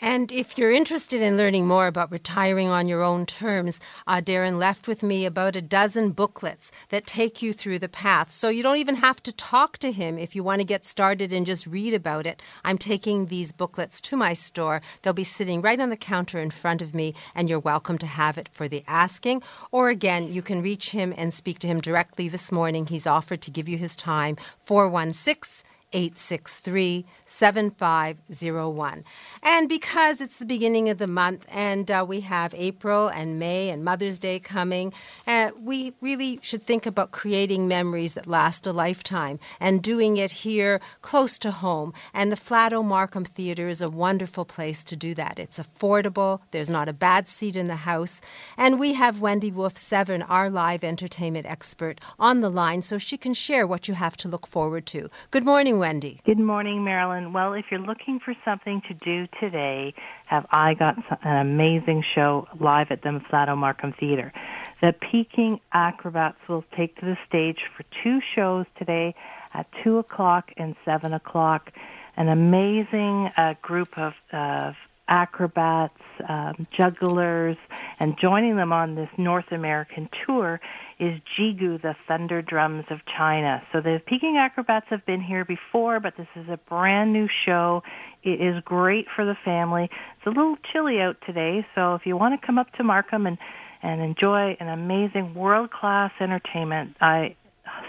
And 0.00 0.32
if 0.32 0.58
you're 0.58 0.72
interested 0.72 1.22
in 1.22 1.36
learning 1.36 1.66
more 1.66 1.86
about 1.86 2.10
retiring 2.10 2.68
on 2.68 2.88
your 2.88 3.02
own 3.02 3.24
terms, 3.24 3.78
uh, 4.06 4.20
Darren 4.20 4.58
left 4.58 4.88
with 4.88 5.02
me 5.02 5.24
about 5.24 5.54
a 5.54 5.62
dozen 5.62 6.10
booklets 6.10 6.72
that 6.88 7.06
take 7.06 7.40
you 7.40 7.52
through 7.52 7.78
the 7.78 7.88
path. 7.88 8.30
So 8.30 8.48
you 8.48 8.64
don't 8.64 8.78
even 8.78 8.96
have 8.96 9.22
to 9.22 9.32
talk 9.32 9.78
to 9.78 9.92
him 9.92 10.18
if 10.18 10.34
you 10.34 10.42
want 10.42 10.60
to 10.60 10.64
get 10.64 10.84
started 10.84 11.32
and 11.32 11.46
just 11.46 11.68
read 11.68 11.94
about 11.94 12.26
it. 12.26 12.42
I'm 12.64 12.78
taking 12.78 13.26
these 13.26 13.52
booklets 13.52 14.00
to 14.02 14.16
my 14.16 14.32
store. 14.32 14.82
They'll 15.02 15.12
be 15.12 15.24
sitting 15.24 15.62
right 15.62 15.80
on 15.80 15.90
the 15.90 15.96
counter 15.96 16.40
in 16.40 16.50
front 16.50 16.82
of 16.82 16.96
me, 16.96 17.14
and 17.34 17.48
you're 17.48 17.60
welcome 17.60 17.98
to 17.98 18.06
have 18.06 18.36
it 18.36 18.48
for 18.48 18.66
the 18.66 18.82
asking. 18.88 19.42
Or 19.70 19.88
again, 19.88 20.32
you 20.32 20.42
can 20.42 20.62
reach 20.62 20.90
him 20.90 21.14
and 21.16 21.32
speak 21.32 21.60
to 21.60 21.68
him 21.68 21.80
directly 21.80 22.28
this 22.28 22.50
morning. 22.50 22.86
He's 22.86 23.06
offered 23.06 23.40
to 23.42 23.52
give 23.52 23.68
you 23.68 23.78
his 23.78 23.94
time, 23.94 24.36
416 24.62 25.64
863 25.92 27.04
7501. 27.24 29.04
And 29.42 29.68
because 29.68 30.20
it's 30.20 30.38
the 30.38 30.46
beginning 30.46 30.88
of 30.88 30.98
the 30.98 31.06
month 31.06 31.46
and 31.50 31.90
uh, 31.90 32.04
we 32.06 32.20
have 32.20 32.54
April 32.54 33.08
and 33.08 33.38
May 33.38 33.70
and 33.70 33.84
Mother's 33.84 34.18
Day 34.18 34.38
coming, 34.38 34.92
uh, 35.26 35.50
we 35.60 35.94
really 36.00 36.38
should 36.42 36.62
think 36.62 36.86
about 36.86 37.10
creating 37.10 37.68
memories 37.68 38.14
that 38.14 38.26
last 38.26 38.66
a 38.66 38.72
lifetime 38.72 39.38
and 39.60 39.82
doing 39.82 40.16
it 40.16 40.32
here 40.32 40.80
close 41.00 41.38
to 41.40 41.50
home. 41.50 41.92
And 42.12 42.30
the 42.30 42.36
Flato 42.36 42.84
Markham 42.84 43.24
Theatre 43.24 43.68
is 43.68 43.80
a 43.80 43.90
wonderful 43.90 44.44
place 44.44 44.84
to 44.84 44.96
do 44.96 45.14
that. 45.14 45.38
It's 45.38 45.58
affordable, 45.58 46.40
there's 46.50 46.70
not 46.70 46.88
a 46.88 46.92
bad 46.92 47.26
seat 47.26 47.56
in 47.56 47.66
the 47.66 47.76
house, 47.76 48.20
and 48.56 48.78
we 48.78 48.94
have 48.94 49.20
Wendy 49.20 49.50
Wolf 49.50 49.76
Severn, 49.76 50.22
our 50.22 50.50
live 50.50 50.84
entertainment 50.84 51.46
expert, 51.46 52.00
on 52.18 52.40
the 52.40 52.50
line 52.50 52.82
so 52.82 52.98
she 52.98 53.16
can 53.16 53.34
share 53.34 53.66
what 53.66 53.88
you 53.88 53.94
have 53.94 54.16
to 54.18 54.28
look 54.28 54.46
forward 54.46 54.86
to. 54.86 55.08
Good 55.30 55.44
morning, 55.44 55.78
Wendy. 55.82 56.20
Good 56.24 56.38
morning, 56.38 56.84
Marilyn. 56.84 57.32
Well, 57.32 57.54
if 57.54 57.64
you're 57.68 57.80
looking 57.80 58.20
for 58.20 58.36
something 58.44 58.82
to 58.82 58.94
do 58.94 59.26
today, 59.40 59.94
have 60.26 60.46
I 60.52 60.74
got 60.74 60.96
an 61.24 61.38
amazing 61.38 62.04
show 62.14 62.46
live 62.60 62.92
at 62.92 63.02
the 63.02 63.20
Flato 63.28 63.58
Markham 63.58 63.92
Theater. 63.92 64.32
The 64.80 64.92
Peking 64.92 65.58
Acrobats 65.74 66.38
will 66.48 66.64
take 66.76 66.94
to 67.00 67.04
the 67.04 67.18
stage 67.26 67.58
for 67.76 67.84
two 68.00 68.20
shows 68.32 68.66
today 68.78 69.16
at 69.54 69.66
2 69.82 69.98
o'clock 69.98 70.52
and 70.56 70.76
7 70.84 71.12
o'clock. 71.12 71.72
An 72.16 72.28
amazing 72.28 73.32
uh, 73.36 73.54
group 73.60 73.98
of, 73.98 74.12
of 74.32 74.76
acrobats, 75.08 76.00
um, 76.28 76.66
jugglers, 76.70 77.56
and 77.98 78.18
joining 78.18 78.56
them 78.56 78.72
on 78.72 78.94
this 78.94 79.08
North 79.18 79.50
American 79.50 80.08
tour 80.24 80.60
is 80.98 81.20
Jigu, 81.36 81.82
the 81.82 81.94
Thunder 82.06 82.42
Drums 82.42 82.84
of 82.90 83.00
China. 83.06 83.62
So 83.72 83.80
the 83.80 84.00
Peking 84.06 84.36
Acrobats 84.36 84.86
have 84.90 85.04
been 85.04 85.20
here 85.20 85.44
before, 85.44 86.00
but 86.00 86.16
this 86.16 86.28
is 86.36 86.48
a 86.48 86.56
brand 86.68 87.12
new 87.12 87.28
show. 87.44 87.82
It 88.22 88.40
is 88.40 88.62
great 88.64 89.06
for 89.14 89.24
the 89.24 89.36
family. 89.44 89.90
It's 90.16 90.26
a 90.26 90.30
little 90.30 90.56
chilly 90.72 91.00
out 91.00 91.16
today, 91.26 91.66
so 91.74 91.94
if 91.94 92.06
you 92.06 92.16
want 92.16 92.40
to 92.40 92.46
come 92.46 92.58
up 92.58 92.72
to 92.74 92.84
Markham 92.84 93.26
and 93.26 93.38
and 93.84 94.00
enjoy 94.00 94.56
an 94.60 94.68
amazing 94.68 95.34
world-class 95.34 96.12
entertainment, 96.20 96.96
I 97.00 97.34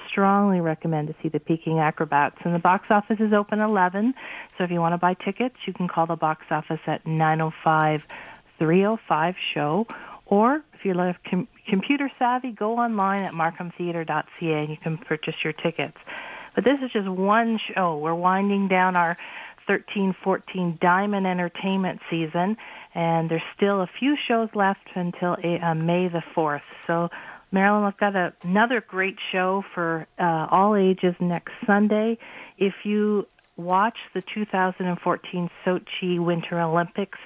strongly 0.10 0.62
recommend 0.62 1.08
to 1.08 1.15
see 1.22 1.30
the 1.30 1.39
Peking 1.39 1.80
Acrobats. 1.80 2.38
And 2.43 2.54
the 2.54 2.60
box 2.60 2.88
office 2.89 3.19
is 3.19 3.34
open 3.34 3.62
11, 3.62 4.13
so 4.58 4.63
if 4.63 4.72
you 4.72 4.80
want 4.80 4.93
to 4.93 4.98
buy 4.98 5.13
tickets, 5.13 5.56
you 5.65 5.74
can 5.74 5.88
call 5.88 6.06
the 6.06 6.15
box 6.15 6.46
office 6.52 6.82
at 6.88 7.06
905 7.06 8.08
305 8.60 9.36
show 9.54 9.88
or 10.26 10.63
if 10.74 10.86
you're 10.86 11.15
com- 11.30 11.48
computer 11.67 12.10
savvy, 12.17 12.52
go 12.52 12.78
online 12.78 13.24
at 13.24 13.34
markhamtheater.ca 13.34 14.54
and 14.54 14.69
you 14.69 14.78
can 14.78 14.98
purchase 14.98 15.36
your 15.43 15.54
tickets. 15.54 15.98
But 16.56 16.63
this 16.63 16.80
is 16.82 16.91
just 16.91 17.08
one 17.08 17.60
show. 17.74 17.98
We're 17.98 18.15
winding 18.15 18.67
down 18.67 18.96
our 18.96 19.17
13 19.67 20.15
14 20.24 20.78
Diamond 20.82 21.26
Entertainment 21.26 22.02
season, 22.10 22.58
and 22.93 23.30
there's 23.30 23.43
still 23.56 23.82
a 23.82 23.88
few 24.00 24.17
shows 24.28 24.50
left 24.54 24.89
until 24.96 25.34
uh, 25.34 25.74
May 25.74 26.10
the 26.10 26.24
4th. 26.36 26.62
So, 26.86 27.10
Marilyn, 27.53 27.83
I've 27.83 27.97
got 27.97 28.15
a, 28.15 28.33
another 28.43 28.83
great 28.85 29.17
show 29.31 29.63
for 29.75 30.07
uh, 30.19 30.47
all 30.49 30.75
ages 30.75 31.13
next 31.19 31.53
Sunday. 31.67 32.17
If 32.57 32.73
you 32.83 33.27
watch 33.55 33.97
the 34.15 34.21
2014 34.21 35.49
Sochi 35.63 36.19
Winter 36.19 36.59
Olympics, 36.59 37.19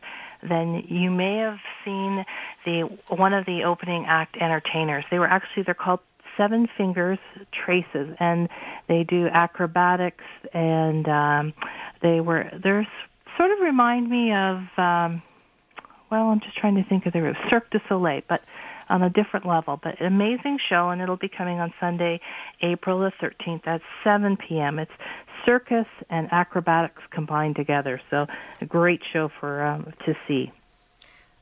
then 0.48 0.84
you 0.90 1.10
may 1.10 1.38
have 1.38 1.60
seen 1.86 2.26
the 2.66 2.82
one 3.08 3.34
of 3.34 3.46
the 3.46 3.64
opening 3.64 4.06
act 4.06 4.36
entertainers. 4.36 5.06
They 5.10 5.18
were 5.18 5.28
actually 5.28 5.64
they're 5.64 5.74
called 5.74 6.02
Seven 6.36 6.68
Fingers 6.78 7.20
Traces, 7.54 8.14
and 8.20 8.50
they 8.90 9.04
do 9.04 9.28
acrobatics, 9.28 10.26
and 10.54 11.08
um, 11.08 11.54
they 12.02 12.20
were 12.20 12.52
they're 12.62 12.86
sort 13.38 13.52
of 13.52 13.60
remind 13.62 14.10
me 14.10 14.34
of 14.34 14.58
um, 14.78 15.22
well, 16.12 16.28
I'm 16.28 16.40
just 16.42 16.58
trying 16.58 16.76
to 16.76 16.84
think 16.84 17.06
of 17.06 17.14
the 17.14 17.34
Cirque 17.50 17.70
du 17.70 17.80
Soleil, 17.88 18.22
but 18.28 18.42
on 18.90 19.04
a 19.04 19.10
different 19.10 19.46
level. 19.46 19.80
But 19.82 20.00
an 20.00 20.08
amazing 20.08 20.60
show, 20.70 20.90
and 20.90 21.02
it'll 21.02 21.18
be 21.18 21.30
coming 21.30 21.60
on 21.60 21.74
Sunday, 21.80 22.20
April 22.62 23.00
the 23.00 23.12
13th 23.22 23.68
at 23.68 23.82
7 24.04 24.38
p.m. 24.38 24.80
It's 24.80 24.92
circus 25.46 25.88
and 26.10 26.28
acrobatics 26.32 27.02
combined 27.10 27.56
together. 27.56 28.02
So 28.10 28.28
a 28.62 28.66
great 28.66 29.02
show 29.12 29.30
for 29.40 29.64
um, 29.64 29.94
to 30.06 30.16
see. 30.28 30.52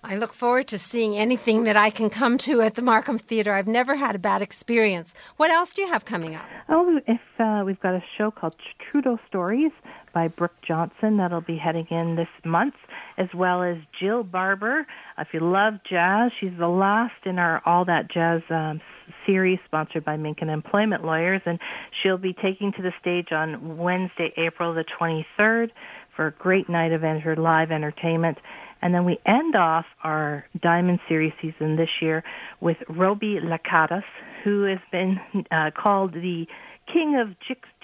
I 0.07 0.15
look 0.15 0.33
forward 0.33 0.67
to 0.67 0.77
seeing 0.77 1.17
anything 1.17 1.63
that 1.63 1.75
I 1.75 1.89
can 1.89 2.11
come 2.11 2.37
to 2.39 2.61
at 2.61 2.75
the 2.75 2.83
Markham 2.83 3.17
Theater. 3.17 3.53
I've 3.53 3.67
never 3.67 3.95
had 3.95 4.15
a 4.15 4.19
bad 4.19 4.43
experience. 4.43 5.15
What 5.37 5.49
else 5.49 5.73
do 5.73 5.81
you 5.81 5.87
have 5.87 6.05
coming 6.05 6.35
up? 6.35 6.45
Oh, 6.69 6.99
if 7.07 7.21
uh, 7.39 7.63
we've 7.65 7.79
got 7.79 7.95
a 7.95 8.03
show 8.15 8.29
called 8.29 8.55
Trudeau 8.77 9.17
Stories 9.27 9.71
by 10.15 10.29
Brooke 10.29 10.55
Johnson 10.65 11.17
that'll 11.17 11.41
be 11.41 11.57
heading 11.57 11.85
in 11.91 12.15
this 12.15 12.29
month, 12.45 12.73
as 13.17 13.27
well 13.35 13.61
as 13.61 13.75
Jill 13.99 14.23
Barber. 14.23 14.87
If 15.19 15.27
you 15.33 15.41
love 15.41 15.75
jazz, 15.87 16.31
she's 16.39 16.57
the 16.57 16.69
last 16.69 17.25
in 17.25 17.37
our 17.37 17.61
All 17.65 17.83
That 17.83 18.09
Jazz 18.09 18.41
um, 18.49 18.79
series 19.27 19.59
sponsored 19.65 20.05
by 20.05 20.15
Minken 20.15 20.47
Employment 20.47 21.03
Lawyers, 21.03 21.41
and 21.45 21.59
she'll 22.01 22.17
be 22.17 22.33
taking 22.33 22.71
to 22.71 22.81
the 22.81 22.93
stage 22.99 23.33
on 23.33 23.77
Wednesday, 23.77 24.33
April 24.37 24.73
the 24.73 24.85
23rd 24.99 25.71
for 26.15 26.27
a 26.27 26.31
great 26.31 26.69
night 26.69 26.93
of 26.93 27.03
enter- 27.03 27.35
live 27.35 27.69
entertainment. 27.69 28.37
And 28.81 28.93
then 28.93 29.03
we 29.03 29.19
end 29.25 29.55
off 29.55 29.85
our 30.01 30.45
Diamond 30.61 30.99
Series 31.09 31.33
season 31.41 31.75
this 31.75 31.89
year 32.01 32.23
with 32.61 32.77
Roby 32.87 33.39
Lakatos, 33.43 34.03
who 34.45 34.63
has 34.63 34.79
been 34.91 35.19
uh, 35.51 35.71
called 35.75 36.13
the 36.13 36.47
king 36.91 37.17
of 37.17 37.35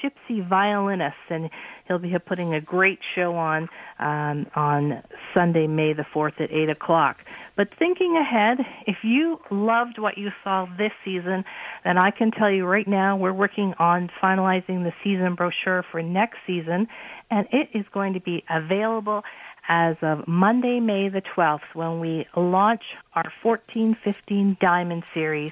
gypsy 0.01 0.47
violinists, 0.47 1.19
and 1.29 1.49
he'll 1.87 1.99
be 1.99 2.17
putting 2.19 2.53
a 2.53 2.61
great 2.61 2.99
show 3.15 3.35
on 3.35 3.69
um, 3.99 4.47
on 4.55 5.03
Sunday, 5.33 5.67
May 5.67 5.93
the 5.93 6.03
4th 6.03 6.41
at 6.41 6.51
8 6.51 6.69
o'clock. 6.69 7.23
But 7.55 7.69
thinking 7.77 8.17
ahead, 8.17 8.59
if 8.87 8.97
you 9.03 9.39
loved 9.51 9.99
what 9.99 10.17
you 10.17 10.31
saw 10.43 10.65
this 10.77 10.91
season, 11.05 11.45
then 11.83 11.97
I 11.97 12.11
can 12.11 12.31
tell 12.31 12.49
you 12.49 12.65
right 12.65 12.87
now 12.87 13.17
we're 13.17 13.33
working 13.33 13.73
on 13.77 14.09
finalizing 14.21 14.83
the 14.83 14.93
season 15.03 15.35
brochure 15.35 15.83
for 15.91 16.01
next 16.01 16.37
season, 16.47 16.87
and 17.29 17.47
it 17.51 17.69
is 17.73 17.85
going 17.91 18.13
to 18.13 18.19
be 18.19 18.43
available 18.49 19.23
as 19.67 19.95
of 20.01 20.27
Monday, 20.27 20.79
May 20.79 21.09
the 21.09 21.21
12th, 21.21 21.61
when 21.73 21.99
we 21.99 22.27
launch 22.35 22.83
our 23.13 23.31
1415 23.41 24.57
Diamond 24.59 25.03
Series. 25.13 25.51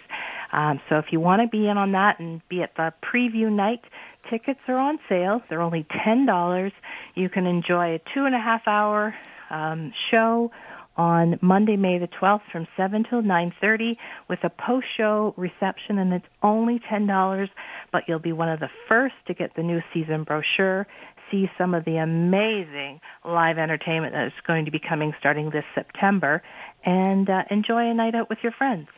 Um, 0.51 0.79
so 0.89 0.97
if 0.97 1.05
you 1.11 1.19
want 1.19 1.41
to 1.41 1.47
be 1.47 1.67
in 1.67 1.77
on 1.77 1.91
that 1.93 2.19
and 2.19 2.41
be 2.49 2.61
at 2.63 2.75
the 2.75 2.93
preview 3.03 3.51
night, 3.51 3.81
tickets 4.29 4.59
are 4.67 4.77
on 4.77 4.99
sale. 5.07 5.41
They're 5.49 5.61
only 5.61 5.85
$10. 6.05 6.71
You 7.15 7.29
can 7.29 7.45
enjoy 7.45 7.95
a 7.95 7.99
two 8.13 8.25
and 8.25 8.35
a 8.35 8.39
half 8.39 8.67
hour 8.67 9.15
um, 9.49 9.93
show 10.11 10.51
on 10.99 11.39
Monday, 11.41 11.77
May 11.77 11.97
the 11.97 12.09
12th 12.09 12.41
from 12.51 12.67
7 12.75 13.05
till 13.09 13.21
9:30 13.21 13.95
with 14.27 14.43
a 14.43 14.49
post-show 14.49 15.33
reception 15.37 15.97
and 15.97 16.11
it's 16.13 16.25
only 16.43 16.79
$10, 16.79 17.49
but 17.91 18.03
you'll 18.07 18.19
be 18.19 18.33
one 18.33 18.49
of 18.49 18.59
the 18.59 18.69
first 18.89 19.15
to 19.27 19.33
get 19.33 19.55
the 19.55 19.63
new 19.63 19.81
season 19.93 20.23
brochure, 20.23 20.87
see 21.31 21.49
some 21.57 21.73
of 21.73 21.85
the 21.85 21.95
amazing 21.97 22.99
live 23.23 23.57
entertainment 23.57 24.13
that 24.13 24.27
is 24.27 24.33
going 24.45 24.65
to 24.65 24.71
be 24.71 24.79
coming 24.79 25.13
starting 25.17 25.51
this 25.51 25.63
September 25.73 26.41
and 26.83 27.29
uh, 27.29 27.43
enjoy 27.49 27.89
a 27.89 27.93
night 27.93 28.13
out 28.13 28.29
with 28.29 28.39
your 28.43 28.51
friends. 28.51 28.89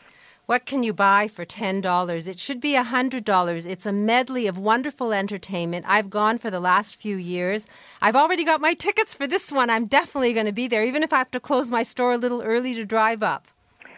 What 0.48 0.66
can 0.66 0.82
you 0.84 0.92
buy 0.92 1.28
for 1.28 1.46
$10? 1.46 2.28
It 2.28 2.40
should 2.40 2.60
be 2.60 2.74
$100. 2.74 3.66
It's 3.66 3.86
a 3.86 3.94
medley 3.94 4.48
of 4.48 4.58
wonderful 4.58 5.14
entertainment. 5.14 5.86
I've 5.88 6.10
gone 6.10 6.40
for 6.40 6.50
the 6.50 6.60
last 6.60 6.96
few 6.96 7.16
years. 7.16 7.68
I've 8.02 8.16
already 8.16 8.44
got 8.44 8.60
my 8.60 8.74
tickets 8.74 9.14
for 9.14 9.28
this 9.28 9.52
one. 9.52 9.70
I'm 9.70 9.86
definitely 9.86 10.34
going 10.34 10.48
to 10.48 10.52
be 10.52 10.68
there, 10.68 10.84
even 10.84 11.04
if 11.04 11.14
I 11.14 11.20
have 11.20 11.32
to 11.32 11.40
close 11.40 11.70
my 11.70 11.84
store 11.84 12.14
a 12.14 12.18
little 12.18 12.42
early 12.42 12.74
to 12.74 12.86
drive 12.86 13.22
up. 13.24 13.48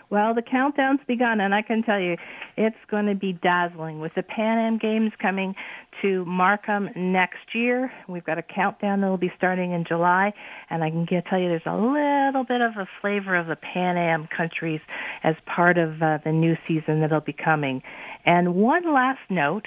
Well, 0.10 0.36
the 0.36 0.44
countdown's 0.44 1.00
begun, 1.08 1.40
and 1.40 1.56
I 1.56 1.64
can 1.64 1.82
tell 1.82 2.00
you, 2.00 2.18
it's 2.56 2.78
going 2.92 3.08
to 3.08 3.16
be 3.16 3.34
dazzling. 3.34 4.00
With 4.00 4.14
the 4.14 4.22
Pan 4.22 4.60
Am 4.60 4.78
Games 4.78 5.12
coming 5.20 5.56
to 6.04 6.26
Markham 6.26 6.90
next 6.96 7.56
year, 7.56 7.92
we've 8.08 8.26
got 8.26 8.38
a 8.38 8.44
countdown 8.44 9.02
that 9.02 9.08
will 9.08 9.18
be 9.18 9.32
starting 9.38 9.72
in 9.72 9.86
July, 9.86 10.34
and 10.70 10.84
I 10.84 10.90
can 10.90 11.06
get, 11.06 11.26
tell 11.26 11.40
you 11.40 11.48
there's 11.48 11.62
a 11.66 11.76
little 11.76 12.44
bit 12.44 12.62
of 12.62 12.78
a 12.78 12.88
flavor 13.02 13.36
of 13.36 13.48
the 13.48 13.56
Pan 13.56 13.98
Am 13.98 14.28
countries 14.28 14.82
as 15.24 15.36
part 15.46 15.78
of 15.78 16.02
uh, 16.02 16.20
the 16.24 16.32
new 16.32 16.56
season 16.68 17.00
that'll 17.00 17.22
be 17.22 17.34
coming. 17.34 17.82
And 18.26 18.54
one 18.56 18.94
last 18.94 19.22
note. 19.30 19.66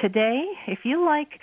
Today, 0.00 0.44
if 0.66 0.80
you 0.84 1.04
like 1.04 1.40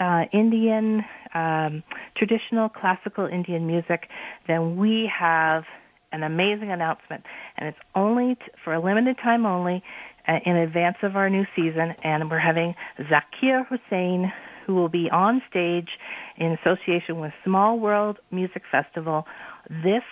uh, 0.00 0.24
Indian, 0.32 1.04
um, 1.34 1.82
traditional 2.16 2.70
classical 2.70 3.26
Indian 3.26 3.66
music, 3.66 4.08
then 4.46 4.76
we 4.76 5.10
have 5.18 5.64
an 6.12 6.22
amazing 6.22 6.70
announcement, 6.70 7.24
and 7.56 7.68
it's 7.68 7.78
only 7.94 8.34
t- 8.36 8.40
for 8.64 8.72
a 8.72 8.80
limited 8.80 9.18
time 9.22 9.44
only 9.44 9.82
in 10.44 10.56
advance 10.56 10.96
of 11.02 11.16
our 11.16 11.30
new 11.30 11.44
season. 11.56 11.94
And 12.02 12.30
we're 12.30 12.38
having 12.38 12.74
Zakir 12.98 13.66
Hussain, 13.66 14.32
who 14.66 14.74
will 14.74 14.88
be 14.88 15.08
on 15.10 15.42
stage 15.48 15.88
in 16.36 16.58
association 16.62 17.20
with 17.20 17.32
Small 17.44 17.78
World 17.78 18.18
Music 18.30 18.62
Festival 18.70 19.26
this 19.68 20.02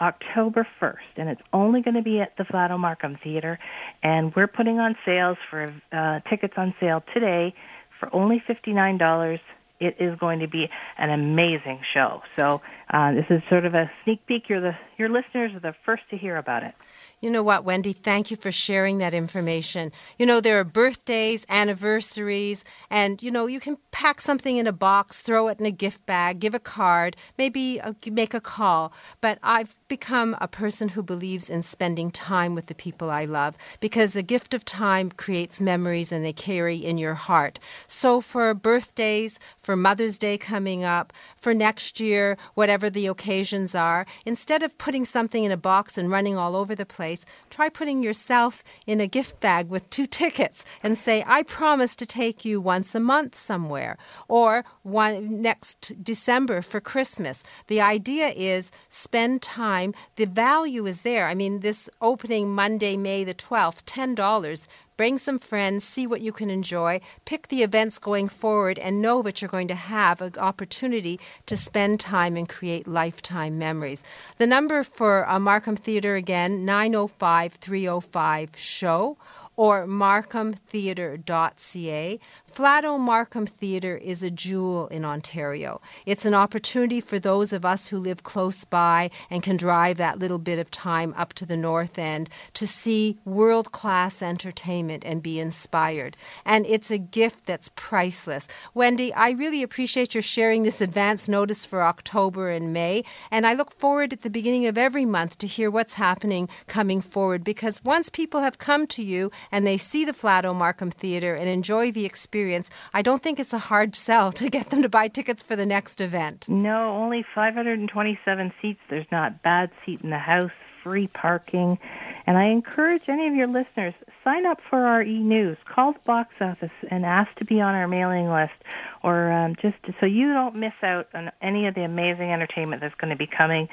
October 0.00 0.66
1st, 0.80 1.16
and 1.16 1.28
it's 1.30 1.40
only 1.54 1.80
going 1.80 1.94
to 1.94 2.02
be 2.02 2.20
at 2.20 2.36
the 2.36 2.44
Flato 2.44 2.78
Markham 2.78 3.16
Theater. 3.22 3.58
And 4.02 4.34
we're 4.34 4.46
putting 4.46 4.78
on 4.78 4.94
sales 5.06 5.38
for 5.48 5.74
uh, 5.92 6.20
tickets 6.28 6.54
on 6.56 6.74
sale 6.80 7.02
today 7.14 7.54
for 7.98 8.14
only 8.14 8.42
$59 8.46 9.38
it 9.78 9.96
is 10.00 10.18
going 10.18 10.40
to 10.40 10.48
be 10.48 10.68
an 10.98 11.10
amazing 11.10 11.80
show. 11.92 12.22
So 12.38 12.62
uh, 12.90 13.12
this 13.12 13.26
is 13.30 13.42
sort 13.48 13.64
of 13.64 13.74
a 13.74 13.90
sneak 14.04 14.24
peek. 14.26 14.48
You're 14.48 14.60
the 14.60 14.76
your 14.98 15.08
listeners 15.08 15.52
are 15.54 15.60
the 15.60 15.74
first 15.84 16.04
to 16.10 16.16
hear 16.16 16.36
about 16.36 16.62
it. 16.62 16.74
You 17.20 17.30
know 17.30 17.42
what, 17.42 17.64
Wendy? 17.64 17.92
Thank 17.92 18.30
you 18.30 18.36
for 18.36 18.52
sharing 18.52 18.98
that 18.98 19.14
information. 19.14 19.90
You 20.18 20.26
know, 20.26 20.40
there 20.40 20.60
are 20.60 20.64
birthdays, 20.64 21.46
anniversaries, 21.48 22.62
and, 22.90 23.22
you 23.22 23.30
know, 23.30 23.46
you 23.46 23.58
can 23.58 23.78
pack 23.90 24.20
something 24.20 24.58
in 24.58 24.66
a 24.66 24.72
box, 24.72 25.20
throw 25.20 25.48
it 25.48 25.58
in 25.58 25.64
a 25.64 25.70
gift 25.70 26.04
bag, 26.04 26.40
give 26.40 26.54
a 26.54 26.58
card, 26.58 27.16
maybe 27.38 27.80
uh, 27.80 27.94
make 28.10 28.34
a 28.34 28.40
call. 28.40 28.92
But 29.22 29.38
I've 29.42 29.76
become 29.88 30.36
a 30.40 30.48
person 30.48 30.90
who 30.90 31.02
believes 31.02 31.48
in 31.48 31.62
spending 31.62 32.10
time 32.10 32.54
with 32.54 32.66
the 32.66 32.74
people 32.74 33.10
I 33.10 33.24
love 33.24 33.56
because 33.80 34.12
the 34.12 34.22
gift 34.22 34.52
of 34.52 34.64
time 34.64 35.10
creates 35.10 35.60
memories 35.60 36.12
and 36.12 36.22
they 36.22 36.34
carry 36.34 36.76
in 36.76 36.98
your 36.98 37.14
heart. 37.14 37.58
So 37.86 38.20
for 38.20 38.52
birthdays, 38.52 39.38
for 39.58 39.74
Mother's 39.74 40.18
Day 40.18 40.36
coming 40.36 40.84
up, 40.84 41.14
for 41.36 41.54
next 41.54 41.98
year, 41.98 42.36
whatever 42.54 42.75
the 42.90 43.06
occasions 43.06 43.74
are, 43.74 44.06
instead 44.24 44.62
of 44.62 44.76
putting 44.76 45.04
something 45.04 45.44
in 45.44 45.50
a 45.50 45.56
box 45.56 45.96
and 45.96 46.10
running 46.10 46.36
all 46.36 46.54
over 46.54 46.74
the 46.74 46.86
place, 46.86 46.96
place, 46.96 47.26
try 47.50 47.68
putting 47.68 48.02
yourself 48.02 48.64
in 48.86 49.00
a 49.00 49.06
gift 49.06 49.38
bag 49.40 49.68
with 49.68 49.88
two 49.90 50.06
tickets 50.06 50.64
and 50.82 50.96
say, 50.98 51.22
I 51.26 51.42
promise 51.42 51.94
to 51.96 52.06
take 52.06 52.44
you 52.44 52.60
once 52.60 52.94
a 52.94 53.00
month 53.00 53.34
somewhere 53.34 53.96
or 54.28 54.64
one 54.82 55.42
next 55.42 55.92
December 56.02 56.62
for 56.62 56.80
Christmas. 56.80 57.42
The 57.66 57.80
idea 57.80 58.28
is 58.28 58.72
spend 58.88 59.42
time. 59.42 59.94
The 60.16 60.26
value 60.26 60.86
is 60.86 61.02
there. 61.02 61.26
I 61.28 61.34
mean, 61.34 61.60
this 61.60 61.88
opening 62.00 62.54
Monday, 62.54 62.96
May 62.96 63.24
the 63.24 63.34
12th, 63.34 63.84
$10 63.84 64.66
Bring 64.96 65.18
some 65.18 65.38
friends, 65.38 65.84
see 65.84 66.06
what 66.06 66.22
you 66.22 66.32
can 66.32 66.48
enjoy, 66.48 67.00
pick 67.26 67.48
the 67.48 67.62
events 67.62 67.98
going 67.98 68.28
forward, 68.28 68.78
and 68.78 69.02
know 69.02 69.20
that 69.22 69.42
you're 69.42 69.48
going 69.48 69.68
to 69.68 69.74
have 69.74 70.22
an 70.22 70.32
opportunity 70.38 71.20
to 71.44 71.56
spend 71.56 72.00
time 72.00 72.36
and 72.36 72.48
create 72.48 72.88
lifetime 72.88 73.58
memories. 73.58 74.02
The 74.38 74.46
number 74.46 74.82
for 74.82 75.24
a 75.24 75.38
Markham 75.38 75.76
Theatre 75.76 76.14
again, 76.14 76.64
905 76.64 77.52
305 77.54 78.56
SHOW 78.56 79.16
or 79.56 79.86
markhamtheatre.ca. 79.86 82.20
Flato 82.52 82.98
Markham 82.98 83.46
Theatre 83.46 83.96
is 83.96 84.22
a 84.22 84.30
jewel 84.30 84.86
in 84.88 85.04
Ontario. 85.04 85.80
It's 86.06 86.24
an 86.24 86.34
opportunity 86.34 87.00
for 87.00 87.18
those 87.18 87.52
of 87.52 87.64
us 87.64 87.88
who 87.88 87.98
live 87.98 88.22
close 88.22 88.64
by 88.64 89.10
and 89.30 89.42
can 89.42 89.56
drive 89.56 89.96
that 89.96 90.18
little 90.18 90.38
bit 90.38 90.58
of 90.58 90.70
time 90.70 91.14
up 91.16 91.32
to 91.34 91.46
the 91.46 91.56
north 91.56 91.98
end 91.98 92.28
to 92.54 92.66
see 92.66 93.18
world 93.24 93.72
class 93.72 94.22
entertainment 94.22 95.04
and 95.04 95.22
be 95.22 95.40
inspired. 95.40 96.16
And 96.44 96.66
it's 96.66 96.90
a 96.90 96.98
gift 96.98 97.46
that's 97.46 97.70
priceless. 97.76 98.48
Wendy, 98.74 99.12
I 99.12 99.30
really 99.30 99.62
appreciate 99.62 100.14
your 100.14 100.22
sharing 100.22 100.62
this 100.62 100.80
advance 100.80 101.28
notice 101.28 101.64
for 101.64 101.82
October 101.82 102.50
and 102.50 102.72
May. 102.72 103.04
And 103.30 103.46
I 103.46 103.54
look 103.54 103.70
forward 103.70 104.12
at 104.12 104.22
the 104.22 104.30
beginning 104.30 104.66
of 104.66 104.78
every 104.78 105.04
month 105.04 105.38
to 105.38 105.46
hear 105.46 105.70
what's 105.70 105.94
happening 105.94 106.48
coming 106.66 107.00
forward 107.00 107.44
because 107.44 107.84
once 107.84 108.08
people 108.08 108.40
have 108.40 108.58
come 108.58 108.86
to 108.88 109.02
you 109.02 109.30
and 109.50 109.66
they 109.66 109.76
see 109.76 110.04
the 110.04 110.12
Flato 110.12 110.54
Markham 110.54 110.90
Theatre 110.90 111.34
and 111.34 111.48
enjoy 111.48 111.92
the 111.92 112.04
experience, 112.04 112.70
I 112.94 113.02
don't 113.02 113.22
think 113.22 113.38
it's 113.38 113.52
a 113.52 113.58
hard 113.58 113.94
sell 113.94 114.32
to 114.32 114.48
get 114.48 114.70
them 114.70 114.82
to 114.82 114.88
buy 114.88 115.08
tickets 115.08 115.42
for 115.42 115.56
the 115.56 115.66
next 115.66 116.00
event. 116.00 116.48
No, 116.48 116.90
only 116.96 117.24
527 117.34 118.52
seats. 118.60 118.80
There's 118.88 119.10
not 119.10 119.42
bad 119.42 119.70
seat 119.84 120.00
in 120.02 120.10
the 120.10 120.18
house, 120.18 120.50
free 120.82 121.08
parking. 121.08 121.78
And 122.26 122.38
I 122.38 122.46
encourage 122.46 123.08
any 123.08 123.26
of 123.26 123.34
your 123.34 123.46
listeners, 123.46 123.94
sign 124.24 124.46
up 124.46 124.60
for 124.68 124.86
our 124.86 125.02
e-news. 125.02 125.56
Call 125.64 125.92
the 125.92 125.98
box 126.00 126.34
office 126.40 126.70
and 126.90 127.04
ask 127.04 127.32
to 127.36 127.44
be 127.44 127.60
on 127.60 127.74
our 127.74 127.86
mailing 127.88 128.28
list 128.28 128.54
or 129.02 129.30
um, 129.30 129.54
just 129.56 129.76
so 130.00 130.06
you 130.06 130.32
don't 130.32 130.56
miss 130.56 130.72
out 130.82 131.08
on 131.14 131.30
any 131.40 131.66
of 131.66 131.74
the 131.74 131.82
amazing 131.82 132.32
entertainment 132.32 132.82
that's 132.82 132.94
going 132.96 133.10
to 133.10 133.16
be 133.16 133.26
coming 133.26 133.68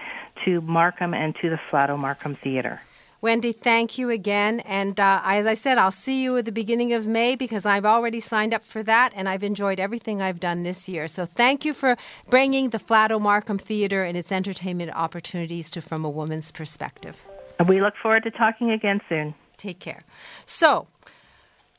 to 0.45 0.61
Markham 0.61 1.13
and 1.13 1.35
to 1.41 1.49
the 1.49 1.59
Flato 1.69 1.97
Markham 1.97 2.35
Theatre. 2.35 2.81
Wendy, 3.23 3.53
thank 3.53 3.97
you 3.97 4.09
again. 4.09 4.59
And 4.59 4.99
uh, 4.99 5.21
as 5.23 5.45
I 5.45 5.53
said, 5.53 5.77
I'll 5.77 5.91
see 5.91 6.21
you 6.21 6.35
at 6.37 6.43
the 6.43 6.51
beginning 6.51 6.91
of 6.91 7.07
May 7.07 7.37
because 7.37 7.65
I've 7.65 7.85
already 7.85 8.19
signed 8.19 8.53
up 8.53 8.65
for 8.65 8.83
that 8.83 9.13
and 9.15 9.29
I've 9.29 9.43
enjoyed 9.43 9.79
everything 9.79 10.21
I've 10.21 10.41
done 10.41 10.63
this 10.63 10.89
year. 10.89 11.07
So 11.07 11.25
thank 11.25 11.63
you 11.63 11.73
for 11.73 11.95
bringing 12.29 12.71
the 12.71 12.79
Flato 12.79 13.21
Markham 13.21 13.57
Theatre 13.57 14.03
and 14.03 14.17
its 14.17 14.29
entertainment 14.29 14.91
opportunities 14.93 15.71
to 15.71 15.79
From 15.79 16.03
a 16.03 16.09
Woman's 16.09 16.51
Perspective. 16.51 17.25
And 17.59 17.69
we 17.69 17.79
look 17.79 17.93
forward 18.01 18.23
to 18.23 18.31
talking 18.31 18.71
again 18.71 18.99
soon. 19.07 19.35
Take 19.55 19.79
care. 19.79 20.01
So, 20.45 20.87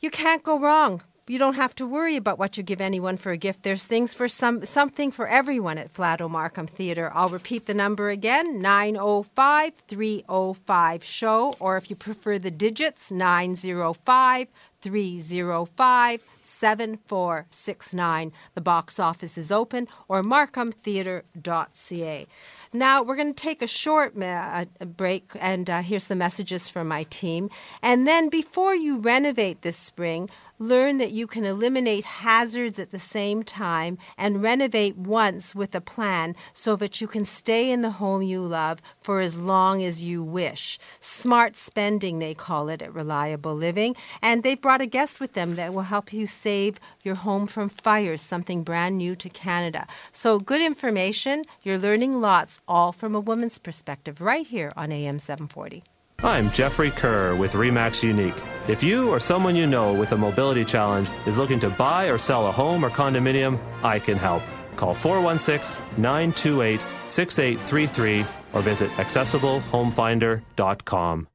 you 0.00 0.10
can't 0.10 0.42
go 0.42 0.58
wrong 0.58 1.02
you 1.26 1.38
don't 1.38 1.56
have 1.56 1.74
to 1.76 1.86
worry 1.86 2.16
about 2.16 2.38
what 2.38 2.56
you 2.56 2.62
give 2.62 2.80
anyone 2.80 3.16
for 3.16 3.32
a 3.32 3.36
gift. 3.36 3.62
There's 3.62 3.84
things 3.84 4.12
for 4.12 4.28
some 4.28 4.64
something 4.66 5.10
for 5.10 5.26
everyone 5.26 5.78
at 5.78 5.92
Flato 5.92 6.28
Markham 6.28 6.66
Theatre. 6.66 7.10
I'll 7.14 7.30
repeat 7.30 7.66
the 7.66 7.74
number 7.74 8.10
again 8.10 8.60
905 8.60 9.74
305 9.88 11.04
show 11.04 11.54
or 11.58 11.76
if 11.76 11.88
you 11.88 11.96
prefer 11.96 12.38
the 12.38 12.50
digits 12.50 13.10
905 13.10 14.48
305 14.84 16.20
7469. 16.42 18.32
The 18.54 18.60
box 18.60 19.00
office 19.00 19.38
is 19.38 19.50
open 19.50 19.88
or 20.08 20.22
markhamtheatre.ca. 20.22 22.26
Now, 22.74 23.02
we're 23.02 23.16
going 23.16 23.32
to 23.32 23.42
take 23.42 23.62
a 23.62 23.66
short 23.66 24.14
ma- 24.16 24.66
a 24.80 24.84
break, 24.84 25.30
and 25.40 25.70
uh, 25.70 25.80
here's 25.80 26.04
the 26.04 26.16
messages 26.16 26.68
from 26.68 26.86
my 26.88 27.04
team. 27.04 27.48
And 27.82 28.06
then, 28.06 28.28
before 28.28 28.74
you 28.74 28.98
renovate 28.98 29.62
this 29.62 29.78
spring, 29.78 30.28
learn 30.58 30.98
that 30.98 31.10
you 31.10 31.26
can 31.26 31.44
eliminate 31.44 32.04
hazards 32.04 32.78
at 32.78 32.90
the 32.90 32.98
same 32.98 33.42
time 33.42 33.98
and 34.16 34.42
renovate 34.42 34.96
once 34.96 35.54
with 35.54 35.74
a 35.74 35.80
plan 35.80 36.36
so 36.52 36.76
that 36.76 37.00
you 37.00 37.06
can 37.06 37.24
stay 37.24 37.70
in 37.70 37.82
the 37.82 37.92
home 37.92 38.22
you 38.22 38.40
love 38.40 38.80
for 39.00 39.20
as 39.20 39.38
long 39.38 39.82
as 39.82 40.04
you 40.04 40.22
wish. 40.22 40.78
Smart 41.00 41.56
spending, 41.56 42.18
they 42.18 42.34
call 42.34 42.68
it 42.68 42.82
at 42.82 42.94
Reliable 42.94 43.54
Living. 43.54 43.96
And 44.22 44.42
they've 44.42 44.60
brought 44.60 44.80
a 44.80 44.86
guest 44.86 45.20
with 45.20 45.32
them 45.32 45.56
that 45.56 45.74
will 45.74 45.82
help 45.82 46.12
you 46.12 46.26
save 46.26 46.78
your 47.02 47.16
home 47.16 47.46
from 47.46 47.68
fires, 47.68 48.20
something 48.20 48.62
brand 48.62 48.98
new 48.98 49.16
to 49.16 49.28
Canada. 49.28 49.86
So, 50.12 50.38
good 50.38 50.60
information. 50.60 51.44
You're 51.62 51.78
learning 51.78 52.20
lots, 52.20 52.60
all 52.66 52.92
from 52.92 53.14
a 53.14 53.20
woman's 53.20 53.58
perspective, 53.58 54.20
right 54.20 54.46
here 54.46 54.72
on 54.76 54.92
AM 54.92 55.18
740. 55.18 55.93
I'm 56.22 56.50
Jeffrey 56.50 56.90
Kerr 56.90 57.34
with 57.36 57.52
REMAX 57.52 58.02
Unique. 58.02 58.34
If 58.68 58.82
you 58.82 59.10
or 59.10 59.20
someone 59.20 59.54
you 59.56 59.66
know 59.66 59.92
with 59.92 60.12
a 60.12 60.16
mobility 60.16 60.64
challenge 60.64 61.10
is 61.26 61.36
looking 61.38 61.60
to 61.60 61.68
buy 61.70 62.06
or 62.06 62.16
sell 62.16 62.46
a 62.46 62.52
home 62.52 62.82
or 62.84 62.90
condominium, 62.90 63.58
I 63.82 63.98
can 63.98 64.16
help. 64.16 64.42
Call 64.76 64.94
416 64.94 65.82
928 65.98 66.80
6833 67.08 68.20
or 68.54 68.60
visit 68.62 68.90
accessiblehomefinder.com. 68.92 71.28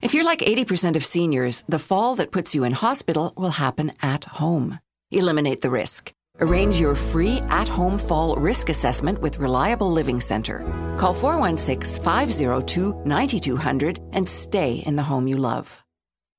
If 0.00 0.14
you're 0.14 0.24
like 0.24 0.38
80% 0.40 0.94
of 0.94 1.04
seniors, 1.04 1.64
the 1.68 1.80
fall 1.80 2.14
that 2.14 2.30
puts 2.30 2.54
you 2.54 2.62
in 2.62 2.70
hospital 2.72 3.32
will 3.36 3.50
happen 3.50 3.90
at 4.00 4.24
home. 4.26 4.78
Eliminate 5.10 5.60
the 5.60 5.70
risk. 5.70 6.12
Arrange 6.40 6.78
your 6.78 6.94
free 6.94 7.40
at 7.48 7.66
home 7.66 7.98
fall 7.98 8.36
risk 8.36 8.68
assessment 8.68 9.20
with 9.20 9.38
Reliable 9.38 9.90
Living 9.90 10.20
Center. 10.20 10.60
Call 10.98 11.12
416 11.12 12.02
502 12.02 13.02
9200 13.04 14.00
and 14.12 14.28
stay 14.28 14.74
in 14.86 14.94
the 14.94 15.02
home 15.02 15.26
you 15.26 15.36
love. 15.36 15.82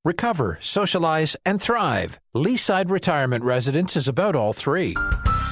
Recover, 0.06 0.58
socialize, 0.62 1.36
and 1.46 1.62
thrive. 1.62 2.20
Leaside 2.34 2.90
Retirement 2.90 3.44
Residence 3.44 3.98
is 3.98 4.08
about 4.08 4.34
all 4.34 4.54
three. 4.54 4.96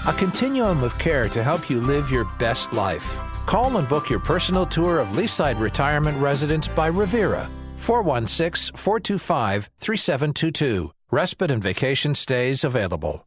A 0.08 0.14
continuum 0.14 0.84
of 0.84 0.98
care 1.00 1.28
to 1.28 1.44
help 1.44 1.70
you 1.70 1.82
live 1.82 2.10
your 2.10 2.24
best 2.40 2.72
life. 2.72 3.18
Call 3.46 3.76
and 3.78 3.90
book 3.90 4.10
your 4.10 4.20
personal 4.20 4.66
tour 4.66 5.00
of 5.00 5.10
Leaside 5.10 5.60
Retirement 5.60 6.18
Residence 6.20 6.70
by 6.70 6.90
Revera. 6.90 7.50
416 7.76 8.78
425 8.78 9.70
3722. 9.78 10.92
Respite 11.12 11.52
and 11.52 11.62
vacation 11.62 12.16
stays 12.16 12.64
available. 12.64 13.27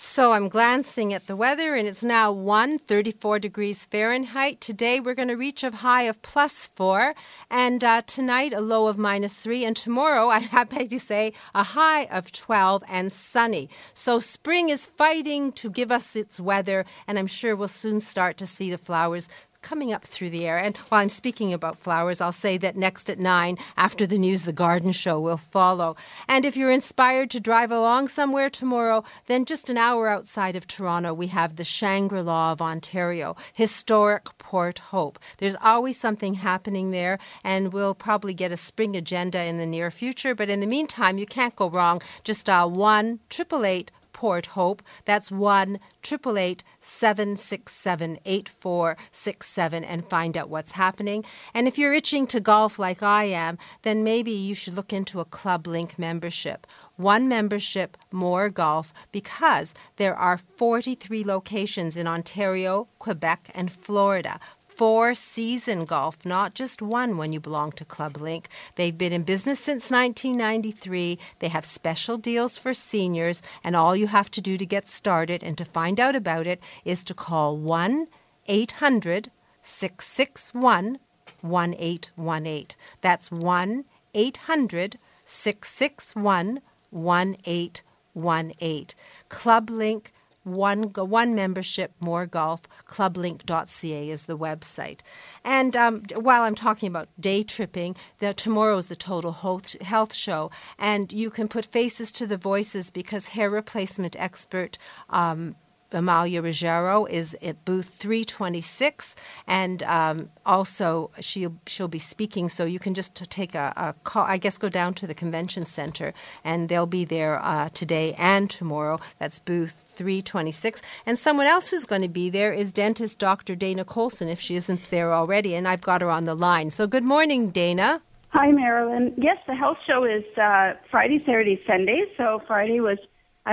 So 0.00 0.30
I'm 0.30 0.48
glancing 0.48 1.12
at 1.12 1.26
the 1.26 1.34
weather, 1.34 1.74
and 1.74 1.88
it's 1.88 2.04
now 2.04 2.30
134 2.30 3.40
degrees 3.40 3.84
Fahrenheit. 3.84 4.60
Today 4.60 5.00
we're 5.00 5.16
going 5.16 5.26
to 5.26 5.34
reach 5.34 5.64
a 5.64 5.72
high 5.72 6.02
of 6.02 6.22
plus 6.22 6.68
four, 6.68 7.14
and 7.50 7.82
uh, 7.82 8.02
tonight 8.02 8.52
a 8.52 8.60
low 8.60 8.86
of 8.86 8.96
minus 8.96 9.34
three, 9.34 9.64
and 9.64 9.76
tomorrow 9.76 10.28
I 10.28 10.38
happy 10.38 10.86
to 10.86 11.00
say 11.00 11.32
a 11.52 11.64
high 11.64 12.04
of 12.04 12.30
12 12.30 12.84
and 12.88 13.10
sunny. 13.10 13.70
So 13.92 14.20
spring 14.20 14.68
is 14.68 14.86
fighting 14.86 15.50
to 15.54 15.68
give 15.68 15.90
us 15.90 16.14
its 16.14 16.38
weather, 16.38 16.84
and 17.08 17.18
I'm 17.18 17.26
sure 17.26 17.56
we'll 17.56 17.66
soon 17.66 18.00
start 18.00 18.36
to 18.36 18.46
see 18.46 18.70
the 18.70 18.78
flowers 18.78 19.28
coming 19.68 19.92
up 19.92 20.02
through 20.02 20.30
the 20.30 20.46
air. 20.46 20.56
And 20.56 20.74
while 20.88 21.02
I'm 21.02 21.10
speaking 21.10 21.52
about 21.52 21.78
flowers, 21.78 22.22
I'll 22.22 22.32
say 22.32 22.56
that 22.56 22.74
next 22.74 23.10
at 23.10 23.18
9, 23.18 23.58
after 23.76 24.06
the 24.06 24.16
news, 24.16 24.44
the 24.44 24.52
garden 24.52 24.92
show 24.92 25.20
will 25.20 25.36
follow. 25.36 25.94
And 26.26 26.46
if 26.46 26.56
you're 26.56 26.70
inspired 26.70 27.30
to 27.32 27.40
drive 27.40 27.70
along 27.70 28.08
somewhere 28.08 28.48
tomorrow, 28.48 29.04
then 29.26 29.44
just 29.44 29.68
an 29.68 29.76
hour 29.76 30.08
outside 30.08 30.56
of 30.56 30.66
Toronto, 30.66 31.12
we 31.12 31.26
have 31.26 31.56
the 31.56 31.64
Shangri 31.64 32.22
La 32.22 32.52
of 32.52 32.62
Ontario, 32.62 33.36
historic 33.52 34.38
Port 34.38 34.78
Hope. 34.78 35.18
There's 35.36 35.56
always 35.62 36.00
something 36.00 36.34
happening 36.34 36.90
there, 36.90 37.18
and 37.44 37.70
we'll 37.70 37.94
probably 37.94 38.32
get 38.32 38.52
a 38.52 38.56
spring 38.56 38.96
agenda 38.96 39.44
in 39.44 39.58
the 39.58 39.66
near 39.66 39.90
future. 39.90 40.34
But 40.34 40.48
in 40.48 40.60
the 40.60 40.66
meantime, 40.66 41.18
you 41.18 41.26
can't 41.26 41.56
go 41.56 41.68
wrong. 41.68 42.00
Just 42.24 42.46
dial 42.46 42.70
1 42.70 43.20
888 43.30 43.90
Port 44.18 44.46
Hope. 44.46 44.82
That's 45.04 45.30
1 45.30 45.78
888 46.02 46.64
767 46.80 48.18
8467 48.24 49.84
and 49.84 50.10
find 50.10 50.36
out 50.36 50.48
what's 50.48 50.72
happening. 50.72 51.24
And 51.54 51.68
if 51.68 51.78
you're 51.78 51.92
itching 51.92 52.26
to 52.26 52.40
golf 52.40 52.80
like 52.80 53.00
I 53.00 53.24
am, 53.24 53.58
then 53.82 54.02
maybe 54.02 54.32
you 54.32 54.56
should 54.56 54.74
look 54.74 54.92
into 54.92 55.20
a 55.20 55.24
Club 55.24 55.68
Link 55.68 56.00
membership. 56.00 56.66
One 56.96 57.28
membership, 57.28 57.96
more 58.10 58.50
golf, 58.50 58.92
because 59.12 59.72
there 59.98 60.16
are 60.16 60.36
43 60.36 61.22
locations 61.22 61.96
in 61.96 62.08
Ontario, 62.08 62.88
Quebec, 62.98 63.52
and 63.54 63.70
Florida 63.70 64.40
four 64.78 65.12
season 65.12 65.84
golf, 65.84 66.24
not 66.24 66.54
just 66.54 66.80
one 66.80 67.16
when 67.16 67.32
you 67.32 67.40
belong 67.40 67.72
to 67.72 67.84
Club 67.84 68.16
Link. 68.18 68.48
They've 68.76 68.96
been 68.96 69.12
in 69.12 69.24
business 69.24 69.58
since 69.58 69.90
1993. 69.90 71.18
They 71.40 71.48
have 71.48 71.64
special 71.64 72.16
deals 72.16 72.56
for 72.56 72.72
seniors, 72.72 73.42
and 73.64 73.74
all 73.74 73.96
you 73.96 74.06
have 74.06 74.30
to 74.30 74.40
do 74.40 74.56
to 74.56 74.64
get 74.64 74.88
started 74.88 75.42
and 75.42 75.58
to 75.58 75.64
find 75.64 75.98
out 75.98 76.14
about 76.14 76.46
it 76.46 76.62
is 76.84 77.02
to 77.04 77.12
call 77.12 77.56
1 77.56 78.06
800 78.46 79.32
661 79.62 81.00
1818. 81.40 82.76
That's 83.00 83.32
1 83.32 83.84
800 84.14 84.98
661 85.24 86.60
1818. 86.90 88.86
Club 89.28 89.70
Link 89.70 90.12
one 90.52 90.84
one 90.94 91.34
membership, 91.34 91.92
more 92.00 92.26
golf. 92.26 92.62
Clublink.ca 92.86 94.10
is 94.10 94.24
the 94.24 94.38
website. 94.38 95.00
And 95.44 95.76
um, 95.76 96.02
while 96.14 96.42
I'm 96.42 96.54
talking 96.54 96.88
about 96.88 97.08
day 97.20 97.42
tripping, 97.42 97.96
the, 98.18 98.34
tomorrow 98.34 98.76
is 98.76 98.86
the 98.86 98.96
Total 98.96 99.32
Health 99.32 100.14
Show, 100.14 100.50
and 100.78 101.12
you 101.12 101.30
can 101.30 101.48
put 101.48 101.66
faces 101.66 102.12
to 102.12 102.26
the 102.26 102.36
voices 102.36 102.90
because 102.90 103.28
hair 103.28 103.50
replacement 103.50 104.16
expert. 104.18 104.78
Um, 105.10 105.56
Amalia 105.92 106.42
Ruggiero 106.42 107.06
is 107.06 107.36
at 107.42 107.64
booth 107.64 107.88
326, 107.88 109.16
and 109.46 109.82
um, 109.84 110.30
also 110.44 111.10
she'll 111.20 111.54
she'll 111.66 111.88
be 111.88 111.98
speaking. 111.98 112.48
So 112.48 112.64
you 112.64 112.78
can 112.78 112.94
just 112.94 113.14
take 113.30 113.54
a, 113.54 113.72
a, 113.76 113.94
call. 114.04 114.24
I 114.24 114.36
guess 114.36 114.58
go 114.58 114.68
down 114.68 114.94
to 114.94 115.06
the 115.06 115.14
convention 115.14 115.64
center, 115.66 116.12
and 116.44 116.68
they'll 116.68 116.86
be 116.86 117.04
there 117.04 117.42
uh, 117.42 117.68
today 117.70 118.14
and 118.18 118.50
tomorrow. 118.50 118.98
That's 119.18 119.38
booth 119.38 119.86
326. 119.94 120.82
And 121.06 121.18
someone 121.18 121.46
else 121.46 121.70
who's 121.70 121.84
going 121.84 122.02
to 122.02 122.08
be 122.08 122.30
there 122.30 122.52
is 122.52 122.72
dentist 122.72 123.18
Dr. 123.18 123.54
Dana 123.54 123.84
Colson, 123.84 124.28
if 124.28 124.40
she 124.40 124.54
isn't 124.56 124.90
there 124.90 125.12
already, 125.12 125.54
and 125.54 125.66
I've 125.66 125.82
got 125.82 126.02
her 126.02 126.10
on 126.10 126.24
the 126.24 126.34
line. 126.34 126.70
So 126.70 126.86
good 126.86 127.04
morning, 127.04 127.50
Dana. 127.50 128.02
Hi, 128.30 128.52
Marilyn. 128.52 129.14
Yes, 129.16 129.38
the 129.46 129.54
health 129.54 129.78
show 129.86 130.04
is 130.04 130.24
uh, 130.36 130.74
Friday, 130.90 131.18
Saturday, 131.18 131.60
Sunday. 131.66 132.04
So 132.16 132.42
Friday 132.46 132.80
was 132.80 132.98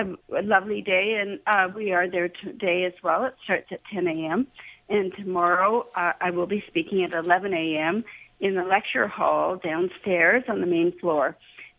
a 0.02 0.42
lovely 0.42 0.82
day, 0.82 1.16
and 1.20 1.40
uh, 1.48 1.70
we 1.74 1.92
are 1.92 2.10
there 2.10 2.30
today 2.30 2.86
as 2.86 2.94
well. 3.04 3.26
It 3.26 3.36
starts 3.44 3.72
at 3.72 3.82
10 3.94 4.08
a.m. 4.08 4.48
And 4.90 5.14
tomorrow 5.16 5.88
uh, 5.96 6.14
I 6.22 6.32
will 6.32 6.48
be 6.48 6.64
speaking 6.68 7.04
at 7.04 7.14
11 7.14 7.54
a.m. 7.54 8.04
in 8.40 8.56
the 8.56 8.64
lecture 8.64 9.08
hall 9.08 9.56
downstairs 9.56 10.44
on 10.48 10.62
the 10.62 10.68
main 10.68 10.92
floor. 11.00 11.36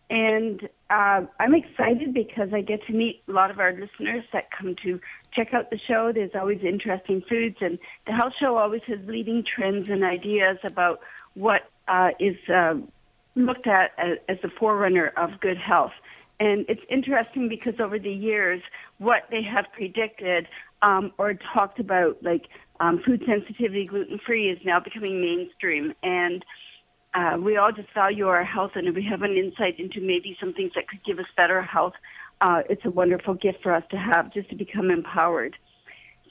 And 0.08 0.68
uh, 0.88 1.22
I'm 1.40 1.54
excited 1.54 2.14
because 2.14 2.52
I 2.52 2.60
get 2.60 2.86
to 2.86 2.92
meet 2.92 3.22
a 3.28 3.32
lot 3.32 3.50
of 3.50 3.58
our 3.58 3.72
listeners 3.72 4.24
that 4.32 4.50
come 4.50 4.76
to 4.84 5.00
check 5.32 5.52
out 5.52 5.70
the 5.70 5.78
show. 5.78 6.12
There's 6.12 6.34
always 6.34 6.62
interesting 6.62 7.22
foods, 7.28 7.56
and 7.60 7.78
the 8.06 8.12
health 8.12 8.34
show 8.38 8.56
always 8.56 8.82
has 8.86 9.00
leading 9.06 9.44
trends 9.44 9.90
and 9.90 10.04
ideas 10.04 10.58
about 10.62 11.00
what 11.34 11.68
uh, 11.88 12.10
is 12.20 12.36
uh, 12.48 12.78
looked 13.34 13.66
at 13.66 13.92
as, 13.98 14.18
as 14.28 14.38
the 14.42 14.48
forerunner 14.48 15.12
of 15.16 15.40
good 15.40 15.58
health. 15.58 15.92
And 16.38 16.66
it's 16.68 16.82
interesting 16.90 17.48
because 17.48 17.80
over 17.80 17.98
the 17.98 18.12
years, 18.12 18.62
what 18.98 19.22
they 19.30 19.42
have 19.42 19.66
predicted 19.72 20.46
um, 20.82 21.12
or 21.18 21.34
talked 21.54 21.80
about, 21.80 22.22
like 22.22 22.48
um, 22.80 23.00
food 23.04 23.22
sensitivity, 23.26 23.86
gluten 23.86 24.20
free, 24.24 24.50
is 24.50 24.58
now 24.64 24.78
becoming 24.80 25.20
mainstream. 25.20 25.94
And 26.02 26.44
uh, 27.14 27.38
we 27.40 27.56
all 27.56 27.72
just 27.72 27.88
value 27.94 28.28
our 28.28 28.44
health, 28.44 28.72
and 28.74 28.86
if 28.86 28.94
we 28.94 29.02
have 29.04 29.22
an 29.22 29.36
insight 29.36 29.80
into 29.80 30.00
maybe 30.02 30.36
some 30.38 30.52
things 30.52 30.72
that 30.74 30.86
could 30.86 31.02
give 31.02 31.18
us 31.18 31.24
better 31.34 31.62
health, 31.62 31.94
uh, 32.42 32.60
it's 32.68 32.84
a 32.84 32.90
wonderful 32.90 33.32
gift 33.32 33.62
for 33.62 33.74
us 33.74 33.84
to 33.90 33.96
have 33.96 34.30
just 34.34 34.50
to 34.50 34.56
become 34.56 34.90
empowered. 34.90 35.56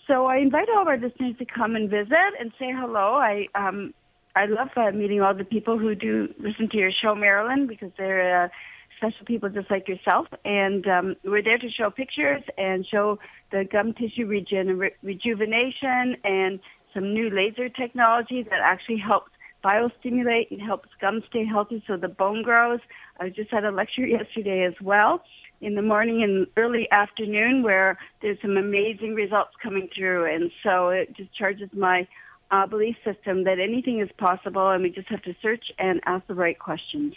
So 0.08 0.28
I 0.28 0.38
invite 0.38 0.68
all 0.70 0.84
of 0.84 0.88
our 0.88 0.98
listeners 0.98 1.36
to 1.40 1.46
come 1.46 1.76
and 1.76 1.90
visit 1.90 2.34
and 2.40 2.52
say 2.60 2.72
hello. 2.72 3.16
I 3.16 3.48
um, 3.56 3.96
I 4.36 4.46
love 4.46 4.70
uh, 4.76 4.92
meeting 4.92 5.22
all 5.22 5.34
the 5.34 5.44
people 5.44 5.80
who 5.80 5.96
do 5.96 6.32
listen 6.38 6.70
to 6.70 6.78
your 6.78 6.92
show, 6.92 7.16
Marilyn, 7.16 7.66
because 7.66 7.90
they're 7.98 8.44
uh, 8.44 8.50
special 8.98 9.26
people 9.26 9.50
just 9.50 9.70
like 9.70 9.88
yourself, 9.88 10.28
and 10.44 10.88
um, 10.88 11.16
we're 11.24 11.44
there 11.44 11.58
to 11.58 11.70
show 11.70 11.90
pictures 11.90 12.44
and 12.58 12.86
show 12.86 13.20
the 13.52 13.66
gum 13.66 13.94
tissue 13.94 14.28
regener- 14.28 14.92
rejuvenation 15.04 16.18
and 16.24 16.60
some 16.94 17.14
new 17.14 17.30
laser 17.30 17.70
technology 17.70 18.44
that 18.44 18.60
actually 18.64 18.98
helps 18.98 19.32
biostimulate 19.64 20.52
and 20.52 20.62
helps 20.62 20.90
gum 21.02 21.22
stay 21.28 21.44
healthy 21.44 21.84
so 21.88 21.98
the 21.98 22.08
bone 22.08 22.44
grows. 22.44 22.80
I 23.20 23.30
just 23.30 23.50
had 23.50 23.66
a 23.66 23.72
lecture 23.72 24.06
yesterday 24.06 24.64
as 24.64 24.76
well 24.82 25.24
in 25.62 25.76
the 25.76 25.82
morning 25.82 26.22
and 26.22 26.48
early 26.58 26.90
afternoon 26.92 27.64
where 27.64 27.98
there's 28.22 28.40
some 28.42 28.58
amazing 28.58 29.16
results 29.16 29.54
coming 29.62 29.90
through. 29.96 30.26
And 30.26 30.52
so 30.64 30.90
it 30.90 31.16
just 31.16 31.34
charges 31.34 31.70
my 31.74 32.08
uh, 32.52 32.68
belief 32.68 32.96
system 33.04 33.44
that 33.46 33.60
anything 33.60 34.00
is 34.00 34.10
possible 34.18 34.70
and 34.70 34.84
we 34.84 34.90
just 34.92 35.08
have 35.08 35.24
to 35.24 35.36
search 35.42 35.72
and 35.80 36.00
ask 36.06 36.28
the 36.28 36.36
right 36.36 36.60
questions. 36.60 37.16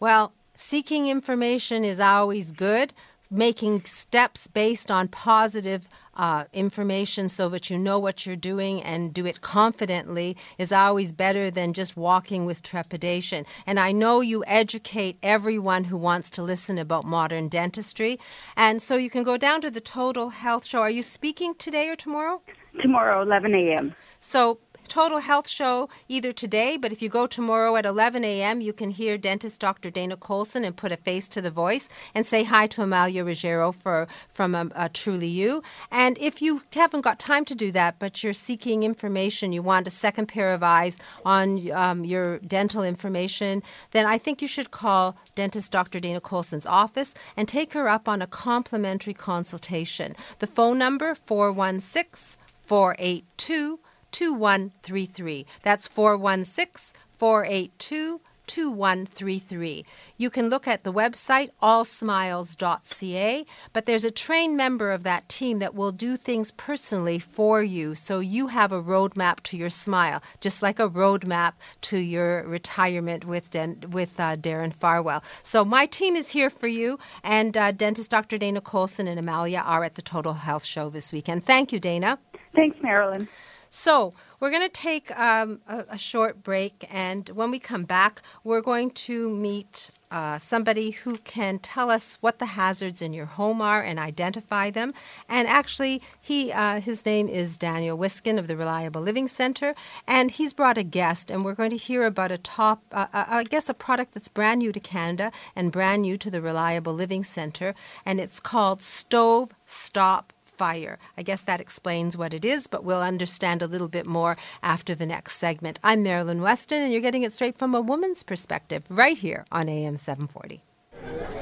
Well, 0.00 0.32
seeking 0.56 1.08
information 1.08 1.84
is 1.84 2.00
always 2.00 2.52
good. 2.52 2.92
Making 3.28 3.82
steps 3.84 4.46
based 4.46 4.88
on 4.88 5.08
positive 5.08 5.88
uh, 6.16 6.44
information 6.52 7.28
so 7.28 7.48
that 7.48 7.70
you 7.70 7.78
know 7.78 7.98
what 7.98 8.24
you're 8.24 8.36
doing 8.36 8.82
and 8.82 9.12
do 9.12 9.26
it 9.26 9.40
confidently 9.40 10.36
is 10.58 10.72
always 10.72 11.12
better 11.12 11.50
than 11.50 11.72
just 11.72 11.96
walking 11.96 12.46
with 12.46 12.62
trepidation. 12.62 13.44
And 13.66 13.78
I 13.78 13.92
know 13.92 14.20
you 14.20 14.44
educate 14.46 15.18
everyone 15.22 15.84
who 15.84 15.96
wants 15.96 16.30
to 16.30 16.42
listen 16.42 16.78
about 16.78 17.04
modern 17.04 17.48
dentistry. 17.48 18.18
And 18.56 18.80
so 18.80 18.96
you 18.96 19.10
can 19.10 19.24
go 19.24 19.36
down 19.36 19.60
to 19.62 19.70
the 19.70 19.80
Total 19.80 20.30
Health 20.30 20.64
Show. 20.64 20.80
Are 20.80 20.90
you 20.90 21.02
speaking 21.02 21.54
today 21.54 21.88
or 21.88 21.96
tomorrow? 21.96 22.42
Tomorrow, 22.80 23.22
11 23.22 23.54
a.m. 23.54 23.94
So 24.20 24.58
Total 24.96 25.18
Health 25.18 25.46
Show 25.46 25.90
either 26.08 26.32
today, 26.32 26.78
but 26.78 26.90
if 26.90 27.02
you 27.02 27.10
go 27.10 27.26
tomorrow 27.26 27.76
at 27.76 27.84
11 27.84 28.24
a.m., 28.24 28.62
you 28.62 28.72
can 28.72 28.88
hear 28.88 29.18
dentist 29.18 29.60
Dr. 29.60 29.90
Dana 29.90 30.16
Colson 30.16 30.64
and 30.64 30.74
put 30.74 30.90
a 30.90 30.96
face 30.96 31.28
to 31.28 31.42
the 31.42 31.50
voice 31.50 31.86
and 32.14 32.24
say 32.24 32.44
hi 32.44 32.66
to 32.68 32.80
Amalia 32.80 33.22
Ruggiero 33.22 33.72
for, 33.72 34.08
from 34.30 34.54
um, 34.54 34.72
uh, 34.74 34.88
Truly 34.90 35.28
You. 35.28 35.62
And 35.90 36.16
if 36.16 36.40
you 36.40 36.62
haven't 36.72 37.02
got 37.02 37.18
time 37.18 37.44
to 37.44 37.54
do 37.54 37.70
that, 37.72 37.98
but 37.98 38.24
you're 38.24 38.32
seeking 38.32 38.84
information, 38.84 39.52
you 39.52 39.60
want 39.60 39.86
a 39.86 39.90
second 39.90 40.28
pair 40.28 40.54
of 40.54 40.62
eyes 40.62 40.96
on 41.26 41.70
um, 41.72 42.06
your 42.06 42.38
dental 42.38 42.82
information, 42.82 43.62
then 43.90 44.06
I 44.06 44.16
think 44.16 44.40
you 44.40 44.48
should 44.48 44.70
call 44.70 45.14
dentist 45.34 45.72
Dr. 45.72 46.00
Dana 46.00 46.22
Colson's 46.22 46.64
office 46.64 47.12
and 47.36 47.46
take 47.46 47.74
her 47.74 47.86
up 47.86 48.08
on 48.08 48.22
a 48.22 48.26
complimentary 48.26 49.12
consultation. 49.12 50.16
The 50.38 50.46
phone 50.46 50.78
number 50.78 51.14
416 51.14 52.38
482 52.64 53.78
2133. 54.16 55.44
That's 55.62 55.86
416 55.86 56.98
482 57.18 58.20
2133. 58.46 59.84
You 60.16 60.30
can 60.30 60.48
look 60.48 60.66
at 60.66 60.84
the 60.84 60.92
website 60.92 61.50
allsmiles.ca, 61.62 63.44
but 63.72 63.84
there's 63.84 64.04
a 64.04 64.10
trained 64.10 64.56
member 64.56 64.92
of 64.92 65.02
that 65.02 65.28
team 65.28 65.58
that 65.58 65.74
will 65.74 65.92
do 65.92 66.16
things 66.16 66.52
personally 66.52 67.18
for 67.18 67.62
you 67.62 67.94
so 67.94 68.20
you 68.20 68.46
have 68.46 68.72
a 68.72 68.82
roadmap 68.82 69.40
to 69.40 69.56
your 69.58 69.68
smile, 69.68 70.22
just 70.40 70.62
like 70.62 70.78
a 70.78 70.88
roadmap 70.88 71.52
to 71.82 71.98
your 71.98 72.44
retirement 72.44 73.26
with, 73.26 73.50
Den- 73.50 73.82
with 73.90 74.18
uh, 74.18 74.36
Darren 74.36 74.72
Farwell. 74.72 75.22
So 75.42 75.62
my 75.62 75.84
team 75.84 76.16
is 76.16 76.30
here 76.30 76.48
for 76.48 76.68
you, 76.68 76.98
and 77.22 77.54
uh, 77.56 77.72
dentist 77.72 78.10
Dr. 78.10 78.38
Dana 78.38 78.60
Colson 78.62 79.08
and 79.08 79.18
Amalia 79.18 79.62
are 79.66 79.84
at 79.84 79.96
the 79.96 80.02
Total 80.02 80.32
Health 80.32 80.64
Show 80.64 80.88
this 80.88 81.12
weekend. 81.12 81.44
Thank 81.44 81.72
you, 81.72 81.80
Dana. 81.80 82.18
Thanks, 82.54 82.78
Marilyn. 82.80 83.28
So, 83.70 84.14
we're 84.38 84.50
going 84.50 84.62
to 84.62 84.68
take 84.68 85.16
um, 85.18 85.60
a, 85.66 85.84
a, 85.90 85.98
short 85.98 86.42
break, 86.42 86.86
and 86.90 87.28
when 87.30 87.50
we 87.50 87.58
come 87.58 87.84
back, 87.84 88.20
we're 88.44 88.60
going 88.60 88.90
to 88.90 89.30
meet 89.30 89.90
uh, 90.10 90.38
somebody 90.38 90.90
who 90.90 91.16
can 91.18 91.58
tell 91.58 91.90
us 91.90 92.16
what 92.20 92.38
the 92.38 92.46
hazards 92.46 93.02
in 93.02 93.12
your 93.12 93.26
home 93.26 93.60
are 93.60 93.82
and 93.82 93.98
identify 93.98 94.70
them. 94.70 94.92
And 95.28 95.48
actually, 95.48 96.02
he 96.20 96.52
uh, 96.52 96.80
his 96.80 97.04
name 97.04 97.28
is 97.28 97.56
Daniel 97.56 97.96
Wiskin 97.96 98.38
of 98.38 98.46
the 98.46 98.56
Reliable 98.56 99.00
Living 99.00 99.26
Center, 99.26 99.74
and 100.06 100.30
he's 100.30 100.52
brought 100.52 100.78
a 100.78 100.82
guest, 100.82 101.30
and 101.30 101.44
we're 101.44 101.54
going 101.54 101.70
to 101.70 101.76
hear 101.76 102.04
about 102.04 102.30
a 102.30 102.38
top, 102.38 102.82
uh, 102.92 103.06
I 103.12 103.44
guess, 103.44 103.68
a 103.68 103.74
product 103.74 104.12
that's 104.14 104.28
brand 104.28 104.58
new 104.60 104.72
to 104.72 104.80
Canada 104.80 105.32
and 105.54 105.72
brand 105.72 106.02
new 106.02 106.16
to 106.18 106.30
the 106.30 106.42
Reliable 106.42 106.92
Living 106.92 107.24
Center, 107.24 107.74
and 108.04 108.20
it's 108.20 108.38
called 108.38 108.82
Stove 108.82 109.52
Stop 109.64 110.32
fire. 110.56 110.98
I 111.16 111.22
guess 111.22 111.42
that 111.42 111.60
explains 111.60 112.16
what 112.16 112.34
it 112.34 112.44
is, 112.44 112.66
but 112.66 112.84
we'll 112.84 113.02
understand 113.02 113.62
a 113.62 113.66
little 113.66 113.88
bit 113.88 114.06
more 114.06 114.36
after 114.62 114.94
the 114.94 115.06
next 115.06 115.36
segment. 115.36 115.78
I'm 115.84 116.02
Marilyn 116.02 116.42
Weston, 116.42 116.82
and 116.82 116.92
you're 116.92 117.00
getting 117.00 117.22
it 117.22 117.32
straight 117.32 117.58
from 117.58 117.74
a 117.74 117.80
woman's 117.80 118.22
perspective 118.22 118.84
right 118.88 119.18
here 119.18 119.44
on 119.52 119.68
AM 119.68 119.96
740. 119.96 120.62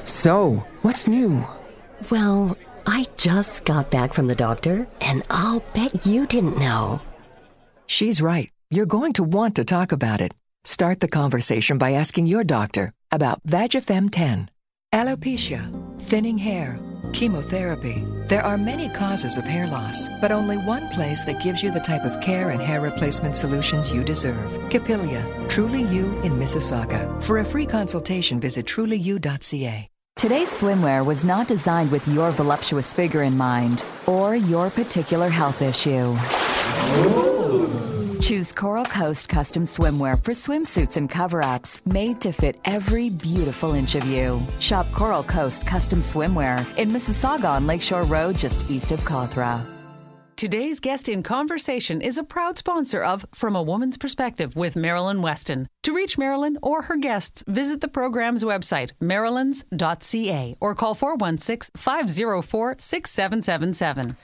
So, 0.03 0.65
what's 0.81 1.07
new? 1.07 1.45
Well, 2.09 2.57
I 2.85 3.07
just 3.17 3.65
got 3.65 3.89
back 3.89 4.13
from 4.13 4.27
the 4.27 4.35
doctor, 4.35 4.87
and 5.01 5.23
I'll 5.29 5.61
bet 5.73 6.05
you 6.05 6.27
didn't 6.27 6.57
know. 6.57 7.01
She's 7.87 8.21
right. 8.21 8.51
You're 8.69 8.85
going 8.85 9.13
to 9.13 9.23
want 9.23 9.55
to 9.55 9.63
talk 9.63 9.91
about 9.91 10.21
it. 10.21 10.33
Start 10.63 10.99
the 10.99 11.07
conversation 11.07 11.77
by 11.77 11.93
asking 11.93 12.27
your 12.27 12.43
doctor 12.43 12.91
about 13.11 13.41
Vagifem 13.43 14.11
10. 14.11 14.49
Alopecia, 14.93 16.01
thinning 16.01 16.37
hair, 16.37 16.79
chemotherapy. 17.15 18.03
There 18.27 18.43
are 18.43 18.57
many 18.57 18.89
causes 18.89 19.37
of 19.37 19.45
hair 19.45 19.67
loss, 19.67 20.09
but 20.21 20.31
only 20.31 20.57
one 20.57 20.87
place 20.89 21.23
that 21.23 21.41
gives 21.41 21.63
you 21.63 21.71
the 21.71 21.79
type 21.79 22.03
of 22.03 22.21
care 22.21 22.49
and 22.49 22.61
hair 22.61 22.81
replacement 22.81 23.37
solutions 23.37 23.91
you 23.91 24.03
deserve. 24.03 24.69
Capilia, 24.69 25.23
Truly 25.47 25.83
You 25.83 26.19
in 26.21 26.33
Mississauga. 26.33 27.23
For 27.23 27.39
a 27.39 27.45
free 27.45 27.65
consultation, 27.65 28.39
visit 28.39 28.65
trulyu.ca. 28.65 29.89
Today's 30.17 30.49
swimwear 30.49 31.05
was 31.05 31.25
not 31.25 31.47
designed 31.47 31.91
with 31.91 32.07
your 32.07 32.31
voluptuous 32.31 32.93
figure 32.93 33.23
in 33.23 33.35
mind 33.37 33.83
or 34.05 34.35
your 34.35 34.69
particular 34.69 35.29
health 35.29 35.61
issue. 35.61 36.15
Choose 38.25 38.51
Coral 38.51 38.85
Coast 38.85 39.29
custom 39.29 39.65
swimwear 39.65 40.19
for 40.19 40.31
swimsuits 40.31 40.97
and 40.97 41.07
cover 41.07 41.43
ups 41.43 41.85
made 41.85 42.21
to 42.21 42.31
fit 42.31 42.59
every 42.65 43.11
beautiful 43.11 43.75
inch 43.75 43.93
of 43.93 44.03
you. 44.07 44.41
Shop 44.59 44.91
Coral 44.93 45.21
Coast 45.21 45.67
custom 45.67 45.99
swimwear 45.99 46.57
in 46.79 46.89
Mississauga 46.89 47.51
on 47.51 47.67
Lakeshore 47.67 48.01
Road, 48.05 48.35
just 48.35 48.67
east 48.71 48.91
of 48.91 48.99
Cawthra. 49.01 49.63
Today's 50.37 50.79
guest 50.79 51.07
in 51.07 51.21
conversation 51.21 52.01
is 52.01 52.17
a 52.17 52.23
proud 52.23 52.57
sponsor 52.57 53.03
of 53.03 53.27
From 53.35 53.55
a 53.55 53.61
Woman's 53.61 53.99
Perspective 53.99 54.55
with 54.55 54.75
Marilyn 54.75 55.21
Weston. 55.21 55.69
To 55.83 55.93
reach 55.93 56.17
Marilyn 56.17 56.57
or 56.63 56.81
her 56.81 56.97
guests, 56.97 57.43
visit 57.47 57.79
the 57.79 57.87
program's 57.87 58.43
website, 58.43 58.89
marilyns.ca, 58.99 60.57
or 60.59 60.73
call 60.73 60.95
416 60.95 61.71
504 61.77 62.75
6777. 62.79 64.17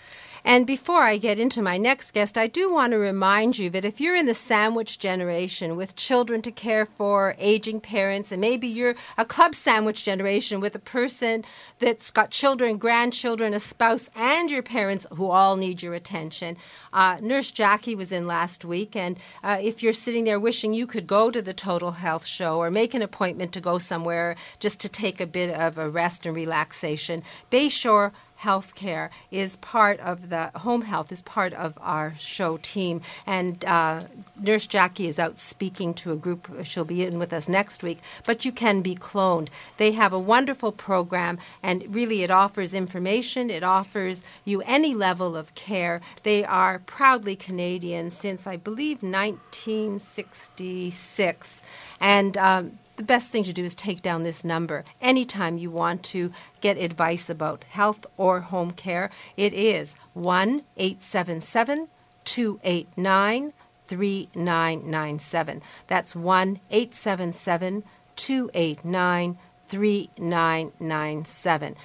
And 0.44 0.66
before 0.66 1.04
I 1.04 1.18
get 1.18 1.40
into 1.40 1.62
my 1.62 1.78
next 1.78 2.14
guest, 2.14 2.38
I 2.38 2.48
do 2.48 2.72
want 2.72 2.92
to 2.92 2.98
remind 2.98 3.60
you 3.60 3.70
that 3.70 3.86
if 3.86 4.02
you're 4.02 4.16
in 4.16 4.26
the 4.26 4.34
sandwich 4.34 4.98
generation 4.98 5.76
with 5.76 5.96
children 5.96 6.42
to 6.42 6.52
care 6.52 6.86
for, 6.86 7.36
aging 7.38 7.82
parents, 7.82 8.32
and 8.32 8.42
maybe 8.42 8.68
you're 8.68 8.96
a 9.18 9.26
club 9.26 9.54
sandwich 9.54 10.04
generation 10.04 10.60
with 10.60 10.74
a 10.76 10.80
person 10.80 11.44
that's 11.80 12.10
got 12.10 12.32
children, 12.32 12.78
grandchildren, 12.78 13.54
a 13.54 13.60
spouse, 13.60 14.10
and 14.16 14.50
your 14.50 14.64
parents 14.64 15.06
who 15.14 15.30
all 15.30 15.56
need 15.58 15.84
your 15.84 15.94
attention. 15.94 16.58
Uh, 16.92 17.18
Nurse 17.22 17.52
Jackie 17.52 17.96
was 17.96 18.12
in 18.12 18.26
last 18.26 18.66
week, 18.66 18.96
and 18.96 19.18
uh, 19.44 19.58
if 19.62 19.84
you're 19.84 19.94
sitting 19.94 20.24
there 20.24 20.40
wishing 20.40 20.74
you 20.74 20.88
could 20.88 21.06
go 21.06 21.30
to 21.30 21.42
the 21.42 21.54
Total 21.54 21.92
Health 21.92 22.26
Show 22.26 22.58
or 22.58 22.72
make 22.72 22.94
an 22.94 23.02
appointment 23.02 23.52
to 23.54 23.62
go 23.62 23.78
somewhere 23.78 24.36
just 24.60 24.80
to 24.80 24.90
take 24.90 25.22
a 25.22 25.28
bit 25.28 25.54
of 25.54 25.78
a 25.78 25.90
rest 25.90 26.26
and 26.26 26.36
relaxation, 26.36 27.22
Bayshore 27.52 28.12
healthcare 28.42 29.10
is 29.30 29.58
part 29.58 30.00
of 30.00 30.30
the 30.30 30.52
home 30.56 30.84
health 30.84 31.12
is 31.12 31.22
part 31.22 31.54
of 31.54 31.78
our 31.82 32.14
show 32.18 32.58
team. 32.58 33.02
And 33.26 33.64
uh, 33.66 34.02
nurse 34.40 34.68
jackie 34.68 35.08
is 35.08 35.20
out 35.20 35.40
speaking 35.40 35.94
to 35.96 36.12
a 36.12 36.16
group. 36.16 36.48
She'll 36.64 36.86
be 36.86 37.04
in 37.04 37.20
with 37.20 37.34
us 37.34 37.50
next 37.50 37.84
week. 37.84 38.00
But 38.26 38.46
you 38.46 38.52
can 38.52 38.82
be 38.82 38.96
cloned. 38.96 39.50
They 39.78 39.92
have 39.94 40.14
a 40.14 40.20
wonderful 40.20 40.72
program 40.72 41.40
and 41.62 41.84
really 41.94 42.24
it 42.24 42.32
offers 42.32 42.74
information. 42.74 43.50
It 43.50 43.64
offers 43.64 44.24
you 44.46 44.62
any 44.66 44.94
level 44.94 45.36
of 45.36 45.54
care. 45.56 46.02
They 46.24 46.44
are 46.44 46.80
proudly 46.80 47.36
canadian 47.36 48.10
since 48.10 48.48
i 48.48 48.56
believe 48.56 49.04
1966 49.04 51.62
and 52.00 52.38
um, 52.38 52.80
the 53.02 53.08
best 53.08 53.32
thing 53.32 53.44
to 53.44 53.52
do 53.52 53.64
is 53.64 53.74
take 53.74 54.04
down 54.04 54.22
this 54.22 54.46
number 54.46 54.86
anytime 55.02 55.58
you 55.58 55.72
want 55.72 56.04
to 56.04 56.32
get 56.62 56.78
advice 56.78 57.32
about 57.32 57.64
health 57.64 58.06
or 58.16 58.42
home 58.42 58.70
care. 58.70 59.10
It 59.36 59.56
is 59.56 59.96
1 60.14 60.62
877 60.78 61.88
289 62.26 63.54
3997. 63.86 65.62
That's 65.88 66.16
1 66.16 66.60
877 66.70 67.84
289 68.16 69.38
3997. 69.68 71.76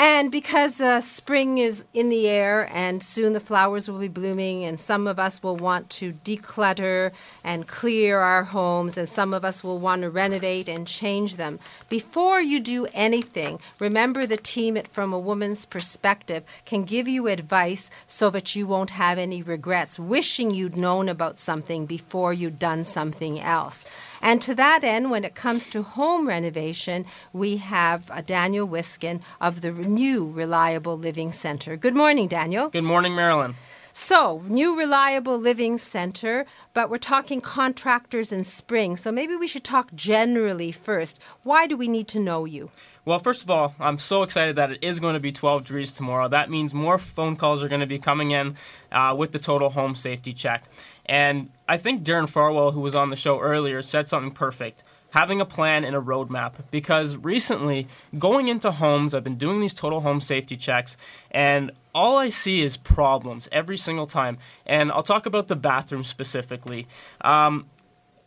And 0.00 0.30
because 0.30 0.80
uh, 0.80 1.00
spring 1.00 1.58
is 1.58 1.82
in 1.92 2.08
the 2.08 2.28
air 2.28 2.70
and 2.72 3.02
soon 3.02 3.32
the 3.32 3.40
flowers 3.40 3.90
will 3.90 3.98
be 3.98 4.06
blooming, 4.06 4.64
and 4.64 4.78
some 4.78 5.08
of 5.08 5.18
us 5.18 5.42
will 5.42 5.56
want 5.56 5.90
to 5.90 6.12
declutter 6.24 7.10
and 7.42 7.66
clear 7.66 8.20
our 8.20 8.44
homes, 8.44 8.96
and 8.96 9.08
some 9.08 9.34
of 9.34 9.44
us 9.44 9.64
will 9.64 9.80
want 9.80 10.02
to 10.02 10.10
renovate 10.10 10.68
and 10.68 10.86
change 10.86 11.34
them. 11.34 11.58
Before 11.88 12.40
you 12.40 12.60
do 12.60 12.86
anything, 12.94 13.58
remember 13.80 14.24
the 14.24 14.36
team 14.36 14.76
at 14.76 14.86
From 14.86 15.12
a 15.12 15.18
Woman's 15.18 15.66
Perspective 15.66 16.44
can 16.64 16.84
give 16.84 17.08
you 17.08 17.26
advice 17.26 17.90
so 18.06 18.30
that 18.30 18.54
you 18.54 18.68
won't 18.68 18.90
have 18.90 19.18
any 19.18 19.42
regrets, 19.42 19.98
wishing 19.98 20.54
you'd 20.54 20.76
known 20.76 21.08
about 21.08 21.40
something 21.40 21.86
before 21.86 22.32
you'd 22.32 22.60
done 22.60 22.84
something 22.84 23.40
else. 23.40 23.84
And 24.20 24.42
to 24.42 24.54
that 24.54 24.84
end, 24.84 25.10
when 25.10 25.24
it 25.24 25.34
comes 25.34 25.68
to 25.68 25.82
home 25.82 26.28
renovation, 26.28 27.06
we 27.32 27.58
have 27.58 28.10
uh, 28.10 28.20
Daniel 28.20 28.66
Wiskin 28.66 29.20
of 29.40 29.60
the 29.60 29.72
new 29.72 30.30
Reliable 30.30 30.96
Living 30.96 31.32
Center. 31.32 31.76
Good 31.76 31.94
morning, 31.94 32.28
Daniel. 32.28 32.68
Good 32.68 32.84
morning, 32.84 33.14
Marilyn. 33.14 33.54
So, 34.00 34.44
new 34.46 34.78
reliable 34.78 35.36
living 35.38 35.76
center, 35.76 36.46
but 36.72 36.88
we're 36.88 36.98
talking 36.98 37.40
contractors 37.40 38.30
in 38.30 38.44
spring. 38.44 38.94
So 38.94 39.10
maybe 39.10 39.34
we 39.34 39.48
should 39.48 39.64
talk 39.64 39.92
generally 39.92 40.70
first. 40.70 41.20
Why 41.42 41.66
do 41.66 41.76
we 41.76 41.88
need 41.88 42.06
to 42.08 42.20
know 42.20 42.44
you? 42.44 42.70
Well, 43.04 43.18
first 43.18 43.42
of 43.42 43.50
all, 43.50 43.74
I'm 43.80 43.98
so 43.98 44.22
excited 44.22 44.54
that 44.54 44.70
it 44.70 44.78
is 44.82 45.00
going 45.00 45.14
to 45.14 45.20
be 45.20 45.32
12 45.32 45.64
degrees 45.64 45.92
tomorrow. 45.92 46.28
That 46.28 46.48
means 46.48 46.72
more 46.72 46.96
phone 46.96 47.34
calls 47.34 47.60
are 47.60 47.68
going 47.68 47.80
to 47.80 47.86
be 47.86 47.98
coming 47.98 48.30
in 48.30 48.54
uh, 48.92 49.16
with 49.18 49.32
the 49.32 49.40
total 49.40 49.70
home 49.70 49.96
safety 49.96 50.32
check. 50.32 50.62
And 51.08 51.50
I 51.68 51.76
think 51.76 52.02
Darren 52.02 52.28
Farwell, 52.28 52.72
who 52.72 52.80
was 52.80 52.94
on 52.94 53.10
the 53.10 53.16
show 53.16 53.40
earlier, 53.40 53.80
said 53.82 54.06
something 54.06 54.30
perfect. 54.30 54.82
Having 55.12 55.40
a 55.40 55.46
plan 55.46 55.84
and 55.84 55.96
a 55.96 56.00
roadmap. 56.00 56.54
Because 56.70 57.16
recently 57.16 57.86
going 58.18 58.48
into 58.48 58.70
homes 58.70 59.14
i've 59.14 59.24
been 59.24 59.38
doing 59.38 59.60
these 59.60 59.74
total 59.74 60.00
home 60.00 60.20
safety 60.20 60.54
checks 60.56 60.96
and 61.30 61.70
all 61.94 62.18
i 62.18 62.28
see 62.28 62.60
is 62.60 62.76
problems 62.76 63.48
every 63.50 63.76
single 63.76 64.06
time. 64.06 64.38
And 64.66 64.92
i'll 64.92 65.02
talk 65.02 65.24
about 65.24 65.48
the 65.48 65.56
bathroom 65.56 66.04
specifically. 66.04 66.86
Um, 67.22 67.66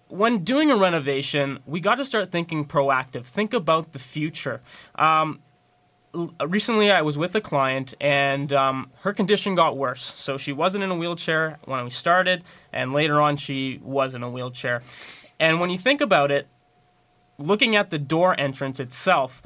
when 0.07 0.43
doing 0.43 0.71
a 0.71 0.75
renovation 0.75 1.59
we 1.65 1.79
got 1.79 1.95
to 1.95 2.05
start 2.05 2.31
thinking 2.31 2.65
proactive. 2.65 3.25
Think 3.25 3.53
about 3.53 3.91
the 3.91 3.99
future. 3.99 4.61
Um, 4.95 5.39
recently 6.45 6.91
I 6.91 7.01
was 7.01 7.17
with 7.17 7.35
a 7.35 7.41
client 7.41 7.93
and 7.99 8.51
um, 8.53 8.91
her 9.01 9.13
condition 9.13 9.55
got 9.55 9.77
worse. 9.77 10.13
So 10.15 10.37
she 10.37 10.51
wasn't 10.53 10.83
in 10.83 10.91
a 10.91 10.95
wheelchair 10.95 11.59
when 11.65 11.83
we 11.83 11.89
started, 11.89 12.43
and 12.71 12.93
later 12.93 13.21
on 13.21 13.35
she 13.35 13.79
was 13.83 14.13
in 14.13 14.23
a 14.23 14.29
wheelchair. 14.29 14.81
And 15.39 15.59
when 15.59 15.69
you 15.69 15.77
think 15.77 16.01
about 16.01 16.31
it, 16.31 16.47
looking 17.37 17.75
at 17.75 17.89
the 17.89 17.99
door 17.99 18.39
entrance 18.39 18.79
itself, 18.79 19.41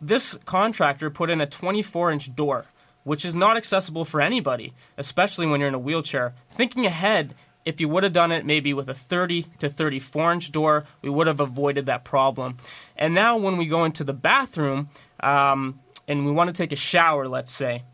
this 0.00 0.38
contractor 0.44 1.10
put 1.10 1.30
in 1.30 1.40
a 1.40 1.46
24 1.46 2.10
inch 2.10 2.34
door, 2.34 2.66
which 3.04 3.24
is 3.24 3.34
not 3.34 3.56
accessible 3.56 4.04
for 4.04 4.20
anybody, 4.20 4.72
especially 4.96 5.46
when 5.46 5.60
you're 5.60 5.68
in 5.68 5.74
a 5.74 5.78
wheelchair. 5.78 6.34
Thinking 6.50 6.86
ahead, 6.86 7.34
if 7.64 7.80
you 7.80 7.88
would 7.88 8.02
have 8.02 8.12
done 8.12 8.32
it 8.32 8.46
maybe 8.46 8.72
with 8.72 8.88
a 8.88 8.94
30 8.94 9.46
to 9.58 9.68
34 9.68 10.32
inch 10.32 10.52
door, 10.52 10.84
we 11.02 11.10
would 11.10 11.26
have 11.26 11.40
avoided 11.40 11.86
that 11.86 12.04
problem. 12.04 12.56
And 12.96 13.14
now, 13.14 13.36
when 13.36 13.56
we 13.56 13.66
go 13.66 13.84
into 13.84 14.04
the 14.04 14.14
bathroom 14.14 14.88
um, 15.20 15.80
and 16.08 16.24
we 16.24 16.32
want 16.32 16.48
to 16.48 16.54
take 16.54 16.72
a 16.72 16.76
shower, 16.76 17.28
let's 17.28 17.52
say, 17.52 17.84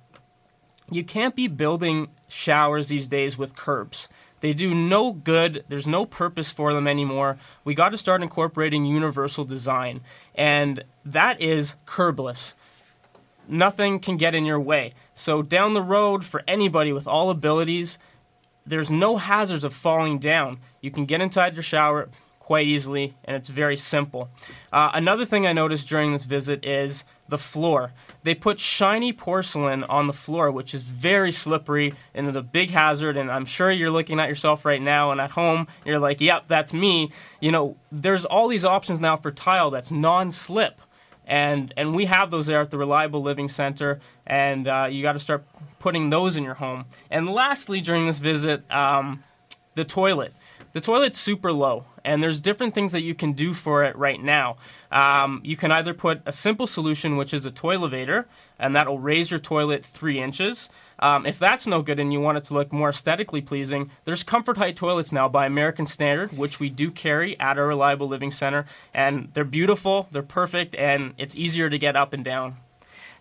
you 0.91 1.03
can't 1.03 1.35
be 1.35 1.49
building 1.49 2.09
showers 2.29 2.89
these 2.89 3.09
days 3.09 3.37
with 3.37 3.57
curbs. 3.57 4.09
They 4.41 4.53
do 4.53 4.75
no 4.75 5.13
good. 5.13 5.65
There's 5.69 5.87
no 5.87 6.05
purpose 6.05 6.51
for 6.51 6.73
them 6.73 6.87
anymore. 6.87 7.39
We 7.65 7.75
got 7.75 7.91
to 7.91 7.99
start 7.99 8.23
incorporating 8.23 8.85
universal 8.85 9.45
design, 9.45 10.01
and 10.35 10.85
that 11.05 11.41
is 11.41 11.75
curbless. 11.87 12.55
Nothing 13.49 13.99
can 13.99 14.17
get 14.17 14.35
in 14.35 14.45
your 14.45 14.61
way. 14.61 14.93
So, 15.15 15.43
down 15.43 15.73
the 15.73 15.83
road, 15.83 16.25
for 16.25 16.43
anybody 16.47 16.93
with 16.93 17.07
all 17.07 17.31
abilities, 17.31 17.99
there's 18.67 18.91
no 18.91 19.17
hazards 19.17 19.65
of 19.65 19.75
falling 19.75 20.19
down. 20.19 20.59
You 20.81 20.91
can 20.91 21.07
get 21.07 21.21
inside 21.21 21.55
your 21.55 21.63
shower 21.63 22.09
quite 22.45 22.67
easily, 22.67 23.15
and 23.25 23.35
it's 23.35 23.49
very 23.49 23.75
simple. 23.75 24.29
Uh, 24.71 24.91
another 24.93 25.25
thing 25.25 25.47
I 25.47 25.55
noticed 25.55 25.89
during 25.89 26.13
this 26.13 26.27
visit 26.27 26.63
is 26.63 27.03
the 27.27 27.39
floor. 27.39 27.93
They 28.23 28.35
put 28.35 28.61
shiny 28.61 29.15
porcelain 29.15 29.83
on 29.85 30.09
the 30.09 30.13
floor, 30.13 30.51
which 30.51 30.75
is 30.75 30.83
very 30.83 31.33
slippery 31.33 31.95
and 32.13 32.29
is 32.29 32.37
a 32.37 32.43
big 32.43 32.69
hazard. 32.69 33.17
And 33.17 33.31
I'm 33.31 33.47
sure 33.47 33.71
you're 33.71 33.91
looking 33.91 34.21
at 34.21 34.29
yourself 34.29 34.67
right 34.67 34.83
now 34.83 35.11
and 35.11 35.23
at 35.23 35.31
home, 35.31 35.69
you're 35.87 35.99
like, 35.99 36.21
yep, 36.21 36.45
that's 36.47 36.75
me. 36.75 37.11
You 37.41 37.51
know, 37.51 37.77
there's 37.91 38.27
all 38.27 38.47
these 38.49 38.67
options 38.67 39.01
now 39.01 39.17
for 39.17 39.31
tile 39.31 39.71
that's 39.71 39.91
non 39.91 40.31
slip. 40.31 40.83
And, 41.27 41.73
and 41.79 41.95
we 41.95 42.05
have 42.05 42.31
those 42.31 42.49
there 42.49 42.61
at 42.61 42.71
the 42.71 42.77
Reliable 42.77 43.23
Living 43.23 43.49
Center, 43.49 44.01
and 44.27 44.69
uh, 44.69 44.89
you 44.91 45.01
got 45.01 45.15
to 45.15 45.19
start 45.19 45.47
putting 45.79 46.11
those 46.11 46.37
in 46.37 46.45
your 46.45 46.55
home. 46.57 46.85
And 47.11 47.27
lastly, 47.27 47.81
during 47.81 48.05
this 48.05 48.19
visit, 48.19 48.71
um, 48.71 49.25
the 49.75 49.87
toilet. 49.87 50.35
The 50.75 50.81
toilet's 50.81 51.21
super 51.21 51.53
low, 51.53 51.85
and 52.05 52.21
there's 52.21 52.41
different 52.41 52.75
things 52.75 52.91
that 52.91 53.03
you 53.03 53.15
can 53.15 53.33
do 53.33 53.55
for 53.55 53.85
it 53.85 53.95
right 53.95 54.21
now. 54.21 54.57
Um, 54.91 55.41
you 55.45 55.57
can 55.57 55.71
either 55.71 55.95
put 55.95 56.21
a 56.27 56.33
simple 56.33 56.67
solution, 56.67 57.17
which 57.17 57.33
is 57.33 57.47
a 57.47 57.53
toilevator, 57.53 58.25
and 58.59 58.75
that'll 58.75 58.99
raise 58.99 59.31
your 59.31 59.39
toilet 59.39 59.85
three 59.85 60.21
inches. 60.21 60.69
Um, 60.99 61.27
if 61.27 61.39
that's 61.39 61.69
no 61.69 61.81
good 61.81 62.01
and 62.01 62.13
you 62.13 62.19
want 62.19 62.39
it 62.39 62.45
to 62.45 62.55
look 62.55 62.73
more 62.73 62.89
aesthetically 62.89 63.41
pleasing, 63.41 63.89
there's 64.03 64.25
Comfort 64.25 64.57
Height 64.57 64.75
toilets 64.75 65.13
now 65.13 65.29
by 65.29 65.47
American 65.47 65.87
Standard, 65.87 66.37
which 66.37 66.59
we 66.59 66.71
do 66.71 66.91
carry 66.91 67.39
at 67.39 67.57
our 67.57 67.69
Reliable 67.69 68.09
Living 68.09 68.33
Center, 68.33 68.67
and 68.93 69.29
they're 69.33 69.45
beautiful, 69.45 70.09
they're 70.11 70.25
perfect, 70.25 70.75
and 70.75 71.15
it's 71.19 71.37
easier 71.37 71.71
to 71.71 71.79
get 71.79 71.95
up 71.95 72.13
and 72.13 72.25
down. 72.25 72.57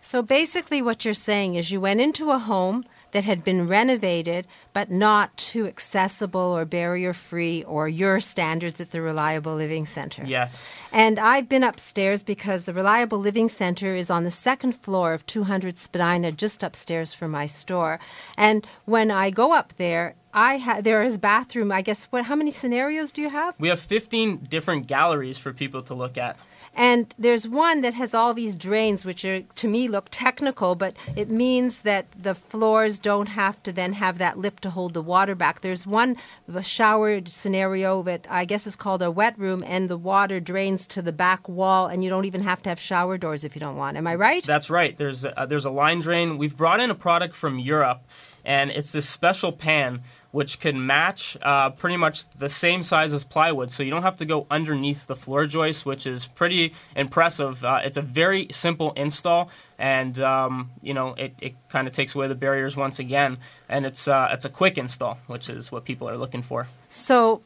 So 0.02 0.24
basically, 0.24 0.82
what 0.82 1.06
you're 1.06 1.14
saying 1.14 1.54
is 1.54 1.72
you 1.72 1.80
went 1.80 2.02
into 2.02 2.32
a 2.32 2.40
home 2.40 2.84
that 3.14 3.24
had 3.24 3.44
been 3.44 3.66
renovated 3.66 4.46
but 4.74 4.92
not 4.92 5.36
too 5.38 5.66
accessible 5.66 6.42
or 6.42 6.66
barrier 6.66 7.14
free 7.14 7.64
or 7.64 7.88
your 7.88 8.20
standards 8.20 8.82
at 8.82 8.92
the 8.92 9.02
Reliable 9.02 9.56
Living 9.56 9.86
Center. 9.86 10.24
Yes. 10.26 10.74
And 10.92 11.18
I've 11.20 11.48
been 11.48 11.64
upstairs 11.64 12.22
because 12.22 12.66
the 12.66 12.74
Reliable 12.74 13.20
Living 13.20 13.48
Center 13.48 13.96
is 13.96 14.10
on 14.10 14.24
the 14.24 14.32
second 14.32 14.74
floor 14.74 15.14
of 15.14 15.26
200 15.26 15.78
Spadina, 15.78 16.32
just 16.32 16.62
upstairs 16.64 17.14
from 17.14 17.32
my 17.32 17.46
store. 17.46 18.00
And 18.38 18.68
when 18.86 19.10
I 19.10 19.30
go 19.30 19.54
up 19.54 19.74
there, 19.78 20.16
I 20.34 20.58
ha- 20.58 20.82
there 20.82 21.04
is 21.04 21.18
bathroom. 21.18 21.72
I 21.72 21.82
guess 21.82 22.06
what? 22.06 22.26
How 22.26 22.36
many 22.36 22.52
scenarios 22.52 23.12
do 23.12 23.22
you 23.22 23.30
have? 23.30 23.54
We 23.60 23.70
have 23.70 23.80
15 23.80 24.48
different 24.50 24.88
galleries 24.88 25.38
for 25.38 25.54
people 25.54 25.84
to 25.84 25.94
look 25.94 26.18
at. 26.18 26.38
And 26.76 27.14
there's 27.20 27.48
one 27.48 27.82
that 27.82 27.94
has 27.94 28.14
all 28.14 28.34
these 28.34 28.56
drains, 28.56 29.06
which 29.06 29.24
are 29.26 29.42
to 29.42 29.68
me 29.68 29.88
look 29.88 30.08
technical, 30.10 30.76
but 30.76 30.96
it 31.16 31.30
means 31.30 31.80
that 31.80 32.12
the 32.12 32.34
floors 32.34 33.00
don't 33.00 33.30
have 33.30 33.62
to 33.64 33.72
then 33.72 33.94
have 33.94 34.18
that 34.18 34.40
lip 34.40 34.60
to 34.62 34.72
hold 34.72 34.94
the 34.94 35.02
water 35.02 35.36
back. 35.36 35.62
There's 35.62 35.86
one 35.86 36.18
shower 36.64 37.22
scenario 37.26 38.02
that 38.04 38.26
I 38.30 38.46
guess 38.46 38.66
is 38.66 38.76
called 38.76 39.04
a 39.04 39.12
wet 39.12 39.38
room, 39.38 39.64
and 39.68 39.90
the 39.90 39.98
water 39.98 40.40
drains 40.40 40.88
to 40.88 41.02
the 41.02 41.14
back 41.14 41.48
wall, 41.48 41.88
and 41.88 42.04
you 42.04 42.10
don't 42.10 42.26
even 42.26 42.42
have 42.42 42.64
to 42.64 42.70
have 42.70 42.80
shower 42.80 43.18
doors 43.18 43.44
if 43.44 43.56
you 43.56 43.60
don't 43.60 43.78
want. 43.78 43.98
Am 43.98 44.08
I 44.08 44.16
right? 44.16 44.44
That's 44.44 44.70
right. 44.70 44.98
There's 44.98 45.26
a, 45.26 45.46
there's 45.48 45.66
a 45.66 45.72
line 45.72 46.00
drain. 46.00 46.38
We've 46.38 46.58
brought 46.58 46.80
in 46.80 46.90
a 46.90 46.96
product 46.96 47.36
from 47.36 47.60
Europe, 47.60 48.04
and 48.46 48.72
it's 48.72 48.92
this 48.92 49.08
special 49.08 49.52
pan 49.52 50.02
which 50.32 50.60
can 50.60 50.84
match 50.84 51.38
uh, 51.44 51.70
pretty 51.70 51.96
much 51.96 52.28
the 52.32 52.50
same 52.50 52.82
size 52.82 53.14
as 53.14 53.24
plywood. 53.24 53.72
So 53.72 53.84
you 53.84 53.92
don't 53.92 54.02
have 54.02 54.18
to 54.18 54.26
go 54.26 54.48
underneath 54.50 55.06
the 55.06 55.16
floor 55.16 55.46
joist, 55.46 55.86
which 55.86 56.08
is 56.08 56.26
pretty 56.26 56.74
impressive. 56.96 57.64
Uh, 57.64 57.82
it's 57.84 57.98
a 57.98 58.02
very 58.02 58.48
simple 58.52 58.94
install, 58.94 59.52
and 59.78 60.20
um, 60.20 60.72
you 60.82 60.94
know 60.94 61.14
it, 61.14 61.36
it 61.40 61.56
kind 61.70 61.88
of 61.88 61.94
takes 61.94 62.16
away 62.16 62.28
the 62.28 62.36
barriers 62.36 62.76
once 62.76 62.98
again. 62.98 63.38
And 63.70 63.86
it's 63.86 64.08
uh, 64.08 64.30
it's 64.32 64.46
a 64.46 64.50
quick 64.50 64.78
install, 64.78 65.20
which 65.28 65.50
is 65.50 65.72
what 65.72 65.86
people 65.86 66.10
are 66.10 66.18
looking 66.18 66.42
for. 66.42 66.68
So 66.90 67.44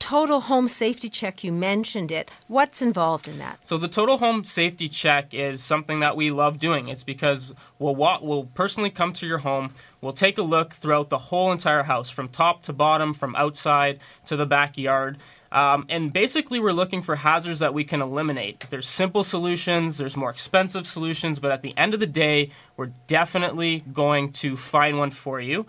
total 0.00 0.40
home 0.40 0.66
safety 0.66 1.08
check, 1.08 1.44
you 1.44 1.52
mentioned 1.52 2.10
it. 2.10 2.28
What's 2.48 2.82
involved 2.82 3.28
in 3.28 3.38
that? 3.38 3.64
So 3.64 3.76
the 3.76 3.86
total 3.86 4.18
home 4.18 4.44
safety 4.44 4.88
check 4.88 5.32
is 5.32 5.62
something 5.62 6.00
that 6.00 6.16
we 6.16 6.32
love 6.32 6.58
doing. 6.58 6.88
It's 6.88 7.04
because 7.04 7.54
we'll 7.78 7.94
walk, 7.94 8.22
we'll 8.22 8.46
personally 8.46 8.90
come 8.90 9.12
to 9.12 9.26
your 9.26 9.38
home. 9.38 9.72
We'll 10.00 10.12
take 10.12 10.38
a 10.38 10.42
look 10.42 10.72
throughout 10.72 11.10
the 11.10 11.18
whole 11.18 11.52
entire 11.52 11.84
house, 11.84 12.10
from 12.10 12.26
top 12.28 12.62
to 12.64 12.72
bottom, 12.72 13.14
from 13.14 13.36
outside 13.36 14.00
to 14.24 14.34
the 14.34 14.46
backyard. 14.46 15.18
Um, 15.52 15.84
and 15.88 16.12
basically, 16.12 16.58
we're 16.58 16.72
looking 16.72 17.02
for 17.02 17.16
hazards 17.16 17.58
that 17.58 17.74
we 17.74 17.84
can 17.84 18.00
eliminate. 18.00 18.60
There's 18.70 18.88
simple 18.88 19.22
solutions, 19.22 19.98
there's 19.98 20.16
more 20.16 20.30
expensive 20.30 20.86
solutions, 20.86 21.38
but 21.38 21.50
at 21.50 21.62
the 21.62 21.76
end 21.76 21.92
of 21.92 22.00
the 22.00 22.06
day, 22.06 22.50
we're 22.76 22.92
definitely 23.06 23.84
going 23.92 24.32
to 24.32 24.56
find 24.56 24.98
one 24.98 25.10
for 25.10 25.40
you. 25.40 25.66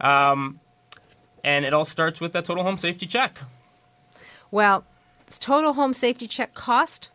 Um, 0.00 0.60
and 1.42 1.64
it 1.64 1.74
all 1.74 1.84
starts 1.84 2.20
with 2.20 2.32
that 2.32 2.46
total 2.46 2.64
home 2.64 2.78
safety 2.78 3.06
check. 3.06 3.40
Well, 4.50 4.84
total 5.40 5.74
home 5.74 5.92
safety 5.92 6.26
check 6.26 6.54
cost? 6.54 7.10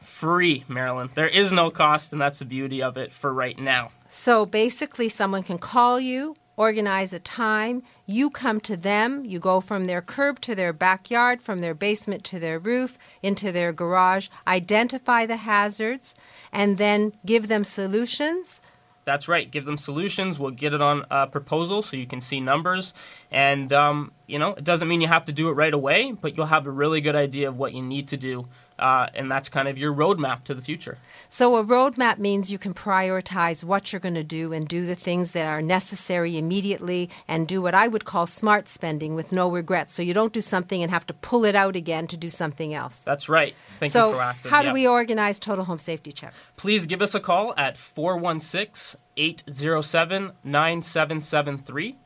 Free, 0.00 0.64
Marilyn. 0.68 1.10
There 1.14 1.28
is 1.28 1.52
no 1.52 1.70
cost, 1.70 2.12
and 2.12 2.20
that's 2.20 2.38
the 2.38 2.44
beauty 2.44 2.82
of 2.82 2.96
it 2.96 3.12
for 3.12 3.32
right 3.32 3.58
now. 3.58 3.90
So 4.06 4.46
basically, 4.46 5.08
someone 5.08 5.42
can 5.42 5.58
call 5.58 6.00
you 6.00 6.36
organize 6.58 7.12
a 7.12 7.20
time. 7.20 7.82
You 8.04 8.28
come 8.28 8.60
to 8.62 8.76
them. 8.76 9.24
You 9.24 9.38
go 9.38 9.60
from 9.60 9.84
their 9.84 10.02
curb 10.02 10.40
to 10.40 10.56
their 10.56 10.72
backyard, 10.72 11.40
from 11.40 11.60
their 11.60 11.72
basement 11.72 12.24
to 12.24 12.40
their 12.40 12.58
roof, 12.58 12.98
into 13.22 13.52
their 13.52 13.72
garage, 13.72 14.28
identify 14.46 15.24
the 15.24 15.36
hazards, 15.36 16.16
and 16.52 16.76
then 16.76 17.12
give 17.24 17.46
them 17.46 17.62
solutions. 17.62 18.60
That's 19.08 19.26
right. 19.26 19.50
Give 19.50 19.64
them 19.64 19.78
solutions. 19.78 20.38
We'll 20.38 20.50
get 20.50 20.74
it 20.74 20.82
on 20.82 21.06
a 21.10 21.26
proposal 21.26 21.80
so 21.80 21.96
you 21.96 22.06
can 22.06 22.20
see 22.20 22.40
numbers. 22.40 22.92
And, 23.30 23.72
um, 23.72 24.12
you 24.26 24.38
know, 24.38 24.50
it 24.50 24.64
doesn't 24.64 24.86
mean 24.86 25.00
you 25.00 25.08
have 25.08 25.24
to 25.24 25.32
do 25.32 25.48
it 25.48 25.52
right 25.52 25.72
away, 25.72 26.12
but 26.12 26.36
you'll 26.36 26.44
have 26.44 26.66
a 26.66 26.70
really 26.70 27.00
good 27.00 27.16
idea 27.16 27.48
of 27.48 27.56
what 27.56 27.72
you 27.72 27.80
need 27.80 28.06
to 28.08 28.18
do. 28.18 28.48
Uh, 28.78 29.08
and 29.14 29.28
that's 29.30 29.48
kind 29.48 29.66
of 29.66 29.76
your 29.76 29.92
roadmap 29.92 30.44
to 30.44 30.54
the 30.54 30.62
future. 30.62 30.98
So, 31.28 31.56
a 31.56 31.64
roadmap 31.64 32.18
means 32.18 32.52
you 32.52 32.58
can 32.58 32.74
prioritize 32.74 33.64
what 33.64 33.92
you're 33.92 33.98
going 34.00 34.14
to 34.14 34.22
do 34.22 34.52
and 34.52 34.68
do 34.68 34.86
the 34.86 34.94
things 34.94 35.32
that 35.32 35.46
are 35.46 35.60
necessary 35.60 36.38
immediately 36.38 37.10
and 37.26 37.48
do 37.48 37.60
what 37.60 37.74
I 37.74 37.88
would 37.88 38.04
call 38.04 38.26
smart 38.26 38.68
spending 38.68 39.14
with 39.16 39.32
no 39.32 39.50
regrets. 39.50 39.94
So, 39.94 40.02
you 40.02 40.14
don't 40.14 40.32
do 40.32 40.40
something 40.40 40.80
and 40.82 40.90
have 40.92 41.06
to 41.08 41.14
pull 41.14 41.44
it 41.44 41.56
out 41.56 41.74
again 41.74 42.06
to 42.06 42.16
do 42.16 42.30
something 42.30 42.72
else. 42.72 43.00
That's 43.00 43.28
right. 43.28 43.54
Thinking 43.78 43.90
so, 43.92 44.12
proactive. 44.14 44.50
how 44.50 44.60
do 44.62 44.66
Yep. 44.68 44.74
we 44.74 44.86
organize 44.86 45.40
Total 45.40 45.64
Home 45.64 45.78
Safety 45.80 46.12
Check? 46.12 46.32
Please 46.56 46.86
give 46.86 47.02
us 47.02 47.14
a 47.14 47.20
call 47.20 47.54
at 47.56 47.76
416 47.76 49.00
807 49.16 50.32
9773. 50.44 51.96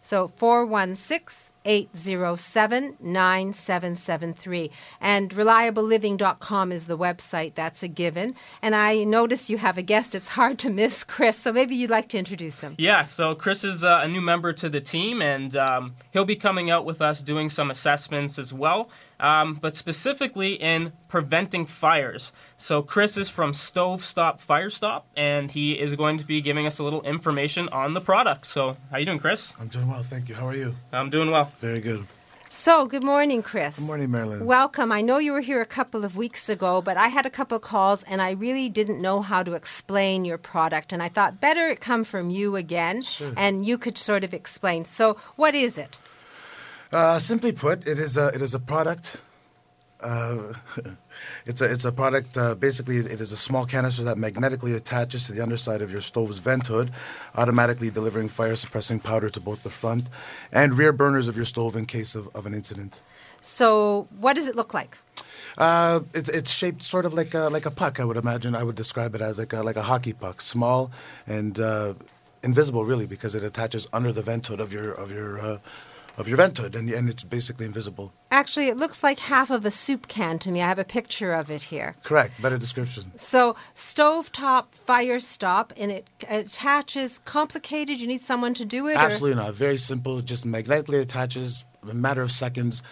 So 0.00 0.26
416 0.26 1.52
807 1.64 2.96
9773. 3.00 4.70
And 5.00 5.30
reliableliving.com 5.30 6.72
is 6.72 6.86
the 6.86 6.98
website. 6.98 7.54
That's 7.54 7.82
a 7.82 7.88
given. 7.88 8.34
And 8.60 8.74
I 8.74 9.04
notice 9.04 9.50
you 9.50 9.58
have 9.58 9.78
a 9.78 9.82
guest. 9.82 10.14
It's 10.14 10.28
hard 10.30 10.58
to 10.60 10.70
miss 10.70 11.04
Chris, 11.04 11.38
so 11.38 11.52
maybe 11.52 11.74
you'd 11.74 11.90
like 11.90 12.08
to 12.10 12.18
introduce 12.18 12.60
him. 12.60 12.74
Yeah, 12.78 13.04
so 13.04 13.34
Chris 13.34 13.64
is 13.64 13.84
uh, 13.84 14.00
a 14.02 14.08
new 14.08 14.20
member 14.20 14.52
to 14.52 14.68
the 14.68 14.80
team, 14.80 15.22
and 15.22 15.54
um, 15.56 15.94
he'll 16.12 16.24
be 16.24 16.36
coming 16.36 16.70
out 16.70 16.84
with 16.84 17.00
us 17.00 17.22
doing 17.22 17.48
some 17.48 17.70
assessments 17.70 18.38
as 18.38 18.52
well, 18.52 18.90
um, 19.20 19.54
but 19.54 19.76
specifically 19.76 20.54
in 20.54 20.92
preventing 21.08 21.66
fires. 21.66 22.32
So 22.56 22.82
Chris 22.82 23.16
is 23.16 23.28
from 23.28 23.54
Stove 23.54 24.04
Stop 24.04 24.40
Fire 24.40 24.70
Stop, 24.70 25.06
and 25.16 25.50
he 25.50 25.78
is 25.78 25.94
going 25.94 26.18
to 26.18 26.24
be 26.24 26.40
giving 26.40 26.66
us 26.66 26.78
a 26.78 26.84
little 26.84 27.02
information 27.02 27.68
on 27.68 27.94
the 27.94 28.00
product. 28.00 28.46
So, 28.46 28.76
how 28.90 28.98
you 28.98 29.06
doing, 29.06 29.18
Chris? 29.18 29.54
I'm 29.60 29.68
doing 29.68 29.88
well, 29.88 30.02
thank 30.02 30.28
you. 30.28 30.34
How 30.34 30.48
are 30.48 30.56
you? 30.56 30.74
I'm 30.92 31.10
doing 31.10 31.30
well. 31.30 31.51
Very 31.60 31.80
good. 31.80 32.06
So, 32.48 32.86
good 32.86 33.02
morning, 33.02 33.42
Chris. 33.42 33.78
Good 33.78 33.86
morning, 33.86 34.10
Marilyn. 34.10 34.44
Welcome. 34.44 34.92
I 34.92 35.00
know 35.00 35.16
you 35.16 35.32
were 35.32 35.40
here 35.40 35.62
a 35.62 35.66
couple 35.66 36.04
of 36.04 36.16
weeks 36.18 36.50
ago, 36.50 36.82
but 36.82 36.98
I 36.98 37.08
had 37.08 37.24
a 37.24 37.30
couple 37.30 37.56
of 37.56 37.62
calls 37.62 38.02
and 38.02 38.20
I 38.20 38.32
really 38.32 38.68
didn't 38.68 39.00
know 39.00 39.22
how 39.22 39.42
to 39.42 39.54
explain 39.54 40.26
your 40.26 40.36
product. 40.36 40.92
And 40.92 41.02
I 41.02 41.08
thought 41.08 41.40
better 41.40 41.66
it 41.68 41.80
come 41.80 42.04
from 42.04 42.28
you 42.28 42.54
again 42.56 43.00
Sure. 43.00 43.32
and 43.38 43.64
you 43.64 43.78
could 43.78 43.96
sort 43.96 44.22
of 44.22 44.34
explain. 44.34 44.84
So, 44.84 45.16
what 45.36 45.54
is 45.54 45.78
it? 45.78 45.98
Uh, 46.92 47.18
simply 47.18 47.52
put, 47.52 47.86
it 47.86 47.98
is 47.98 48.18
a 48.18 48.26
it 48.34 48.42
is 48.42 48.52
a 48.52 48.60
product. 48.60 49.16
Uh, 49.98 50.52
it's 51.46 51.60
a 51.60 51.70
it's 51.70 51.84
a 51.84 51.92
product. 51.92 52.36
Uh, 52.36 52.54
basically, 52.54 52.96
it 52.98 53.20
is 53.20 53.32
a 53.32 53.36
small 53.36 53.66
canister 53.66 54.04
that 54.04 54.18
magnetically 54.18 54.74
attaches 54.74 55.26
to 55.26 55.32
the 55.32 55.40
underside 55.40 55.82
of 55.82 55.90
your 55.90 56.00
stove's 56.00 56.38
vent 56.38 56.66
hood, 56.66 56.90
automatically 57.34 57.90
delivering 57.90 58.28
fire 58.28 58.56
suppressing 58.56 59.00
powder 59.00 59.28
to 59.28 59.40
both 59.40 59.62
the 59.62 59.70
front 59.70 60.08
and 60.52 60.78
rear 60.78 60.92
burners 60.92 61.28
of 61.28 61.36
your 61.36 61.44
stove 61.44 61.76
in 61.76 61.86
case 61.86 62.14
of, 62.14 62.28
of 62.34 62.46
an 62.46 62.54
incident. 62.54 63.00
So, 63.40 64.08
what 64.18 64.36
does 64.36 64.46
it 64.46 64.56
look 64.56 64.72
like? 64.72 64.98
Uh, 65.58 66.00
it, 66.14 66.28
it's 66.28 66.52
shaped 66.52 66.82
sort 66.82 67.04
of 67.04 67.12
like 67.12 67.34
a, 67.34 67.48
like 67.50 67.66
a 67.66 67.70
puck. 67.70 68.00
I 68.00 68.04
would 68.04 68.16
imagine. 68.16 68.54
I 68.54 68.62
would 68.62 68.76
describe 68.76 69.14
it 69.14 69.20
as 69.20 69.38
like 69.38 69.52
a, 69.52 69.62
like 69.62 69.76
a 69.76 69.82
hockey 69.82 70.12
puck, 70.12 70.40
small 70.40 70.90
and 71.26 71.58
uh, 71.58 71.94
invisible, 72.42 72.84
really, 72.84 73.06
because 73.06 73.34
it 73.34 73.44
attaches 73.44 73.88
under 73.92 74.12
the 74.12 74.22
vent 74.22 74.46
hood 74.46 74.60
of 74.60 74.72
your 74.72 74.92
of 74.92 75.10
your 75.10 75.40
uh, 75.40 75.58
of 76.18 76.28
your 76.28 76.36
vent 76.36 76.58
hood, 76.58 76.74
and, 76.76 76.90
and 76.90 77.08
it's 77.08 77.24
basically 77.24 77.64
invisible. 77.66 78.12
Actually, 78.30 78.68
it 78.68 78.76
looks 78.76 79.02
like 79.02 79.18
half 79.18 79.50
of 79.50 79.64
a 79.64 79.70
soup 79.70 80.08
can 80.08 80.38
to 80.40 80.50
me. 80.50 80.60
I 80.62 80.68
have 80.68 80.78
a 80.78 80.84
picture 80.84 81.32
of 81.32 81.50
it 81.50 81.64
here. 81.64 81.96
Correct. 82.02 82.40
Better 82.40 82.58
description. 82.58 83.12
So, 83.16 83.56
stovetop 83.74 84.74
fire 84.74 85.20
stop, 85.20 85.72
and 85.76 85.90
it 85.90 86.06
attaches 86.28 87.18
complicated. 87.24 88.00
You 88.00 88.06
need 88.06 88.20
someone 88.20 88.54
to 88.54 88.64
do 88.64 88.86
it? 88.88 88.96
or- 88.96 88.98
Absolutely 89.00 89.42
not. 89.42 89.54
Very 89.54 89.76
simple. 89.76 90.20
Just 90.20 90.44
magnetically 90.46 90.98
attaches 90.98 91.64
a 91.88 91.94
matter 91.94 92.22
of 92.22 92.30
seconds, 92.32 92.82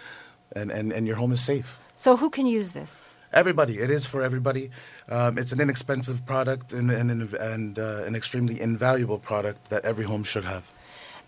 and, 0.55 0.71
and, 0.71 0.91
and 0.91 1.05
your 1.07 1.15
home 1.17 1.31
is 1.31 1.41
safe. 1.41 1.77
So, 1.95 2.17
who 2.17 2.29
can 2.29 2.45
use 2.45 2.71
this? 2.71 3.07
Everybody. 3.33 3.75
It 3.79 3.89
is 3.89 4.05
for 4.05 4.21
everybody. 4.21 4.71
Um, 5.07 5.37
it's 5.37 5.53
an 5.53 5.61
inexpensive 5.61 6.25
product 6.25 6.73
and, 6.73 6.91
and, 6.91 7.33
and 7.35 7.79
uh, 7.79 8.03
an 8.05 8.13
extremely 8.15 8.59
invaluable 8.59 9.19
product 9.19 9.69
that 9.69 9.85
every 9.85 10.03
home 10.05 10.23
should 10.25 10.43
have. 10.43 10.69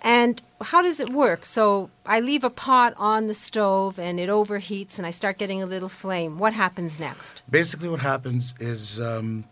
And 0.03 0.41
how 0.61 0.81
does 0.81 0.99
it 0.99 1.09
work? 1.09 1.45
So 1.45 1.89
I 2.05 2.19
leave 2.19 2.43
a 2.43 2.49
pot 2.49 2.93
on 2.97 3.27
the 3.27 3.33
stove 3.33 3.97
and 3.97 4.19
it 4.19 4.29
overheats 4.29 4.97
and 4.97 5.07
I 5.07 5.11
start 5.11 5.37
getting 5.37 5.63
a 5.63 5.65
little 5.65 5.89
flame. 5.89 6.37
What 6.37 6.53
happens 6.53 6.99
next? 6.99 7.41
Basically, 7.49 7.87
what 7.87 8.01
happens 8.01 8.53
is 8.59 8.99
um, 8.99 9.45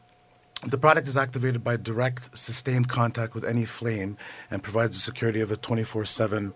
the 0.67 0.77
product 0.77 1.07
is 1.07 1.15
activated 1.15 1.63
by 1.63 1.77
direct, 1.77 2.37
sustained 2.37 2.89
contact 2.89 3.33
with 3.33 3.45
any 3.45 3.63
flame 3.63 4.17
and 4.49 4.61
provides 4.61 4.97
the 4.97 5.01
security 5.01 5.39
of 5.39 5.51
a 5.51 5.55
24 5.55 6.03
7 6.05 6.53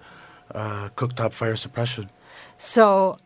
uh, 0.54 0.90
cooktop 0.96 1.32
fire 1.32 1.56
suppression. 1.56 2.10
So 2.58 3.18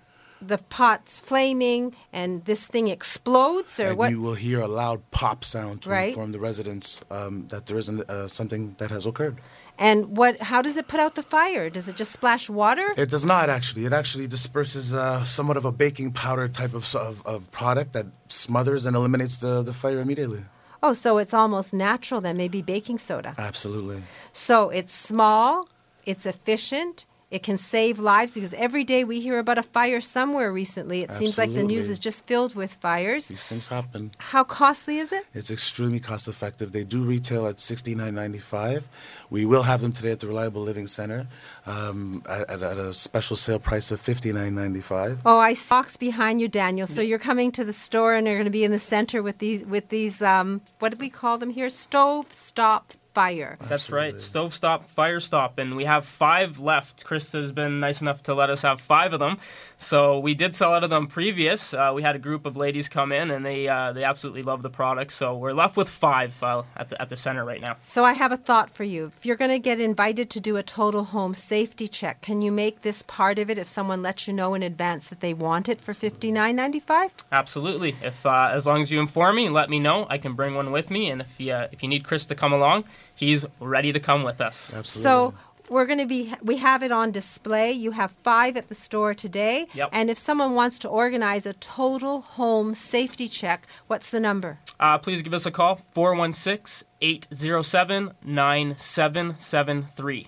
the 0.42 0.60
pot's 0.70 1.18
flaming 1.18 1.96
and 2.14 2.46
this 2.46 2.66
thing 2.68 2.88
explodes, 2.88 3.80
or 3.80 3.88
and 3.88 3.98
what? 3.98 4.12
you 4.12 4.22
will 4.22 4.36
hear 4.36 4.62
a 4.62 4.68
loud 4.68 5.02
pop 5.12 5.44
sound 5.44 5.82
to 5.82 5.90
Right. 5.90 6.10
inform 6.10 6.32
the 6.32 6.40
residents 6.40 7.02
um, 7.12 7.48
that 7.48 7.66
there 7.66 7.78
is 7.78 7.90
an, 7.90 8.04
uh, 8.08 8.28
something 8.28 8.76
that 8.78 8.90
has 8.92 9.06
occurred. 9.06 9.38
And 9.80 10.18
what? 10.18 10.42
How 10.42 10.62
does 10.62 10.76
it 10.76 10.88
put 10.88 11.00
out 11.00 11.16
the 11.16 11.24
fire? 11.24 11.70
Does 11.70 11.88
it 11.88 11.96
just 11.96 12.12
splash 12.12 12.50
water? 12.50 12.94
It 12.98 13.10
does 13.10 13.26
not 13.26 13.50
actually. 13.50 13.86
It 13.86 13.94
actually 13.94 14.28
disperses 14.28 14.94
uh, 14.94 15.24
somewhat 15.24 15.56
of 15.56 15.64
a 15.64 15.72
baking 15.72 16.12
powder 16.12 16.50
type 16.50 16.74
of, 16.74 16.94
of, 16.96 17.26
of 17.26 17.50
product 17.52 17.94
that 17.94 18.08
smothers 18.28 18.86
and 18.86 18.96
eliminates 18.96 19.38
the, 19.38 19.64
the 19.64 19.74
fire 19.74 20.02
immediately. 20.02 20.44
Oh, 20.84 20.94
so 20.94 21.18
it's 21.18 21.34
almost 21.34 21.74
natural 21.74 22.22
then, 22.22 22.38
maybe 22.38 22.62
baking 22.62 23.00
soda. 23.00 23.36
Absolutely. 23.38 24.04
So 24.32 24.70
it's 24.70 24.94
small, 24.94 25.68
it's 26.06 26.26
efficient, 26.26 27.06
it 27.32 27.44
can 27.44 27.58
save 27.58 28.00
lives 28.00 28.34
because 28.34 28.54
every 28.56 28.84
day 28.84 29.04
we 29.04 29.22
hear 29.22 29.38
about 29.38 29.58
a 29.60 29.64
fire 29.64 30.02
somewhere 30.02 30.52
recently. 30.52 31.04
It 31.04 31.12
seems 31.14 31.38
like 31.38 31.54
the 31.54 31.64
news 31.64 31.88
is 31.88 32.00
just 32.00 32.26
filled 32.26 32.56
with 32.56 32.74
fires. 32.74 33.28
These 33.28 33.46
things 33.46 33.68
happen. 33.68 34.12
How 34.18 34.44
costly 34.44 34.98
is 34.98 35.12
it? 35.12 35.26
It's 35.34 35.52
extremely 35.52 36.00
cost 36.00 36.28
effective. 36.28 36.72
They 36.72 36.84
do 36.84 37.04
retail 37.04 37.46
at 37.46 37.60
sixty 37.60 37.94
nine 37.94 38.16
ninety 38.16 38.40
five. 38.40 38.88
We 39.30 39.46
will 39.46 39.64
have 39.64 39.82
them 39.82 39.92
today 39.92 40.12
at 40.12 40.20
the 40.22 40.28
Reliable 40.28 40.64
Living 40.64 40.88
Center 40.88 41.28
um, 41.68 42.24
at, 42.28 42.50
at, 42.50 42.64
at 42.64 42.78
a 42.80 42.94
special 42.94 43.36
sale 43.36 43.60
price 43.60 43.92
of 43.92 44.02
fifty 44.02 44.34
nine 44.34 44.56
ninety 44.56 44.82
five. 44.82 45.20
Oh, 45.26 45.38
I 45.38 45.54
socks 45.54 45.98
behind 45.98 46.42
you, 46.42 46.48
Daniel. 46.48 46.88
So 46.88 47.02
you're 47.02 47.20
coming 47.20 47.52
to 47.52 47.64
the 47.64 47.74
store 47.74 48.16
and 48.16 48.26
you're 48.26 48.38
going 48.38 48.46
to 48.46 48.52
be 48.52 48.64
in 48.64 48.72
the 48.72 48.80
center 48.80 49.22
with 49.22 49.38
these 49.38 49.64
with 49.66 49.90
these 49.90 50.22
um, 50.24 50.62
what 50.80 50.90
do 50.94 50.98
we 50.98 51.10
call 51.10 51.38
them 51.38 51.52
here? 51.52 51.70
Stove 51.70 52.34
stop 52.34 52.94
fire. 53.14 53.58
That's 53.68 53.90
right. 53.90 54.20
Stove 54.20 54.54
stop, 54.54 54.90
fire 54.90 55.20
stop, 55.20 55.58
and 55.58 55.76
we 55.76 55.86
have 55.86 56.06
five 56.06 56.60
left. 56.60 57.06
Chris 57.06 57.32
has 57.34 57.52
been 57.52 57.80
nice 57.80 58.02
enough 58.02 58.24
to 58.24 58.34
let 58.34 58.50
us 58.50 58.62
have 58.62 58.80
five 58.80 59.14
of 59.14 59.20
them. 59.20 59.38
So 59.78 60.20
we 60.20 60.34
did 60.34 60.54
sell 60.54 60.74
out 60.74 60.84
of 60.84 60.90
them 60.90 61.08
previous. 61.08 61.74
Uh, 61.74 61.92
we 61.94 62.02
had 62.02 62.16
a 62.16 62.20
group 62.20 62.46
of 62.46 62.58
ladies 62.58 62.90
come 62.90 63.12
in, 63.12 63.32
and 63.32 63.46
they 63.46 63.68
uh, 63.68 63.94
they 63.94 64.04
absolutely 64.04 64.44
love 64.44 64.62
the 64.62 64.70
product. 64.70 65.14
So 65.14 65.36
we're 65.36 65.54
left 65.54 65.78
with 65.78 65.90
five 65.90 66.42
uh, 66.44 66.64
at 66.76 66.90
the 66.90 67.02
at 67.02 67.10
the 67.10 67.16
center 67.16 67.44
right 67.44 67.62
now. 67.62 67.78
So 67.80 68.04
I 68.04 68.14
have 68.14 68.32
a 68.32 68.38
thought 68.38 68.70
for 68.70 68.84
you. 68.84 69.06
If 69.08 69.26
you're 69.26 69.36
going 69.36 69.52
to 69.52 69.60
get 69.60 69.80
invited 69.80 70.30
to 70.32 70.40
do 70.40 70.58
a 70.58 70.64
total 70.64 71.06
home 71.06 71.34
safety 71.34 71.88
check, 71.88 72.22
can 72.22 72.42
you 72.42 72.52
make 72.52 72.82
this 72.82 73.02
part 73.04 73.40
of 73.40 73.50
it 73.50 73.58
if 73.58 73.68
someone 73.68 74.02
lets 74.02 74.28
you 74.28 74.34
know 74.34 74.54
in 74.54 74.64
advance 74.64 75.08
that 75.10 75.20
they 75.20 75.34
want 75.34 75.70
it 75.70 75.82
for 75.82 75.94
$59.95? 75.94 77.12
Absolutely. 77.32 77.96
If 78.04 78.26
uh, 78.26 78.50
as 78.52 78.66
long 78.66 78.82
as 78.82 78.92
you 78.92 79.00
inform 79.00 79.36
me 79.38 79.46
and 79.46 79.56
let 79.56 79.70
me 79.70 79.80
know, 79.80 80.08
I 80.10 80.18
can 80.18 80.34
bring 80.34 80.56
one 80.56 80.72
with 80.72 80.92
me. 80.92 81.10
And 81.10 81.22
if 81.22 81.40
you 81.40 81.54
uh, 81.54 81.68
if 81.72 81.84
you 81.84 81.90
need 81.90 82.04
Chris 82.04 82.26
to 82.28 82.36
come 82.36 82.54
along, 82.54 82.86
he's 83.16 83.46
ready 83.60 83.94
to 83.94 84.00
come 84.00 84.24
with 84.24 84.42
us. 84.42 84.74
Absolutely. 84.74 85.04
So 85.04 85.34
we're 85.70 85.86
going 85.86 86.00
to 86.00 86.06
be 86.06 86.34
we 86.42 86.58
have 86.58 86.84
it 86.84 86.92
on 86.92 87.12
display. 87.12 87.72
You 87.72 87.92
have 87.92 88.12
5 88.12 88.58
at 88.58 88.70
the 88.70 88.76
store 88.76 89.14
today. 89.14 89.68
Yep. 89.74 89.90
And 89.92 90.10
if 90.10 90.18
someone 90.18 90.56
wants 90.56 90.80
to 90.80 90.90
organize 90.90 91.46
a 91.46 91.54
total 91.54 92.22
home 92.22 92.74
safety 92.74 93.28
check, 93.28 93.68
what's 93.88 94.10
the 94.10 94.20
number? 94.20 94.60
Uh, 94.80 94.98
please 94.98 95.22
give 95.22 95.34
us 95.34 95.46
a 95.46 95.52
call 95.52 95.76
416 95.76 96.88
807 97.02 98.12
9773. 98.24 100.28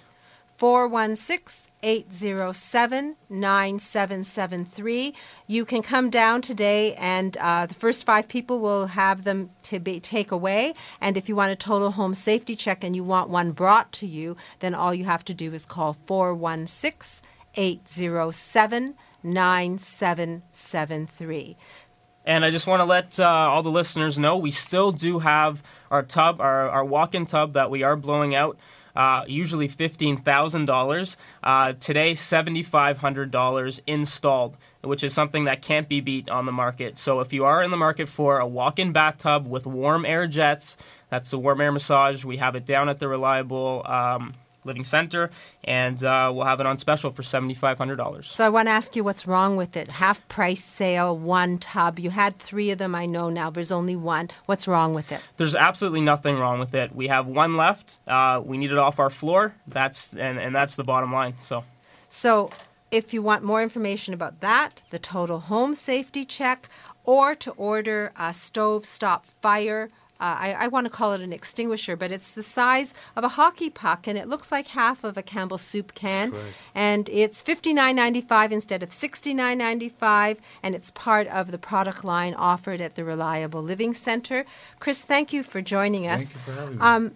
416 0.62 1.74
807 1.82 3.16
9773. 3.32 5.16
You 5.48 5.66
can 5.66 5.82
come 5.82 6.12
down 6.12 6.44
today, 6.44 6.94
and 7.00 7.36
uh, 7.38 7.66
the 7.66 7.74
first 7.74 8.06
five 8.06 8.28
people 8.28 8.60
will 8.60 8.86
have 8.86 9.24
them 9.24 9.50
to 9.64 9.80
be 9.80 10.00
take 10.00 10.32
away. 10.32 10.76
And 11.02 11.18
if 11.18 11.28
you 11.28 11.36
want 11.36 11.52
a 11.52 11.56
total 11.56 11.90
home 11.90 12.14
safety 12.14 12.56
check 12.56 12.84
and 12.84 12.96
you 12.96 13.04
want 13.04 13.32
one 13.32 13.54
brought 13.54 13.92
to 13.94 14.06
you, 14.06 14.38
then 14.60 14.76
all 14.76 14.94
you 14.94 15.06
have 15.06 15.26
to 15.26 15.34
do 15.34 15.52
is 15.52 15.66
call 15.66 15.94
416 15.94 17.28
807 17.56 18.94
9773. 19.24 21.58
And 22.24 22.46
I 22.46 22.52
just 22.52 22.68
want 22.68 22.82
to 22.82 22.86
let 22.86 23.20
uh, 23.20 23.28
all 23.28 23.64
the 23.64 23.72
listeners 23.72 24.20
know 24.20 24.38
we 24.38 24.52
still 24.52 24.92
do 24.92 25.18
have 25.18 25.64
our 25.90 26.04
tub, 26.04 26.40
our, 26.40 26.70
our 26.70 26.86
walk 26.86 27.16
in 27.16 27.26
tub 27.26 27.54
that 27.54 27.72
we 27.72 27.82
are 27.82 27.96
blowing 27.96 28.36
out 28.36 28.60
uh, 28.96 29.24
usually 29.28 29.68
$15,000. 29.68 31.18
Uh, 31.44 31.74
today, 31.74 32.14
$7,500 32.14 33.80
installed, 33.88 34.58
which 34.82 35.04
is 35.04 35.14
something 35.14 35.46
that 35.46 35.62
can't 35.62 35.88
be 35.88 36.02
beat 36.02 36.30
on 36.30 36.46
the 36.46 36.52
market. 36.52 36.98
So 36.98 37.20
if 37.20 37.34
you 37.34 37.46
are 37.46 37.64
in 37.64 37.72
the 37.72 37.78
market 37.78 38.10
for 38.10 38.40
a 38.40 38.48
walk 38.48 38.80
in 38.80 38.92
bathtub 38.92 39.48
with 39.48 39.66
warm 39.66 40.06
air 40.06 40.28
jets, 40.28 40.78
that's 41.10 41.32
the 41.32 41.38
warm 41.38 41.62
air 41.62 41.72
massage. 41.72 42.24
We 42.26 42.38
have 42.38 42.56
it 42.56 42.66
down 42.66 42.90
at 42.90 43.00
the 43.00 43.08
Reliable 43.08 43.84
um, 43.86 44.34
Living 44.64 44.84
Center, 44.84 45.30
and 45.64 46.04
uh, 46.04 46.32
we'll 46.34 46.46
have 46.46 46.60
it 46.60 46.66
on 46.66 46.78
special 46.78 47.12
for 47.12 47.22
$7,500. 47.22 48.26
So 48.26 48.46
I 48.46 48.50
want 48.50 48.68
to 48.68 48.72
ask 48.72 48.96
you 48.96 49.04
what's 49.04 49.26
wrong 49.26 49.56
with 49.56 49.76
it. 49.76 49.90
Half 49.92 50.28
price 50.28 50.64
sale, 50.64 51.18
one 51.18 51.58
tub. 51.58 52.00
You 52.00 52.12
had 52.12 52.38
three 52.38 52.72
of 52.72 52.78
them, 52.78 52.94
I 52.96 53.06
know 53.06 53.30
now. 53.30 53.50
There's 53.50 53.72
only 53.72 53.96
one. 53.96 54.30
What's 54.46 54.68
wrong 54.68 54.94
with 54.94 55.12
it? 55.12 55.22
There's 55.38 55.56
absolutely 55.56 56.02
nothing 56.02 56.38
wrong 56.38 56.60
with 56.60 56.74
it. 56.74 56.96
We 56.96 57.08
have 57.08 57.28
one 57.28 57.58
left. 57.58 58.00
Uh, 58.08 58.42
we 58.44 58.58
need 58.58 58.72
it 58.72 58.78
off 58.78 59.00
our 59.00 59.10
floor. 59.10 59.56
That's 59.68 60.14
and, 60.14 60.40
and 60.40 60.56
that's 60.56 60.76
the 60.76 60.84
bottom 60.84 61.12
line. 61.12 61.36
So, 61.38 61.64
so 62.10 62.50
if 62.92 63.14
you 63.14 63.22
want 63.22 63.44
more 63.44 63.64
information 63.64 64.14
about 64.14 64.42
that, 64.42 64.82
the 64.90 65.00
total 65.00 65.40
home 65.40 65.74
safety 65.74 66.26
check, 66.26 66.68
or 67.04 67.34
to 67.36 67.52
order 67.52 68.12
a 68.20 68.34
stove 68.34 68.86
stop 68.86 69.26
fire 69.26 69.90
uh, 70.22 70.38
I, 70.40 70.56
I 70.60 70.68
want 70.68 70.86
to 70.86 70.92
call 70.92 71.14
it 71.14 71.22
an 71.22 71.34
extinguisher, 71.34 71.96
but 71.96 72.12
it's 72.12 72.32
the 72.34 72.44
size 72.44 72.94
of 73.16 73.24
a 73.24 73.30
hockey 73.30 73.72
puck, 73.72 74.08
and 74.08 74.18
it 74.18 74.28
looks 74.28 74.52
like 74.52 74.68
half 74.68 75.04
of 75.04 75.18
a 75.18 75.24
Campbell 75.24 75.58
soup 75.58 75.96
can. 75.96 76.32
And 76.76 77.10
it's 77.10 77.42
fifty 77.42 77.74
nine 77.74 77.96
ninety 77.96 78.22
five 78.22 78.52
instead 78.52 78.84
of 78.84 78.94
sixty 78.94 79.34
nine 79.34 79.58
ninety 79.58 79.90
five, 79.90 80.38
and 80.62 80.76
it's 80.76 80.92
part 80.92 81.28
of 81.28 81.52
the 81.52 81.58
product 81.58 82.04
line 82.04 82.36
offered 82.36 82.82
at 82.82 82.96
the 82.96 83.04
Reliable 83.04 83.64
Living 83.64 83.94
Center. 83.94 84.46
Chris, 84.80 85.04
thank 85.04 85.34
you 85.34 85.42
for 85.42 85.60
joining 85.60 86.08
us. 86.08 86.24
Thank 86.24 86.34
you 86.34 86.40
for 86.40 86.52
having 86.52 86.78
me. 86.78 86.82
Um, 86.82 87.12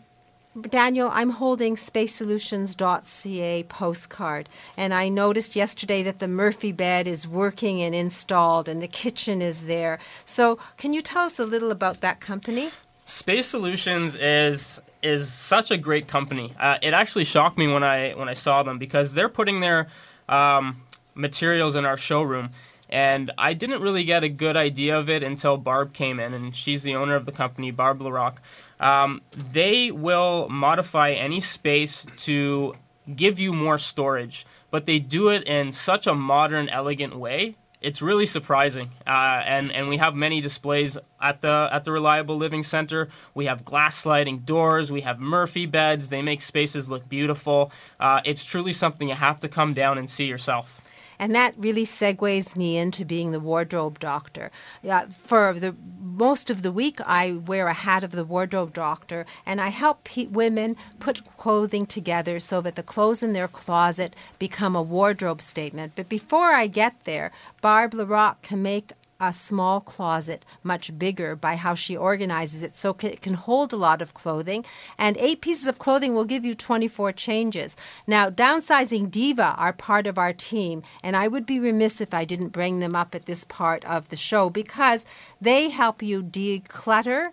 Daniel, 0.69 1.09
I'm 1.11 1.31
holding 1.31 1.75
spacesolutions.ca 1.75 3.63
postcard, 3.63 4.47
and 4.77 4.93
I 4.93 5.09
noticed 5.09 5.55
yesterday 5.55 6.01
that 6.03 6.19
the 6.19 6.29
Murphy 6.29 6.71
bed 6.71 7.07
is 7.07 7.27
working 7.27 7.81
and 7.81 7.93
installed, 7.93 8.69
and 8.69 8.81
the 8.81 8.87
kitchen 8.87 9.41
is 9.41 9.63
there. 9.63 9.99
So, 10.23 10.57
can 10.77 10.93
you 10.93 11.01
tell 11.01 11.25
us 11.25 11.39
a 11.39 11.45
little 11.45 11.71
about 11.71 11.99
that 12.01 12.21
company? 12.21 12.69
Space 13.05 13.45
Solutions 13.45 14.15
is 14.15 14.81
is 15.03 15.31
such 15.31 15.69
a 15.69 15.77
great 15.77 16.07
company. 16.07 16.53
Uh, 16.59 16.79
it 16.81 16.95
actually 16.95 17.23
shocked 17.23 17.55
me 17.55 17.67
when 17.67 17.83
I 17.83 18.13
when 18.13 18.27
I 18.27 18.33
saw 18.33 18.63
them 18.63 18.79
because 18.79 19.13
they're 19.13 19.29
putting 19.29 19.59
their 19.59 19.87
um, 20.27 20.81
materials 21.13 21.75
in 21.75 21.85
our 21.85 21.97
showroom, 21.97 22.49
and 22.89 23.29
I 23.37 23.53
didn't 23.53 23.83
really 23.83 24.03
get 24.05 24.23
a 24.23 24.29
good 24.29 24.57
idea 24.57 24.97
of 24.97 25.07
it 25.07 25.21
until 25.21 25.55
Barb 25.55 25.93
came 25.93 26.19
in, 26.19 26.33
and 26.33 26.55
she's 26.55 26.81
the 26.81 26.95
owner 26.95 27.13
of 27.13 27.27
the 27.27 27.31
company, 27.31 27.69
Barb 27.69 27.99
LaRock. 27.99 28.37
Um, 28.79 29.21
they 29.35 29.91
will 29.91 30.49
modify 30.49 31.11
any 31.11 31.39
space 31.39 32.07
to 32.17 32.73
give 33.15 33.39
you 33.39 33.53
more 33.53 33.77
storage, 33.77 34.47
but 34.71 34.85
they 34.85 34.97
do 34.97 35.29
it 35.29 35.43
in 35.43 35.71
such 35.71 36.07
a 36.07 36.15
modern, 36.15 36.69
elegant 36.69 37.15
way 37.15 37.55
it's 37.85 38.01
really 38.01 38.25
surprising. 38.25 38.89
Uh, 39.05 39.43
and 39.45 39.71
and 39.71 39.87
we 39.87 39.97
have 39.97 40.15
many 40.15 40.41
displays 40.41 40.97
at 41.21 41.41
the 41.41 41.69
at 41.71 41.85
the 41.85 41.91
Reliable 41.91 42.35
Living 42.35 42.63
Center. 42.63 43.09
We 43.33 43.45
have 43.45 43.63
glass 43.63 43.95
sliding 43.95 44.39
doors. 44.39 44.91
We 44.91 45.01
have 45.01 45.19
Murphy 45.19 45.65
beds. 45.67 46.09
They 46.09 46.21
make 46.21 46.41
spaces 46.41 46.89
look 46.89 47.07
beautiful. 47.07 47.71
Uh, 47.99 48.21
it's 48.25 48.43
truly 48.43 48.73
something 48.73 49.07
you 49.07 49.15
have 49.15 49.39
to 49.41 49.47
come 49.47 49.73
down 49.73 49.97
and 49.97 50.09
see 50.09 50.25
yourself. 50.25 50.81
And 51.19 51.33
that 51.35 51.53
really 51.57 51.85
segues 51.85 52.55
me 52.55 52.77
into 52.77 53.05
being 53.05 53.31
the 53.31 53.39
wardrobe 53.39 53.99
doctor. 53.99 54.51
Uh, 54.87 55.07
for 55.07 55.53
the 55.53 55.75
most 56.01 56.49
of 56.49 56.61
the 56.61 56.71
week, 56.71 56.99
I 57.05 57.33
wear 57.33 57.67
a 57.67 57.73
hat 57.73 58.03
of 58.03 58.11
the 58.11 58.23
wardrobe 58.23 58.73
doctor, 58.73 59.25
and 59.45 59.59
I 59.59 59.69
help 59.69 60.05
pe- 60.05 60.27
women 60.27 60.77
put 60.99 61.25
clothing 61.37 61.85
together 61.85 62.39
so 62.39 62.61
that 62.61 62.75
the 62.75 62.83
clothes 62.83 63.21
in 63.21 63.33
their 63.33 63.49
closet 63.49 64.15
become 64.39 64.75
a 64.75 64.81
wardrobe 64.81 65.41
statement. 65.41 65.93
But 65.95 66.07
before 66.07 66.53
I 66.53 66.67
get 66.67 67.03
there, 67.03 67.31
Barb 67.61 67.91
LaRock 67.91 68.41
can 68.41 68.61
make 68.61 68.93
a 69.27 69.33
small 69.33 69.79
closet 69.81 70.45
much 70.63 70.97
bigger 70.97 71.35
by 71.35 71.55
how 71.55 71.75
she 71.75 71.95
organizes 71.95 72.63
it 72.63 72.75
so 72.75 72.95
it 73.01 73.21
can 73.21 73.33
hold 73.33 73.73
a 73.73 73.77
lot 73.77 74.01
of 74.01 74.13
clothing. 74.13 74.65
And 74.97 75.17
eight 75.17 75.41
pieces 75.41 75.67
of 75.67 75.79
clothing 75.79 76.13
will 76.13 76.25
give 76.25 76.45
you 76.45 76.53
24 76.53 77.11
changes. 77.13 77.75
Now, 78.07 78.29
Downsizing 78.29 79.11
Diva 79.11 79.55
are 79.57 79.73
part 79.73 80.07
of 80.07 80.17
our 80.17 80.33
team, 80.33 80.83
and 81.03 81.15
I 81.15 81.27
would 81.27 81.45
be 81.45 81.59
remiss 81.59 82.01
if 82.01 82.13
I 82.13 82.25
didn't 82.25 82.49
bring 82.49 82.79
them 82.79 82.95
up 82.95 83.15
at 83.15 83.25
this 83.25 83.43
part 83.43 83.83
of 83.85 84.09
the 84.09 84.15
show 84.15 84.49
because 84.49 85.05
they 85.41 85.69
help 85.69 86.01
you 86.01 86.23
declutter 86.23 87.31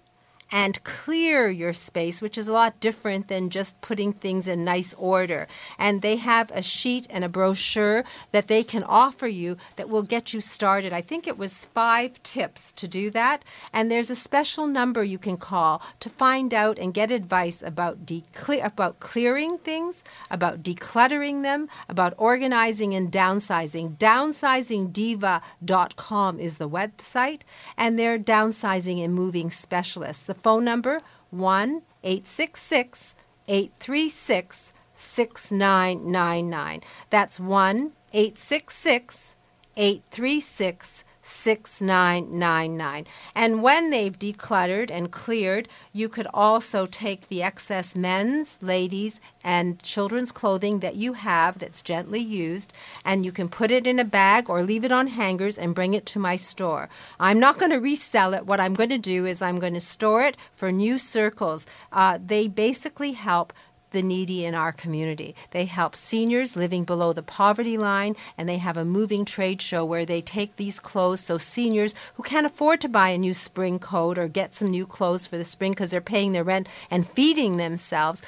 and 0.52 0.84
clear 0.84 1.48
your 1.48 1.72
space, 1.72 2.20
which 2.20 2.36
is 2.36 2.46
a 2.46 2.52
lot 2.52 2.78
different 2.78 3.28
than 3.28 3.48
just 3.48 3.80
putting 3.80 4.12
things 4.12 4.46
in 4.46 4.64
nice 4.64 4.92
order. 4.94 5.48
And 5.78 6.02
they 6.02 6.16
have 6.16 6.50
a 6.50 6.62
sheet 6.62 7.06
and 7.10 7.24
a 7.24 7.28
brochure 7.28 8.04
that 8.32 8.48
they 8.48 8.62
can 8.62 8.84
offer 8.84 9.26
you 9.26 9.56
that 9.76 9.88
will 9.88 10.02
get 10.02 10.34
you 10.34 10.40
started. 10.40 10.92
I 10.92 11.00
think 11.00 11.26
it 11.26 11.38
was 11.38 11.64
five 11.64 12.22
tips 12.22 12.72
to 12.74 12.86
do 12.86 13.08
that. 13.10 13.44
And 13.72 13.90
there's 13.90 14.10
a 14.10 14.14
special 14.14 14.66
number 14.66 15.02
you 15.02 15.18
can 15.18 15.38
call 15.38 15.80
to 16.00 16.10
find 16.10 16.52
out 16.52 16.78
and 16.78 16.92
get 16.92 17.10
advice 17.10 17.62
about, 17.62 18.04
decle- 18.04 18.64
about 18.64 19.00
clearing 19.00 19.56
things, 19.58 20.04
about 20.30 20.62
decluttering 20.62 21.42
them, 21.42 21.68
about 21.88 22.12
organizing 22.18 22.94
and 22.94 23.10
downsizing. 23.10 23.96
Downsizingdiva.com 23.96 26.40
is 26.40 26.58
the 26.58 26.68
website, 26.68 27.40
and 27.78 27.98
they're 27.98 28.18
downsizing 28.18 29.02
and 29.02 29.14
moving 29.14 29.50
specialists. 29.50 30.24
The 30.24 30.41
phone 30.42 30.64
number 30.64 31.00
1 31.30 31.82
866 32.04 33.14
836 33.48 34.72
6999. 34.94 36.80
That's 37.10 37.40
1 37.40 37.92
866 38.12 39.36
836 39.76 41.04
6999. 41.22 43.06
And 43.34 43.62
when 43.62 43.90
they've 43.90 44.18
decluttered 44.18 44.90
and 44.90 45.10
cleared, 45.10 45.68
you 45.92 46.08
could 46.08 46.26
also 46.34 46.86
take 46.86 47.28
the 47.28 47.42
excess 47.42 47.96
men's, 47.96 48.58
ladies, 48.60 49.20
and 49.44 49.82
children's 49.82 50.32
clothing 50.32 50.80
that 50.80 50.96
you 50.96 51.14
have 51.14 51.58
that's 51.58 51.82
gently 51.82 52.20
used, 52.20 52.72
and 53.04 53.24
you 53.24 53.32
can 53.32 53.48
put 53.48 53.70
it 53.70 53.86
in 53.86 53.98
a 53.98 54.04
bag 54.04 54.48
or 54.50 54.62
leave 54.62 54.84
it 54.84 54.92
on 54.92 55.06
hangers 55.08 55.58
and 55.58 55.74
bring 55.74 55.94
it 55.94 56.06
to 56.06 56.18
my 56.18 56.36
store. 56.36 56.88
I'm 57.18 57.40
not 57.40 57.58
going 57.58 57.70
to 57.70 57.78
resell 57.78 58.34
it. 58.34 58.46
What 58.46 58.60
I'm 58.60 58.74
going 58.74 58.90
to 58.90 58.98
do 58.98 59.26
is 59.26 59.42
I'm 59.42 59.58
going 59.58 59.74
to 59.74 59.80
store 59.80 60.22
it 60.22 60.36
for 60.52 60.70
new 60.70 60.98
circles. 60.98 61.66
Uh, 61.90 62.18
they 62.24 62.48
basically 62.48 63.12
help 63.12 63.52
the 63.92 64.02
needy 64.02 64.44
in 64.44 64.54
our 64.54 64.72
community. 64.72 65.34
They 65.50 65.66
help 65.66 65.94
seniors 65.94 66.56
living 66.56 66.84
below 66.84 67.12
the 67.12 67.22
poverty 67.22 67.78
line, 67.78 68.16
and 68.36 68.48
they 68.48 68.58
have 68.58 68.76
a 68.76 68.84
moving 68.84 69.24
trade 69.24 69.62
show 69.62 69.84
where 69.84 70.04
they 70.04 70.20
take 70.20 70.56
these 70.56 70.80
clothes 70.80 71.20
so 71.20 71.38
seniors 71.38 71.94
who 72.14 72.22
can't 72.22 72.46
afford 72.46 72.80
to 72.82 72.88
buy 72.88 73.10
a 73.10 73.18
new 73.18 73.34
spring 73.34 73.78
coat 73.78 74.18
or 74.18 74.28
get 74.28 74.54
some 74.54 74.70
new 74.70 74.86
clothes 74.86 75.26
for 75.26 75.36
the 75.38 75.44
spring 75.44 75.72
because 75.72 75.90
they're 75.90 76.00
paying 76.00 76.32
their 76.32 76.44
rent 76.44 76.68
and 76.90 77.06
feeding 77.06 77.56
themselves 77.56 78.22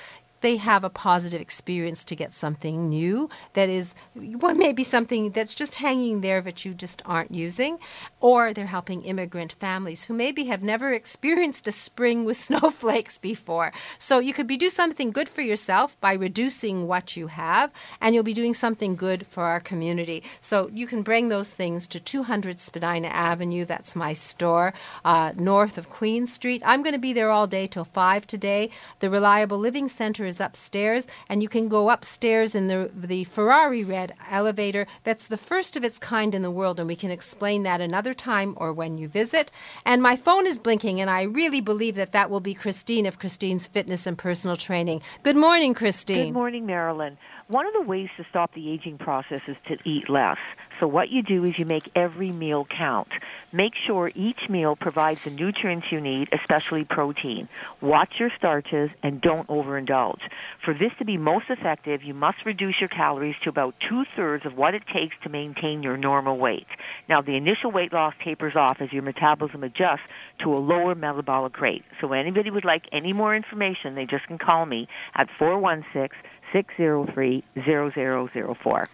they 0.45 0.59
have 0.59 0.85
a 0.85 0.91
positive 0.91 1.41
experience 1.41 2.05
to 2.05 2.15
get 2.15 2.31
something 2.31 2.91
new 2.91 3.31
that 3.55 3.71
is 3.71 3.95
well, 4.15 4.55
maybe 4.55 4.85
something 4.85 5.31
that's 5.31 5.55
just 5.55 5.77
hanging 5.77 6.21
there 6.21 6.43
that 6.43 6.67
you 6.67 6.75
just 6.75 7.01
aren't 7.07 7.35
using, 7.35 7.79
or 8.21 8.53
they're 8.53 8.67
helping 8.67 9.03
immigrant 9.05 9.53
families 9.55 10.05
who 10.05 10.13
maybe 10.13 10.45
have 10.45 10.63
never 10.63 10.93
experienced 10.93 11.67
a 11.67 11.73
spring 11.73 12.27
with 12.27 12.37
snowflakes 12.49 13.17
before. 13.17 13.73
So 13.99 14.19
you 14.19 14.35
could 14.35 14.47
be 14.47 14.59
do 14.59 14.69
something 14.69 15.13
good 15.13 15.31
for 15.31 15.41
yourself 15.41 15.99
by 16.03 16.13
reducing 16.13 16.87
what 16.87 17.17
you 17.17 17.29
have, 17.29 17.73
and 17.99 18.15
you'll 18.15 18.23
be 18.23 18.35
doing 18.35 18.53
something 18.53 18.97
good 18.97 19.27
for 19.27 19.45
our 19.45 19.61
community. 19.61 20.23
So 20.41 20.71
you 20.75 20.87
can 20.87 21.01
bring 21.01 21.29
those 21.29 21.55
things 21.55 21.87
to 21.87 21.99
200 21.99 22.61
Spadina 22.61 23.09
Avenue. 23.09 23.65
That's 23.65 23.97
my 23.97 24.13
store 24.13 24.75
uh, 25.07 25.33
north 25.37 25.79
of 25.79 25.89
Queen 25.89 26.27
Street. 26.27 26.63
I'm 26.67 26.83
going 26.83 26.93
to 26.93 26.99
be 26.99 27.15
there 27.15 27.31
all 27.31 27.47
day 27.47 27.67
till 27.67 27.85
five 27.85 28.27
today. 28.27 28.69
The 28.99 29.09
Reliable 29.09 29.57
Living 29.57 29.89
Center 29.89 30.27
is 30.27 30.34
upstairs, 30.41 31.07
and 31.29 31.43
you 31.43 31.49
can 31.49 31.69
go 31.69 31.91
upstairs 31.91 32.55
in 32.55 32.67
the 32.67 32.91
the 32.95 33.25
Ferrari 33.25 33.85
red 33.85 34.15
elevator. 34.31 34.87
That's 35.03 35.27
the 35.27 35.37
first 35.37 35.77
of 35.77 35.85
its 35.85 35.99
kind 35.99 36.35
in 36.35 36.43
the 36.43 36.51
world, 36.51 36.79
and 36.79 36.89
we 36.89 36.97
can 36.97 37.11
explain 37.11 37.63
that 37.65 37.81
another 37.81 38.15
time 38.15 38.55
or 38.57 38.73
when 38.73 38.99
you 38.99 39.09
visit. 39.09 39.51
And 39.85 40.03
my 40.03 40.17
phone 40.17 40.47
is 40.47 40.59
blinking, 40.59 41.01
and 41.01 41.11
I 41.11 41.23
really 41.23 41.61
believe 41.61 41.97
that 41.97 42.13
that 42.13 42.31
will 42.31 42.41
be 42.41 42.55
Christine 42.55 43.07
of 43.07 43.19
Christine's 43.19 43.67
Fitness 43.67 44.07
and 44.07 44.17
Personal 44.17 44.57
Training. 44.57 45.03
Good 45.23 45.37
morning, 45.37 45.75
Christine. 45.75 46.27
Good 46.27 46.35
morning, 46.35 46.67
Marilyn. 46.67 47.19
One 47.49 47.67
of 47.67 47.75
the 47.75 47.83
ways 47.83 48.09
to 48.17 48.25
stop 48.31 48.55
the 48.55 48.71
aging 48.71 48.99
process 48.99 49.41
is 49.47 49.57
to 49.67 49.77
eat 49.85 50.09
less. 50.09 50.39
So 50.85 50.89
what 50.89 51.09
you 51.09 51.23
do 51.23 51.47
is 51.47 51.59
you 51.59 51.65
make 51.65 51.91
every 51.97 52.31
meal 52.31 52.67
count. 52.67 53.09
Make 53.55 53.73
sure 53.75 54.11
each 54.15 54.51
meal 54.51 54.77
provides 54.77 55.25
the 55.25 55.31
nutrients 55.31 55.91
you 55.91 55.99
need, 55.99 56.29
especially 56.31 56.85
protein. 56.85 57.49
Watch 57.81 58.21
your 58.21 58.29
starches 58.37 58.91
and 59.03 59.19
don't 59.19 59.49
overindulge. 59.49 60.21
For 60.63 60.75
this 60.75 60.93
to 60.99 61.07
be 61.07 61.17
most 61.17 61.47
effective, 61.49 62.03
you 62.03 62.13
must 62.13 62.45
reduce 62.45 62.81
your 62.81 62.91
calories 62.91 63.35
to 63.45 63.49
about 63.49 63.75
two 63.89 64.05
thirds 64.15 64.45
of 64.45 64.59
what 64.59 64.75
it 64.75 64.83
takes 64.93 65.17
to 65.23 65.31
maintain 65.31 65.83
your 65.83 65.97
normal 65.97 66.37
weight. 66.37 66.67
Now, 67.09 67.23
the 67.23 67.37
initial 67.37 67.71
weight 67.71 67.95
loss 67.95 68.13
tapers 68.23 68.55
off 68.55 68.83
as 68.83 68.93
your 68.93 69.05
metabolism 69.05 69.65
adjusts 69.65 70.05
to 70.41 70.53
a 70.53 70.61
lower 70.61 70.95
metabolic 70.95 71.59
rate. 71.63 71.85
So, 71.99 72.13
anybody 72.13 72.51
would 72.51 72.67
like 72.67 72.91
any 72.93 73.15
more 73.15 73.35
information, 73.35 73.95
they 73.95 74.05
just 74.05 74.27
can 74.27 74.37
call 74.37 74.67
me 74.67 74.87
at 75.15 75.31
416 75.39 76.11
603 76.53 77.43
0004. 77.65 78.89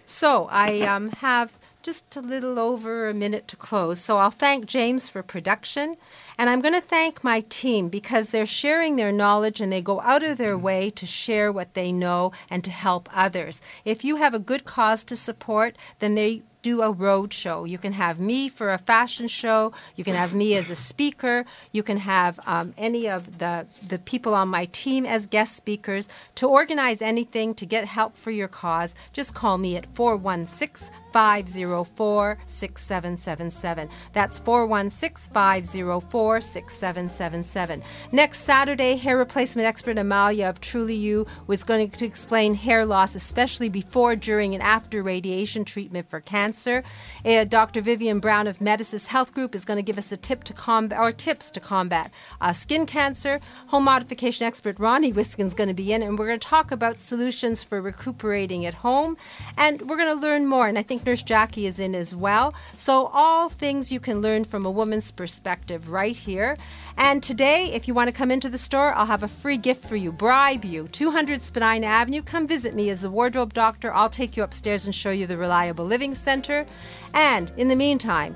So 0.06 0.48
I 0.52 0.82
um, 0.82 1.10
have 1.12 1.58
just 1.86 2.16
a 2.16 2.22
little 2.22 2.58
over 2.58 3.08
a 3.08 3.14
minute 3.14 3.48
to 3.48 3.56
close. 3.56 4.00
So 4.00 4.18
I'll 4.18 4.32
thank 4.32 4.66
James 4.66 5.08
for 5.08 5.22
production. 5.22 5.98
And 6.38 6.50
I'm 6.50 6.60
going 6.60 6.74
to 6.74 6.82
thank 6.82 7.24
my 7.24 7.42
team 7.48 7.90
because 7.90 8.30
they're 8.30 8.46
sharing 8.48 8.96
their 8.96 9.12
knowledge 9.12 9.62
and 9.62 9.72
they 9.72 9.82
go 9.82 10.02
out 10.02 10.24
of 10.24 10.38
their 10.38 10.58
way 10.58 10.90
to 10.90 11.06
share 11.06 11.52
what 11.52 11.76
they 11.76 11.92
know 11.92 12.32
and 12.50 12.64
to 12.64 12.72
help 12.72 13.08
others. 13.14 13.62
If 13.86 14.04
you 14.04 14.16
have 14.16 14.34
a 14.34 14.40
good 14.40 14.66
cause 14.66 15.04
to 15.06 15.16
support, 15.16 15.78
then 16.00 16.16
they 16.16 16.42
do 16.66 16.82
a 16.82 16.90
road 16.90 17.32
show. 17.32 17.64
You 17.64 17.78
can 17.78 17.94
have 17.94 18.20
me 18.20 18.50
for 18.50 18.72
a 18.72 18.80
fashion 18.80 19.28
show. 19.28 19.72
You 19.96 20.04
can 20.04 20.16
have 20.16 20.34
me 20.34 20.56
as 20.56 20.72
a 20.72 20.76
speaker. 20.76 21.46
You 21.72 21.84
can 21.84 21.98
have 21.98 22.40
um, 22.48 22.74
any 22.76 23.08
of 23.08 23.38
the, 23.38 23.68
the 23.88 24.00
people 24.00 24.34
on 24.34 24.48
my 24.48 24.66
team 24.66 25.06
as 25.06 25.28
guest 25.28 25.56
speakers. 25.56 26.10
To 26.36 26.50
organize 26.50 27.04
anything, 27.04 27.54
to 27.54 27.68
get 27.68 27.86
help 27.86 28.18
for 28.18 28.32
your 28.32 28.48
cause, 28.48 28.96
just 29.14 29.36
call 29.36 29.60
me 29.60 29.78
at 29.78 29.86
416 29.94 30.90
504 31.16 32.40
6777. 32.46 33.90
That's 34.12 34.38
416 34.38 35.34
504 35.34 36.42
6777. 36.42 37.84
Next 38.12 38.40
Saturday, 38.42 38.98
hair 38.98 39.18
replacement 39.18 39.66
expert 39.66 39.98
Amalia 39.98 40.50
of 40.50 40.60
Truly 40.60 40.96
You 40.96 41.26
was 41.48 41.64
going 41.64 41.90
to 41.90 42.06
explain 42.06 42.54
hair 42.54 42.86
loss, 42.86 43.16
especially 43.16 43.70
before, 43.70 44.18
during, 44.18 44.56
and 44.56 44.62
after 44.62 45.02
radiation 45.02 45.64
treatment 45.64 46.10
for 46.10 46.20
cancer. 46.20 46.84
Uh, 47.24 47.46
Dr. 47.46 47.80
Vivian 47.80 48.20
Brown 48.20 48.46
of 48.46 48.60
Medisys 48.60 49.08
Health 49.08 49.34
Group 49.34 49.56
is 49.56 49.64
going 49.64 49.78
to 49.78 49.84
give 49.84 49.98
us 49.98 50.12
a 50.12 50.18
tip 50.18 50.44
to 50.44 50.52
combat 50.52 51.00
or 51.00 51.14
tips 51.14 51.50
to 51.52 51.62
combat 51.62 52.12
uh, 52.42 52.52
skin 52.52 52.86
cancer. 52.86 53.40
Home 53.68 53.86
modification 53.86 54.46
expert 54.46 54.78
Ronnie 54.80 55.14
Wiskin 55.14 55.46
is 55.46 55.54
going 55.54 55.70
to 55.70 55.74
be 55.74 55.94
in, 55.94 56.04
and 56.04 56.20
we're 56.20 56.28
going 56.28 56.42
to 56.42 56.46
talk 56.46 56.74
about 56.74 57.00
solutions 57.00 57.64
for 57.64 57.82
recuperating 57.82 58.66
at 58.66 58.74
home. 58.74 59.16
And 59.58 59.82
we're 59.84 59.96
going 59.96 60.14
to 60.14 60.22
learn 60.22 60.46
more. 60.46 60.68
And 60.68 60.78
I 60.78 60.84
think 60.84 61.05
Nurse 61.06 61.24
Jackie 61.24 61.66
is 61.66 61.80
in 61.80 61.96
as 61.96 62.16
well. 62.16 62.54
So, 62.76 63.10
all 63.14 63.50
things 63.50 63.92
you 63.92 64.00
can 64.00 64.22
learn 64.22 64.44
from 64.44 64.66
a 64.66 64.72
woman's 64.72 65.12
perspective 65.12 65.90
right 65.90 66.16
here. 66.16 66.58
And 66.98 67.22
today, 67.22 67.72
if 67.74 67.88
you 67.88 67.94
want 67.94 68.10
to 68.10 68.16
come 68.16 68.32
into 68.32 68.50
the 68.50 68.58
store, 68.58 68.94
I'll 68.94 69.06
have 69.06 69.24
a 69.24 69.28
free 69.28 69.58
gift 69.58 69.86
for 69.86 69.96
you. 69.96 70.12
Bribe 70.12 70.66
you. 70.66 70.88
200 70.88 71.42
Spadina 71.42 71.88
Avenue. 71.88 72.22
Come 72.22 72.48
visit 72.48 72.76
me 72.76 72.90
as 72.90 73.02
the 73.02 73.10
wardrobe 73.10 73.54
doctor. 73.54 73.94
I'll 73.94 74.10
take 74.10 74.38
you 74.38 74.44
upstairs 74.44 74.86
and 74.86 74.96
show 74.96 75.12
you 75.12 75.28
the 75.28 75.38
Reliable 75.38 75.86
Living 75.86 76.16
Center. 76.16 76.66
And 77.14 77.52
in 77.58 77.68
the 77.68 77.76
meantime, 77.76 78.36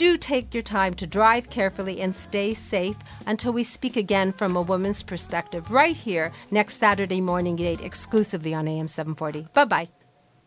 do 0.00 0.16
take 0.16 0.54
your 0.54 0.62
time 0.62 0.94
to 0.94 1.06
drive 1.06 1.50
carefully 1.50 2.00
and 2.00 2.16
stay 2.16 2.54
safe 2.54 2.96
until 3.26 3.52
we 3.52 3.62
speak 3.62 3.96
again 3.96 4.32
from 4.32 4.56
a 4.56 4.62
woman's 4.62 5.02
perspective 5.02 5.70
right 5.70 5.94
here 5.94 6.32
next 6.50 6.78
Saturday 6.78 7.20
morning 7.20 7.60
at 7.60 7.66
8 7.66 7.80
exclusively 7.82 8.54
on 8.54 8.66
AM 8.66 8.88
740. 8.88 9.48
Bye 9.52 9.64
bye. 9.66 9.99